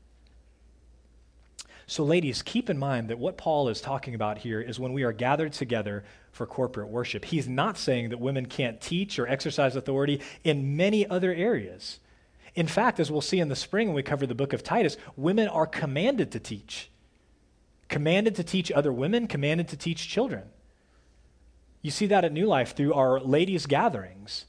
So, 1.87 2.03
ladies, 2.03 2.41
keep 2.41 2.69
in 2.69 2.77
mind 2.77 3.09
that 3.09 3.19
what 3.19 3.37
Paul 3.37 3.69
is 3.69 3.79
talking 3.79 4.13
about 4.13 4.39
here 4.39 4.59
is 4.59 4.77
when 4.77 4.91
we 4.91 5.03
are 5.03 5.13
gathered 5.13 5.53
together 5.53 6.03
for 6.33 6.45
corporate 6.45 6.89
worship. 6.89 7.23
He's 7.23 7.47
not 7.47 7.77
saying 7.77 8.09
that 8.09 8.19
women 8.19 8.47
can't 8.47 8.81
teach 8.81 9.17
or 9.17 9.29
exercise 9.29 9.77
authority 9.77 10.19
in 10.43 10.75
many 10.75 11.07
other 11.07 11.33
areas. 11.33 12.01
In 12.55 12.67
fact, 12.67 12.99
as 12.99 13.11
we'll 13.11 13.21
see 13.21 13.39
in 13.39 13.49
the 13.49 13.55
spring 13.55 13.89
when 13.89 13.95
we 13.95 14.03
cover 14.03 14.25
the 14.25 14.33
book 14.33 14.53
of 14.53 14.63
Titus, 14.63 14.97
women 15.17 15.47
are 15.47 15.67
commanded 15.67 16.31
to 16.31 16.39
teach. 16.39 16.89
Commanded 17.89 18.35
to 18.35 18.43
teach 18.43 18.71
other 18.71 18.93
women, 18.93 19.27
commanded 19.27 19.67
to 19.69 19.77
teach 19.77 20.07
children. 20.07 20.43
You 21.81 21.91
see 21.91 22.07
that 22.07 22.23
at 22.25 22.31
New 22.31 22.47
Life 22.47 22.75
through 22.75 22.93
our 22.93 23.19
ladies' 23.19 23.67
gatherings, 23.67 24.45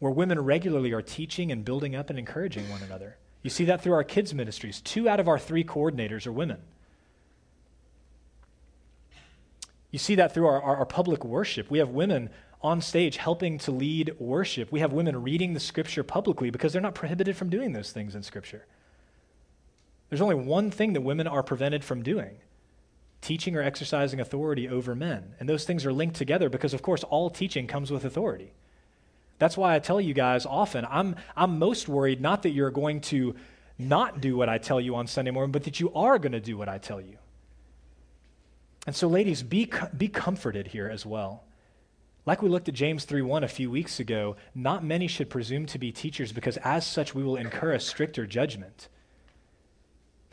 where 0.00 0.12
women 0.12 0.40
regularly 0.40 0.92
are 0.92 1.00
teaching 1.00 1.50
and 1.50 1.64
building 1.64 1.94
up 1.94 2.10
and 2.10 2.18
encouraging 2.18 2.68
one 2.68 2.82
another. 2.82 3.16
You 3.42 3.50
see 3.50 3.64
that 3.66 3.80
through 3.82 3.94
our 3.94 4.04
kids' 4.04 4.34
ministries. 4.34 4.80
Two 4.80 5.08
out 5.08 5.20
of 5.20 5.28
our 5.28 5.38
three 5.38 5.64
coordinators 5.64 6.26
are 6.26 6.32
women. 6.32 6.58
You 9.90 9.98
see 9.98 10.16
that 10.16 10.34
through 10.34 10.46
our, 10.46 10.60
our, 10.60 10.76
our 10.78 10.86
public 10.86 11.24
worship. 11.24 11.70
We 11.70 11.78
have 11.78 11.88
women 11.88 12.30
on 12.60 12.80
stage 12.80 13.16
helping 13.16 13.58
to 13.58 13.70
lead 13.70 14.14
worship. 14.18 14.72
We 14.72 14.80
have 14.80 14.92
women 14.92 15.22
reading 15.22 15.54
the 15.54 15.60
scripture 15.60 16.02
publicly 16.02 16.50
because 16.50 16.72
they're 16.72 16.82
not 16.82 16.94
prohibited 16.94 17.36
from 17.36 17.50
doing 17.50 17.72
those 17.72 17.92
things 17.92 18.14
in 18.14 18.22
scripture. 18.22 18.66
There's 20.08 20.20
only 20.20 20.34
one 20.34 20.70
thing 20.70 20.94
that 20.94 21.02
women 21.02 21.26
are 21.26 21.42
prevented 21.42 21.84
from 21.84 22.02
doing 22.02 22.38
teaching 23.20 23.56
or 23.56 23.62
exercising 23.62 24.20
authority 24.20 24.68
over 24.68 24.94
men. 24.94 25.34
And 25.40 25.48
those 25.48 25.64
things 25.64 25.84
are 25.84 25.92
linked 25.92 26.16
together 26.16 26.48
because, 26.48 26.72
of 26.72 26.82
course, 26.82 27.02
all 27.02 27.30
teaching 27.30 27.66
comes 27.66 27.90
with 27.90 28.04
authority. 28.04 28.52
That's 29.38 29.56
why 29.56 29.74
I 29.74 29.78
tell 29.78 30.00
you 30.00 30.14
guys 30.14 30.46
often, 30.46 30.86
I'm, 30.88 31.16
I'm 31.36 31.58
most 31.58 31.88
worried 31.88 32.20
not 32.20 32.42
that 32.44 32.50
you're 32.50 32.70
going 32.70 33.00
to 33.02 33.34
not 33.78 34.20
do 34.20 34.36
what 34.36 34.48
I 34.48 34.58
tell 34.58 34.80
you 34.80 34.96
on 34.96 35.06
Sunday 35.06 35.30
morning, 35.30 35.52
but 35.52 35.64
that 35.64 35.78
you 35.78 35.92
are 35.94 36.18
going 36.18 36.32
to 36.32 36.40
do 36.40 36.56
what 36.56 36.68
I 36.68 36.78
tell 36.78 37.00
you. 37.00 37.18
And 38.86 38.96
so, 38.96 39.06
ladies, 39.06 39.42
be, 39.42 39.70
be 39.96 40.08
comforted 40.08 40.68
here 40.68 40.88
as 40.88 41.04
well. 41.04 41.44
Like 42.28 42.42
we 42.42 42.50
looked 42.50 42.68
at 42.68 42.74
James 42.74 43.06
3:1 43.06 43.42
a 43.42 43.48
few 43.48 43.70
weeks 43.70 43.98
ago, 44.00 44.36
not 44.54 44.84
many 44.84 45.06
should 45.06 45.30
presume 45.30 45.64
to 45.64 45.78
be 45.78 45.90
teachers 45.90 46.30
because 46.30 46.58
as 46.58 46.86
such 46.86 47.14
we 47.14 47.22
will 47.22 47.36
incur 47.36 47.72
a 47.72 47.80
stricter 47.80 48.26
judgment. 48.26 48.90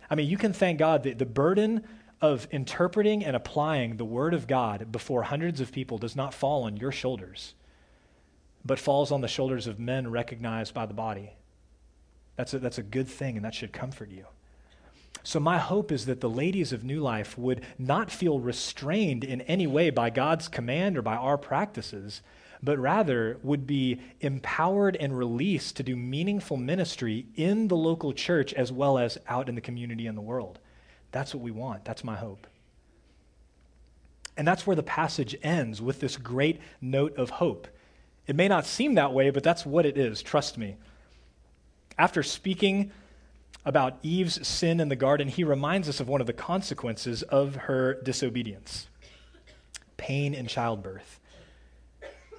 I 0.09 0.15
mean, 0.15 0.27
you 0.27 0.35
can 0.35 0.51
thank 0.51 0.77
God 0.77 1.03
that 1.03 1.19
the 1.19 1.25
burden 1.25 1.85
of 2.19 2.49
interpreting 2.51 3.23
and 3.23 3.33
applying 3.33 3.95
the 3.95 4.03
word 4.03 4.33
of 4.33 4.45
God 4.45 4.91
before 4.91 5.23
hundreds 5.23 5.61
of 5.61 5.71
people 5.71 5.97
does 5.97 6.17
not 6.17 6.33
fall 6.33 6.63
on 6.63 6.75
your 6.75 6.91
shoulders, 6.91 7.55
but 8.65 8.77
falls 8.77 9.09
on 9.09 9.21
the 9.21 9.29
shoulders 9.29 9.65
of 9.65 9.79
men 9.79 10.11
recognized 10.11 10.73
by 10.73 10.85
the 10.85 10.93
body. 10.93 11.37
That's 12.35 12.53
a, 12.53 12.59
that's 12.59 12.77
a 12.77 12.83
good 12.83 13.07
thing, 13.07 13.37
and 13.37 13.45
that 13.45 13.55
should 13.55 13.71
comfort 13.71 14.09
you. 14.09 14.25
So, 15.23 15.39
my 15.39 15.57
hope 15.57 15.91
is 15.91 16.05
that 16.05 16.21
the 16.21 16.29
ladies 16.29 16.71
of 16.71 16.83
New 16.83 17.01
Life 17.01 17.37
would 17.37 17.65
not 17.79 18.11
feel 18.11 18.39
restrained 18.39 19.23
in 19.23 19.41
any 19.41 19.65
way 19.65 19.89
by 19.89 20.09
God's 20.09 20.47
command 20.47 20.97
or 20.97 21.01
by 21.01 21.15
our 21.15 21.37
practices, 21.37 22.21
but 22.61 22.77
rather 22.77 23.37
would 23.41 23.65
be 23.65 23.99
empowered 24.21 24.95
and 24.97 25.17
released 25.17 25.77
to 25.77 25.83
do 25.83 25.95
meaningful 25.95 26.57
ministry 26.57 27.25
in 27.35 27.67
the 27.67 27.75
local 27.75 28.13
church 28.13 28.53
as 28.53 28.71
well 28.71 28.97
as 28.97 29.17
out 29.27 29.49
in 29.49 29.55
the 29.55 29.61
community 29.61 30.05
and 30.05 30.17
the 30.17 30.21
world. 30.21 30.59
That's 31.11 31.33
what 31.33 31.43
we 31.43 31.51
want. 31.51 31.85
That's 31.85 32.03
my 32.03 32.15
hope. 32.15 32.45
And 34.37 34.47
that's 34.47 34.67
where 34.67 34.75
the 34.75 34.83
passage 34.83 35.35
ends 35.43 35.81
with 35.81 35.99
this 35.99 36.17
great 36.17 36.59
note 36.81 37.15
of 37.17 37.29
hope. 37.29 37.67
It 38.27 38.35
may 38.35 38.47
not 38.47 38.65
seem 38.65 38.95
that 38.95 39.13
way, 39.13 39.29
but 39.29 39.43
that's 39.43 39.65
what 39.65 39.85
it 39.85 39.97
is. 39.97 40.21
Trust 40.21 40.57
me. 40.57 40.75
After 41.97 42.21
speaking, 42.21 42.91
about 43.65 43.97
Eve's 44.03 44.47
sin 44.47 44.79
in 44.79 44.89
the 44.89 44.95
garden, 44.95 45.27
he 45.27 45.43
reminds 45.43 45.89
us 45.89 45.99
of 45.99 46.07
one 46.07 46.21
of 46.21 46.27
the 46.27 46.33
consequences 46.33 47.23
of 47.23 47.55
her 47.55 47.95
disobedience 48.01 48.87
pain 49.97 50.33
in 50.33 50.45
childbirth. 50.45 51.19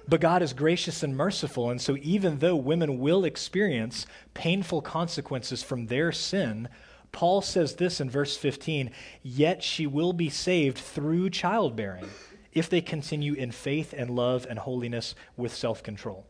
But 0.07 0.21
God 0.21 0.41
is 0.41 0.53
gracious 0.53 1.03
and 1.03 1.17
merciful, 1.17 1.69
and 1.69 1.81
so 1.81 1.97
even 2.01 2.39
though 2.39 2.55
women 2.55 2.99
will 2.99 3.25
experience 3.25 4.05
painful 4.33 4.81
consequences 4.81 5.63
from 5.63 5.87
their 5.87 6.13
sin, 6.13 6.69
Paul 7.11 7.41
says 7.41 7.75
this 7.75 7.99
in 7.99 8.09
verse 8.09 8.37
15 8.37 8.91
Yet 9.21 9.63
she 9.63 9.85
will 9.85 10.13
be 10.13 10.29
saved 10.29 10.77
through 10.77 11.31
childbearing 11.31 12.09
if 12.53 12.69
they 12.69 12.79
continue 12.79 13.33
in 13.33 13.51
faith 13.51 13.93
and 13.95 14.09
love 14.09 14.47
and 14.49 14.59
holiness 14.59 15.13
with 15.35 15.53
self 15.53 15.83
control. 15.83 16.25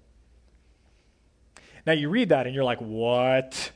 Now 1.86 1.94
you 1.94 2.10
read 2.10 2.30
that 2.30 2.48
and 2.48 2.56
you're 2.56 2.64
like, 2.64 2.80
What? 2.80 3.72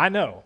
I 0.00 0.08
know. 0.08 0.44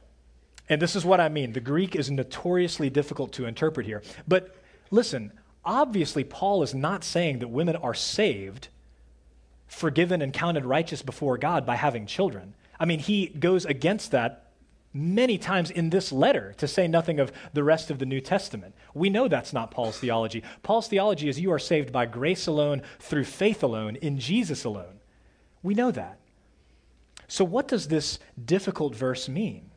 And 0.68 0.82
this 0.82 0.96
is 0.96 1.04
what 1.04 1.20
I 1.20 1.28
mean. 1.28 1.52
The 1.52 1.60
Greek 1.60 1.94
is 1.94 2.10
notoriously 2.10 2.90
difficult 2.90 3.30
to 3.34 3.46
interpret 3.46 3.86
here. 3.86 4.02
But 4.26 4.52
listen, 4.90 5.30
obviously, 5.64 6.24
Paul 6.24 6.64
is 6.64 6.74
not 6.74 7.04
saying 7.04 7.38
that 7.38 7.48
women 7.48 7.76
are 7.76 7.94
saved, 7.94 8.66
forgiven, 9.68 10.22
and 10.22 10.32
counted 10.32 10.64
righteous 10.64 11.02
before 11.02 11.38
God 11.38 11.64
by 11.64 11.76
having 11.76 12.04
children. 12.04 12.54
I 12.80 12.84
mean, 12.84 12.98
he 12.98 13.28
goes 13.28 13.64
against 13.64 14.10
that 14.10 14.50
many 14.92 15.38
times 15.38 15.70
in 15.70 15.90
this 15.90 16.10
letter, 16.10 16.52
to 16.58 16.66
say 16.66 16.88
nothing 16.88 17.20
of 17.20 17.30
the 17.52 17.62
rest 17.62 17.92
of 17.92 18.00
the 18.00 18.06
New 18.06 18.20
Testament. 18.20 18.74
We 18.92 19.08
know 19.08 19.28
that's 19.28 19.52
not 19.52 19.70
Paul's 19.70 19.98
theology. 20.00 20.42
Paul's 20.64 20.88
theology 20.88 21.28
is 21.28 21.38
you 21.38 21.52
are 21.52 21.60
saved 21.60 21.92
by 21.92 22.06
grace 22.06 22.48
alone, 22.48 22.82
through 22.98 23.24
faith 23.24 23.62
alone, 23.62 23.94
in 23.96 24.18
Jesus 24.18 24.64
alone. 24.64 24.98
We 25.62 25.74
know 25.74 25.92
that. 25.92 26.18
So, 27.34 27.44
what 27.44 27.66
does 27.66 27.88
this 27.88 28.20
difficult 28.44 28.94
verse 28.94 29.28
mean? 29.28 29.72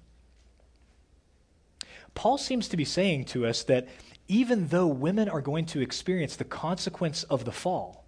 Paul 2.13 2.37
seems 2.37 2.67
to 2.67 2.77
be 2.77 2.85
saying 2.85 3.25
to 3.33 3.47
us 3.47 3.63
that 3.63 3.87
even 4.27 4.67
though 4.67 4.85
women 4.85 5.27
are 5.27 5.41
going 5.41 5.65
to 5.73 5.81
experience 5.81 6.35
the 6.35 6.43
consequence 6.43 7.23
of 7.23 7.45
the 7.45 7.51
fall, 7.51 8.05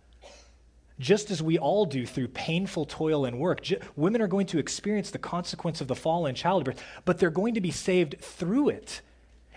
just 0.99 1.31
as 1.31 1.41
we 1.41 1.57
all 1.57 1.87
do 1.87 2.05
through 2.05 2.27
painful 2.27 2.85
toil 2.85 3.25
and 3.25 3.39
work, 3.39 3.61
women 3.95 4.21
are 4.21 4.27
going 4.27 4.45
to 4.45 4.59
experience 4.59 5.09
the 5.09 5.17
consequence 5.17 5.81
of 5.81 5.87
the 5.87 5.95
fall 5.95 6.27
in 6.27 6.35
childbirth, 6.35 6.83
but 7.03 7.17
they're 7.17 7.31
going 7.31 7.55
to 7.55 7.61
be 7.61 7.71
saved 7.71 8.17
through 8.21 8.69
it. 8.69 9.01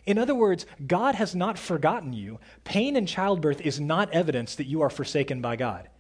In 0.07 0.17
other 0.17 0.35
words, 0.35 0.65
God 0.87 1.17
has 1.17 1.35
not 1.35 1.59
forgotten 1.59 2.15
you. 2.15 2.41
Pain 2.65 2.97
in 2.97 3.05
childbirth 3.05 3.61
is 3.61 3.79
not 3.79 4.11
evidence 4.11 4.55
that 4.55 4.65
you 4.67 4.81
are 4.81 4.89
forsaken 4.89 5.43
by 5.43 5.57
God. 5.57 5.91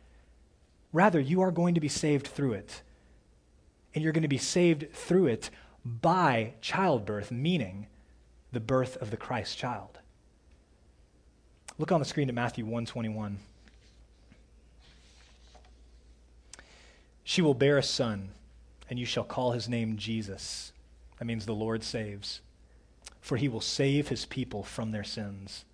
Rather, 0.95 1.21
you 1.21 1.43
are 1.43 1.51
going 1.51 1.75
to 1.75 1.81
be 1.83 1.89
saved 1.89 2.27
through 2.27 2.55
it 2.55 2.81
and 3.95 4.03
you're 4.03 4.13
going 4.13 4.23
to 4.23 4.29
be 4.29 4.39
saved 4.39 4.93
through 4.93 5.27
it 5.27 5.51
by 5.85 6.55
childbirth, 6.61 7.31
meaning 7.31 7.87
the 8.53 8.61
birth 8.61 8.97
of 8.97 9.11
the 9.11 9.17
Christ 9.17 9.59
child. 9.59 9.99
Look 11.79 11.93
on 11.93 12.01
the 12.01 12.07
screen 12.07 12.29
at 12.29 12.35
Matthew 12.35 12.65
121. 12.65 13.39
She 17.25 17.43
will 17.43 17.55
bear 17.55 17.79
a 17.79 17.83
son, 17.83 18.29
and 18.91 18.99
you 18.99 19.07
shall 19.07 19.25
call 19.25 19.53
his 19.53 19.69
name 19.69 19.97
Jesus. 19.97 20.73
That 21.19 21.25
means 21.25 21.47
the 21.47 21.55
Lord 21.55 21.83
saves. 21.83 22.41
For 23.21 23.37
he 23.37 23.49
will 23.49 23.61
save 23.61 24.09
his 24.09 24.27
people 24.27 24.63
from 24.65 24.91
their 24.91 25.05
sins. 25.05 25.65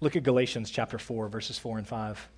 Look 0.00 0.16
at 0.16 0.22
Galatians 0.22 0.70
chapter 0.70 0.98
4, 0.98 1.28
verses 1.28 1.58
4 1.58 1.78
and 1.78 1.86
5. 1.86 2.28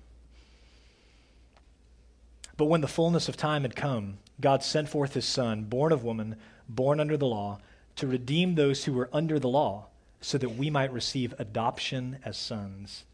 But 2.59 2.65
when 2.65 2.81
the 2.81 2.89
fullness 2.89 3.29
of 3.29 3.37
time 3.37 3.61
had 3.61 3.73
come, 3.73 4.17
God 4.41 4.63
sent 4.63 4.89
forth 4.89 5.13
his 5.13 5.23
Son, 5.23 5.63
born 5.63 5.93
of 5.93 6.03
woman, 6.03 6.35
born 6.67 6.99
under 6.99 7.15
the 7.15 7.25
law, 7.25 7.59
to 7.95 8.05
redeem 8.05 8.55
those 8.55 8.83
who 8.83 8.91
were 8.91 9.09
under 9.13 9.39
the 9.39 9.47
law, 9.47 9.85
so 10.19 10.37
that 10.37 10.57
we 10.57 10.69
might 10.69 10.91
receive 10.91 11.33
adoption 11.39 12.19
as 12.25 12.37
sons. 12.37 13.05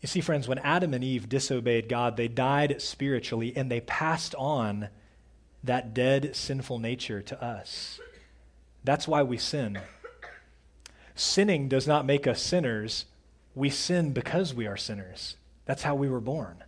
You 0.00 0.06
see, 0.06 0.20
friends, 0.20 0.46
when 0.46 0.60
Adam 0.60 0.94
and 0.94 1.02
Eve 1.02 1.28
disobeyed 1.28 1.88
God, 1.88 2.16
they 2.16 2.28
died 2.28 2.80
spiritually 2.80 3.52
and 3.56 3.68
they 3.68 3.80
passed 3.80 4.36
on 4.36 4.88
that 5.64 5.92
dead, 5.92 6.36
sinful 6.36 6.78
nature 6.78 7.22
to 7.22 7.42
us. 7.42 7.98
That's 8.84 9.08
why 9.08 9.24
we 9.24 9.36
sin. 9.36 9.80
Sinning 11.16 11.68
does 11.68 11.88
not 11.88 12.06
make 12.06 12.28
us 12.28 12.40
sinners, 12.40 13.06
We 13.56 13.68
sin 13.68 14.12
because 14.12 14.54
we 14.54 14.68
are 14.68 14.76
sinners. 14.76 15.34
That's 15.66 15.82
how 15.82 15.96
we 15.96 16.08
were 16.08 16.20
born. 16.20 16.62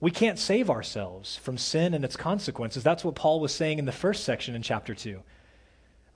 We 0.00 0.10
can't 0.10 0.38
save 0.38 0.70
ourselves 0.70 1.36
from 1.36 1.58
sin 1.58 1.92
and 1.92 2.04
its 2.04 2.16
consequences. 2.16 2.82
That's 2.82 3.04
what 3.04 3.14
Paul 3.14 3.40
was 3.40 3.54
saying 3.54 3.78
in 3.78 3.84
the 3.84 3.92
first 3.92 4.24
section 4.24 4.54
in 4.54 4.62
chapter 4.62 4.94
2. 4.94 5.20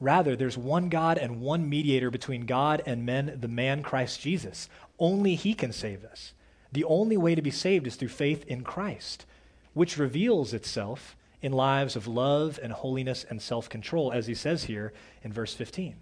Rather, 0.00 0.34
there's 0.36 0.56
one 0.56 0.88
God 0.88 1.18
and 1.18 1.40
one 1.40 1.68
mediator 1.68 2.10
between 2.10 2.46
God 2.46 2.82
and 2.86 3.06
men, 3.06 3.38
the 3.40 3.48
man 3.48 3.82
Christ 3.82 4.20
Jesus. 4.20 4.68
Only 4.98 5.34
he 5.34 5.54
can 5.54 5.72
save 5.72 6.04
us. 6.04 6.32
The 6.72 6.84
only 6.84 7.16
way 7.16 7.34
to 7.34 7.42
be 7.42 7.50
saved 7.50 7.86
is 7.86 7.96
through 7.96 8.08
faith 8.08 8.44
in 8.46 8.64
Christ, 8.64 9.26
which 9.74 9.98
reveals 9.98 10.52
itself 10.52 11.16
in 11.40 11.52
lives 11.52 11.94
of 11.94 12.06
love 12.06 12.58
and 12.62 12.72
holiness 12.72 13.24
and 13.28 13.40
self 13.40 13.68
control, 13.68 14.12
as 14.12 14.26
he 14.26 14.34
says 14.34 14.64
here 14.64 14.92
in 15.22 15.32
verse 15.32 15.54
15. 15.54 15.94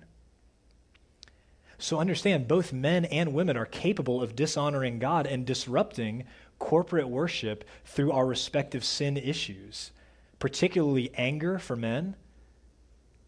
So 1.78 1.98
understand, 1.98 2.46
both 2.46 2.72
men 2.72 3.04
and 3.06 3.34
women 3.34 3.56
are 3.56 3.66
capable 3.66 4.22
of 4.22 4.36
dishonoring 4.36 5.00
God 5.00 5.26
and 5.26 5.44
disrupting 5.44 6.24
corporate 6.62 7.08
worship 7.08 7.64
through 7.84 8.12
our 8.12 8.24
respective 8.24 8.84
sin 8.84 9.16
issues, 9.16 9.90
particularly 10.38 11.10
anger 11.16 11.58
for 11.58 11.74
men 11.74 12.14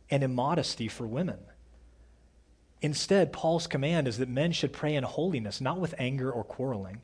and 0.08 0.22
immodesty 0.22 0.86
for 0.86 1.04
women. 1.04 1.40
Instead, 2.80 3.32
Paul's 3.32 3.66
command 3.66 4.06
is 4.06 4.18
that 4.18 4.28
men 4.28 4.52
should 4.52 4.72
pray 4.72 4.94
in 4.94 5.02
holiness, 5.02 5.60
not 5.60 5.80
with 5.80 5.96
anger 5.98 6.30
or 6.30 6.44
quarreling. 6.44 7.02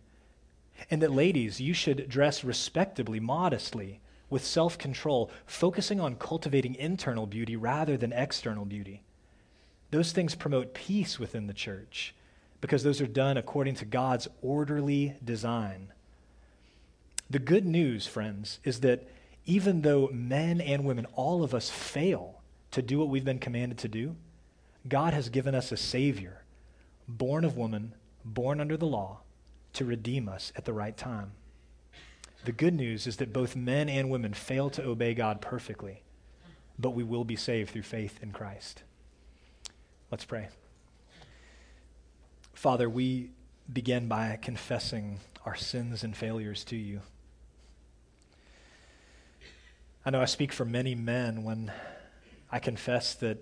And 0.89 1.03
that 1.03 1.11
ladies, 1.11 1.61
you 1.61 1.74
should 1.74 2.09
dress 2.09 2.45
respectably, 2.45 3.18
modestly, 3.18 4.01
with 4.31 4.45
self 4.45 4.78
control, 4.78 5.33
focusing 5.47 6.01
on 6.01 6.14
cultivating 6.14 6.76
internal 6.76 7.26
beauty 7.26 7.57
rather 7.57 7.97
than 7.97 8.12
external 8.12 8.64
beauty. 8.64 9.03
Those 9.91 10.12
things 10.12 10.37
promote 10.37 10.74
peace 10.74 11.18
within 11.18 11.49
the 11.49 11.55
church 11.55 12.14
because 12.61 12.85
those 12.85 13.01
are 13.01 13.09
done 13.09 13.37
according 13.37 13.74
to 13.74 13.85
God's 13.85 14.28
orderly 14.43 15.16
design. 15.24 15.93
The 17.31 17.39
good 17.39 17.64
news, 17.64 18.09
friends, 18.09 18.59
is 18.64 18.81
that 18.81 19.09
even 19.47 19.83
though 19.83 20.09
men 20.12 20.61
and 20.61 20.85
women, 20.85 21.07
all 21.14 21.45
of 21.45 21.55
us, 21.55 21.70
fail 21.70 22.43
to 22.72 22.83
do 22.83 22.99
what 22.99 23.09
we've 23.09 23.24
been 23.24 23.39
commanded 23.39 23.78
to 23.78 23.89
do, 23.89 24.16
God 24.89 25.14
has 25.14 25.28
given 25.28 25.55
us 25.55 25.70
a 25.70 25.76
Savior, 25.76 26.43
born 27.07 27.45
of 27.45 27.57
woman, 27.57 27.95
born 28.24 28.61
under 28.61 28.76
the 28.76 28.87
law, 28.87 29.20
to 29.74 29.85
redeem 29.85 30.28
us 30.28 30.53
at 30.57 30.64
the 30.64 30.72
right 30.72 30.97
time. 30.97 31.33
The 32.45 32.53
good 32.53 32.74
news 32.74 33.07
is 33.07 33.18
that 33.18 33.33
both 33.33 33.55
men 33.55 33.89
and 33.89 34.11
women 34.11 34.35
fail 34.35 34.70
to 34.70 34.85
obey 34.85 35.14
God 35.14 35.41
perfectly, 35.41 36.03
but 36.78 36.91
we 36.91 37.05
will 37.05 37.24
be 37.24 37.37
saved 37.37 37.70
through 37.70 37.83
faith 37.83 38.18
in 38.22 38.33
Christ. 38.33 38.83
Let's 40.11 40.24
pray. 40.24 40.49
Father, 42.55 42.89
we 42.89 43.31
begin 43.72 44.09
by 44.09 44.39
confessing 44.43 45.20
our 45.47 45.55
sins 45.55 46.03
and 46.03 46.16
failures 46.16 46.64
to 46.64 46.76
you. 46.76 47.01
I 50.03 50.09
know 50.09 50.22
I 50.22 50.24
speak 50.24 50.51
for 50.51 50.64
many 50.64 50.94
men 50.94 51.42
when 51.42 51.70
I 52.51 52.59
confess 52.59 53.12
that 53.16 53.36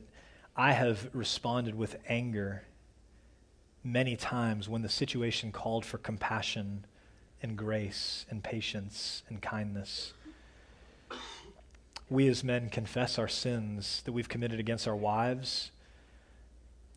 I 0.56 0.72
have 0.72 1.08
responded 1.12 1.76
with 1.76 1.96
anger 2.08 2.64
many 3.84 4.16
times 4.16 4.68
when 4.68 4.82
the 4.82 4.88
situation 4.88 5.52
called 5.52 5.86
for 5.86 5.98
compassion 5.98 6.84
and 7.40 7.56
grace 7.56 8.26
and 8.28 8.42
patience 8.42 9.22
and 9.28 9.40
kindness. 9.40 10.14
We 12.10 12.26
as 12.26 12.42
men 12.42 12.70
confess 12.70 13.20
our 13.20 13.28
sins 13.28 14.02
that 14.04 14.10
we've 14.10 14.28
committed 14.28 14.58
against 14.58 14.88
our 14.88 14.96
wives, 14.96 15.70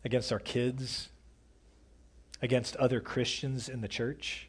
against 0.04 0.32
our 0.32 0.40
kids, 0.40 1.10
against 2.42 2.74
other 2.76 3.00
Christians 3.00 3.68
in 3.68 3.80
the 3.80 3.86
church 3.86 4.48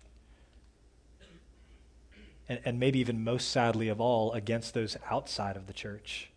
and, 2.48 2.60
and 2.66 2.80
maybe 2.80 3.00
even 3.00 3.24
most 3.24 3.50
sadly 3.50 3.88
of 3.88 4.02
all, 4.02 4.34
against 4.34 4.74
those 4.74 4.98
outside 5.10 5.56
of 5.56 5.68
the 5.68 5.74
church 5.74 6.30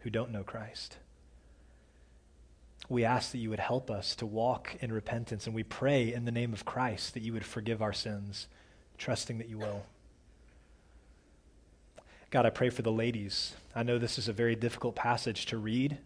who 0.00 0.10
don't 0.10 0.30
know 0.30 0.44
Christ. 0.44 0.96
We 2.88 3.04
ask 3.04 3.32
that 3.32 3.38
you 3.38 3.50
would 3.50 3.60
help 3.60 3.90
us 3.90 4.16
to 4.16 4.26
walk 4.26 4.76
in 4.80 4.92
repentance, 4.92 5.46
and 5.46 5.54
we 5.54 5.62
pray 5.62 6.12
in 6.12 6.24
the 6.24 6.32
name 6.32 6.52
of 6.52 6.64
Christ 6.64 7.14
that 7.14 7.22
you 7.22 7.32
would 7.32 7.44
forgive 7.44 7.82
our 7.82 7.92
sins, 7.92 8.46
trusting 8.96 9.38
that 9.38 9.48
you 9.48 9.58
will. 9.58 9.84
God, 12.30 12.46
I 12.46 12.50
pray 12.50 12.70
for 12.70 12.82
the 12.82 12.92
ladies. 12.92 13.54
I 13.74 13.82
know 13.82 13.98
this 13.98 14.18
is 14.18 14.28
a 14.28 14.32
very 14.32 14.54
difficult 14.54 14.94
passage 14.94 15.46
to 15.46 15.56
read. 15.56 15.98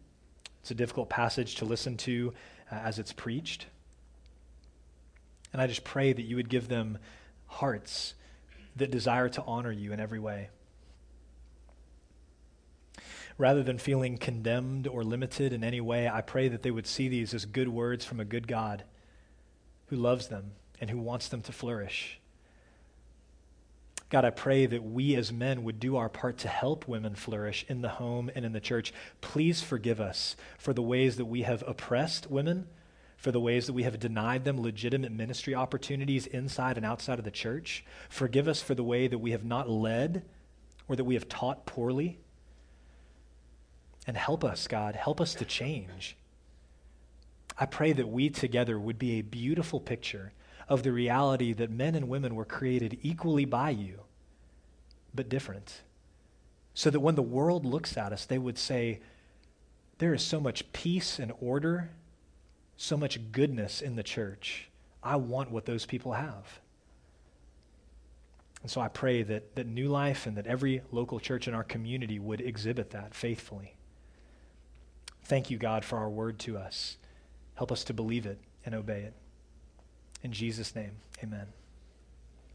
It's 0.60 0.70
a 0.70 0.74
difficult 0.74 1.08
passage 1.08 1.56
to 1.56 1.64
listen 1.64 1.96
to 1.98 2.32
uh, 2.70 2.76
as 2.76 2.98
it's 2.98 3.12
preached. 3.12 3.66
And 5.52 5.60
I 5.60 5.66
just 5.66 5.84
pray 5.84 6.12
that 6.12 6.22
you 6.22 6.36
would 6.36 6.48
give 6.48 6.68
them 6.68 6.98
hearts 7.46 8.14
that 8.76 8.90
desire 8.90 9.28
to 9.30 9.42
honor 9.42 9.72
you 9.72 9.92
in 9.92 10.00
every 10.00 10.18
way. 10.18 10.48
Rather 13.38 13.62
than 13.62 13.78
feeling 13.78 14.18
condemned 14.18 14.86
or 14.86 15.02
limited 15.02 15.52
in 15.52 15.64
any 15.64 15.80
way, 15.80 16.08
I 16.08 16.20
pray 16.20 16.48
that 16.48 16.62
they 16.62 16.70
would 16.70 16.86
see 16.86 17.08
these 17.08 17.34
as 17.34 17.44
good 17.44 17.68
words 17.68 18.04
from 18.04 18.20
a 18.20 18.24
good 18.24 18.46
God 18.46 18.84
who 19.86 19.96
loves 19.96 20.28
them 20.28 20.52
and 20.80 20.90
who 20.90 20.98
wants 20.98 21.28
them 21.28 21.42
to 21.42 21.52
flourish. 21.52 22.20
God, 24.10 24.26
I 24.26 24.30
pray 24.30 24.66
that 24.66 24.84
we 24.84 25.14
as 25.16 25.32
men 25.32 25.64
would 25.64 25.80
do 25.80 25.96
our 25.96 26.10
part 26.10 26.36
to 26.38 26.48
help 26.48 26.86
women 26.86 27.14
flourish 27.14 27.64
in 27.68 27.80
the 27.80 27.88
home 27.88 28.30
and 28.34 28.44
in 28.44 28.52
the 28.52 28.60
church. 28.60 28.92
Please 29.22 29.62
forgive 29.62 30.02
us 30.02 30.36
for 30.58 30.74
the 30.74 30.82
ways 30.82 31.16
that 31.16 31.24
we 31.24 31.42
have 31.42 31.64
oppressed 31.66 32.30
women 32.30 32.66
for 33.22 33.30
the 33.30 33.40
ways 33.40 33.68
that 33.68 33.72
we 33.72 33.84
have 33.84 34.00
denied 34.00 34.44
them 34.44 34.60
legitimate 34.60 35.12
ministry 35.12 35.54
opportunities 35.54 36.26
inside 36.26 36.76
and 36.76 36.84
outside 36.84 37.20
of 37.20 37.24
the 37.24 37.30
church. 37.30 37.84
Forgive 38.08 38.48
us 38.48 38.60
for 38.60 38.74
the 38.74 38.82
way 38.82 39.06
that 39.06 39.20
we 39.20 39.30
have 39.30 39.44
not 39.44 39.70
led 39.70 40.24
or 40.88 40.96
that 40.96 41.04
we 41.04 41.14
have 41.14 41.28
taught 41.28 41.64
poorly. 41.64 42.18
And 44.08 44.16
help 44.16 44.42
us, 44.42 44.66
God, 44.66 44.96
help 44.96 45.20
us 45.20 45.36
to 45.36 45.44
change. 45.44 46.16
I 47.56 47.64
pray 47.64 47.92
that 47.92 48.08
we 48.08 48.28
together 48.28 48.76
would 48.76 48.98
be 48.98 49.20
a 49.20 49.22
beautiful 49.22 49.78
picture 49.78 50.32
of 50.68 50.82
the 50.82 50.90
reality 50.90 51.52
that 51.52 51.70
men 51.70 51.94
and 51.94 52.08
women 52.08 52.34
were 52.34 52.44
created 52.44 52.98
equally 53.02 53.44
by 53.44 53.70
you, 53.70 54.00
but 55.14 55.28
different. 55.28 55.82
So 56.74 56.90
that 56.90 56.98
when 56.98 57.14
the 57.14 57.22
world 57.22 57.64
looks 57.64 57.96
at 57.96 58.12
us, 58.12 58.26
they 58.26 58.38
would 58.38 58.58
say, 58.58 58.98
There 59.98 60.12
is 60.12 60.24
so 60.24 60.40
much 60.40 60.72
peace 60.72 61.20
and 61.20 61.32
order 61.40 61.90
so 62.76 62.96
much 62.96 63.18
goodness 63.32 63.80
in 63.80 63.96
the 63.96 64.02
church. 64.02 64.68
I 65.02 65.16
want 65.16 65.50
what 65.50 65.66
those 65.66 65.86
people 65.86 66.12
have. 66.12 66.60
And 68.62 68.70
so 68.70 68.80
I 68.80 68.88
pray 68.88 69.22
that, 69.24 69.56
that 69.56 69.66
New 69.66 69.88
Life 69.88 70.26
and 70.26 70.36
that 70.36 70.46
every 70.46 70.82
local 70.92 71.18
church 71.18 71.48
in 71.48 71.54
our 71.54 71.64
community 71.64 72.18
would 72.18 72.40
exhibit 72.40 72.90
that 72.90 73.14
faithfully. 73.14 73.74
Thank 75.24 75.50
you, 75.50 75.58
God, 75.58 75.84
for 75.84 75.98
our 75.98 76.10
word 76.10 76.38
to 76.40 76.56
us. 76.56 76.96
Help 77.56 77.72
us 77.72 77.84
to 77.84 77.94
believe 77.94 78.26
it 78.26 78.38
and 78.64 78.74
obey 78.74 79.02
it. 79.02 79.14
In 80.22 80.32
Jesus' 80.32 80.74
name, 80.74 80.92
amen. 81.22 81.46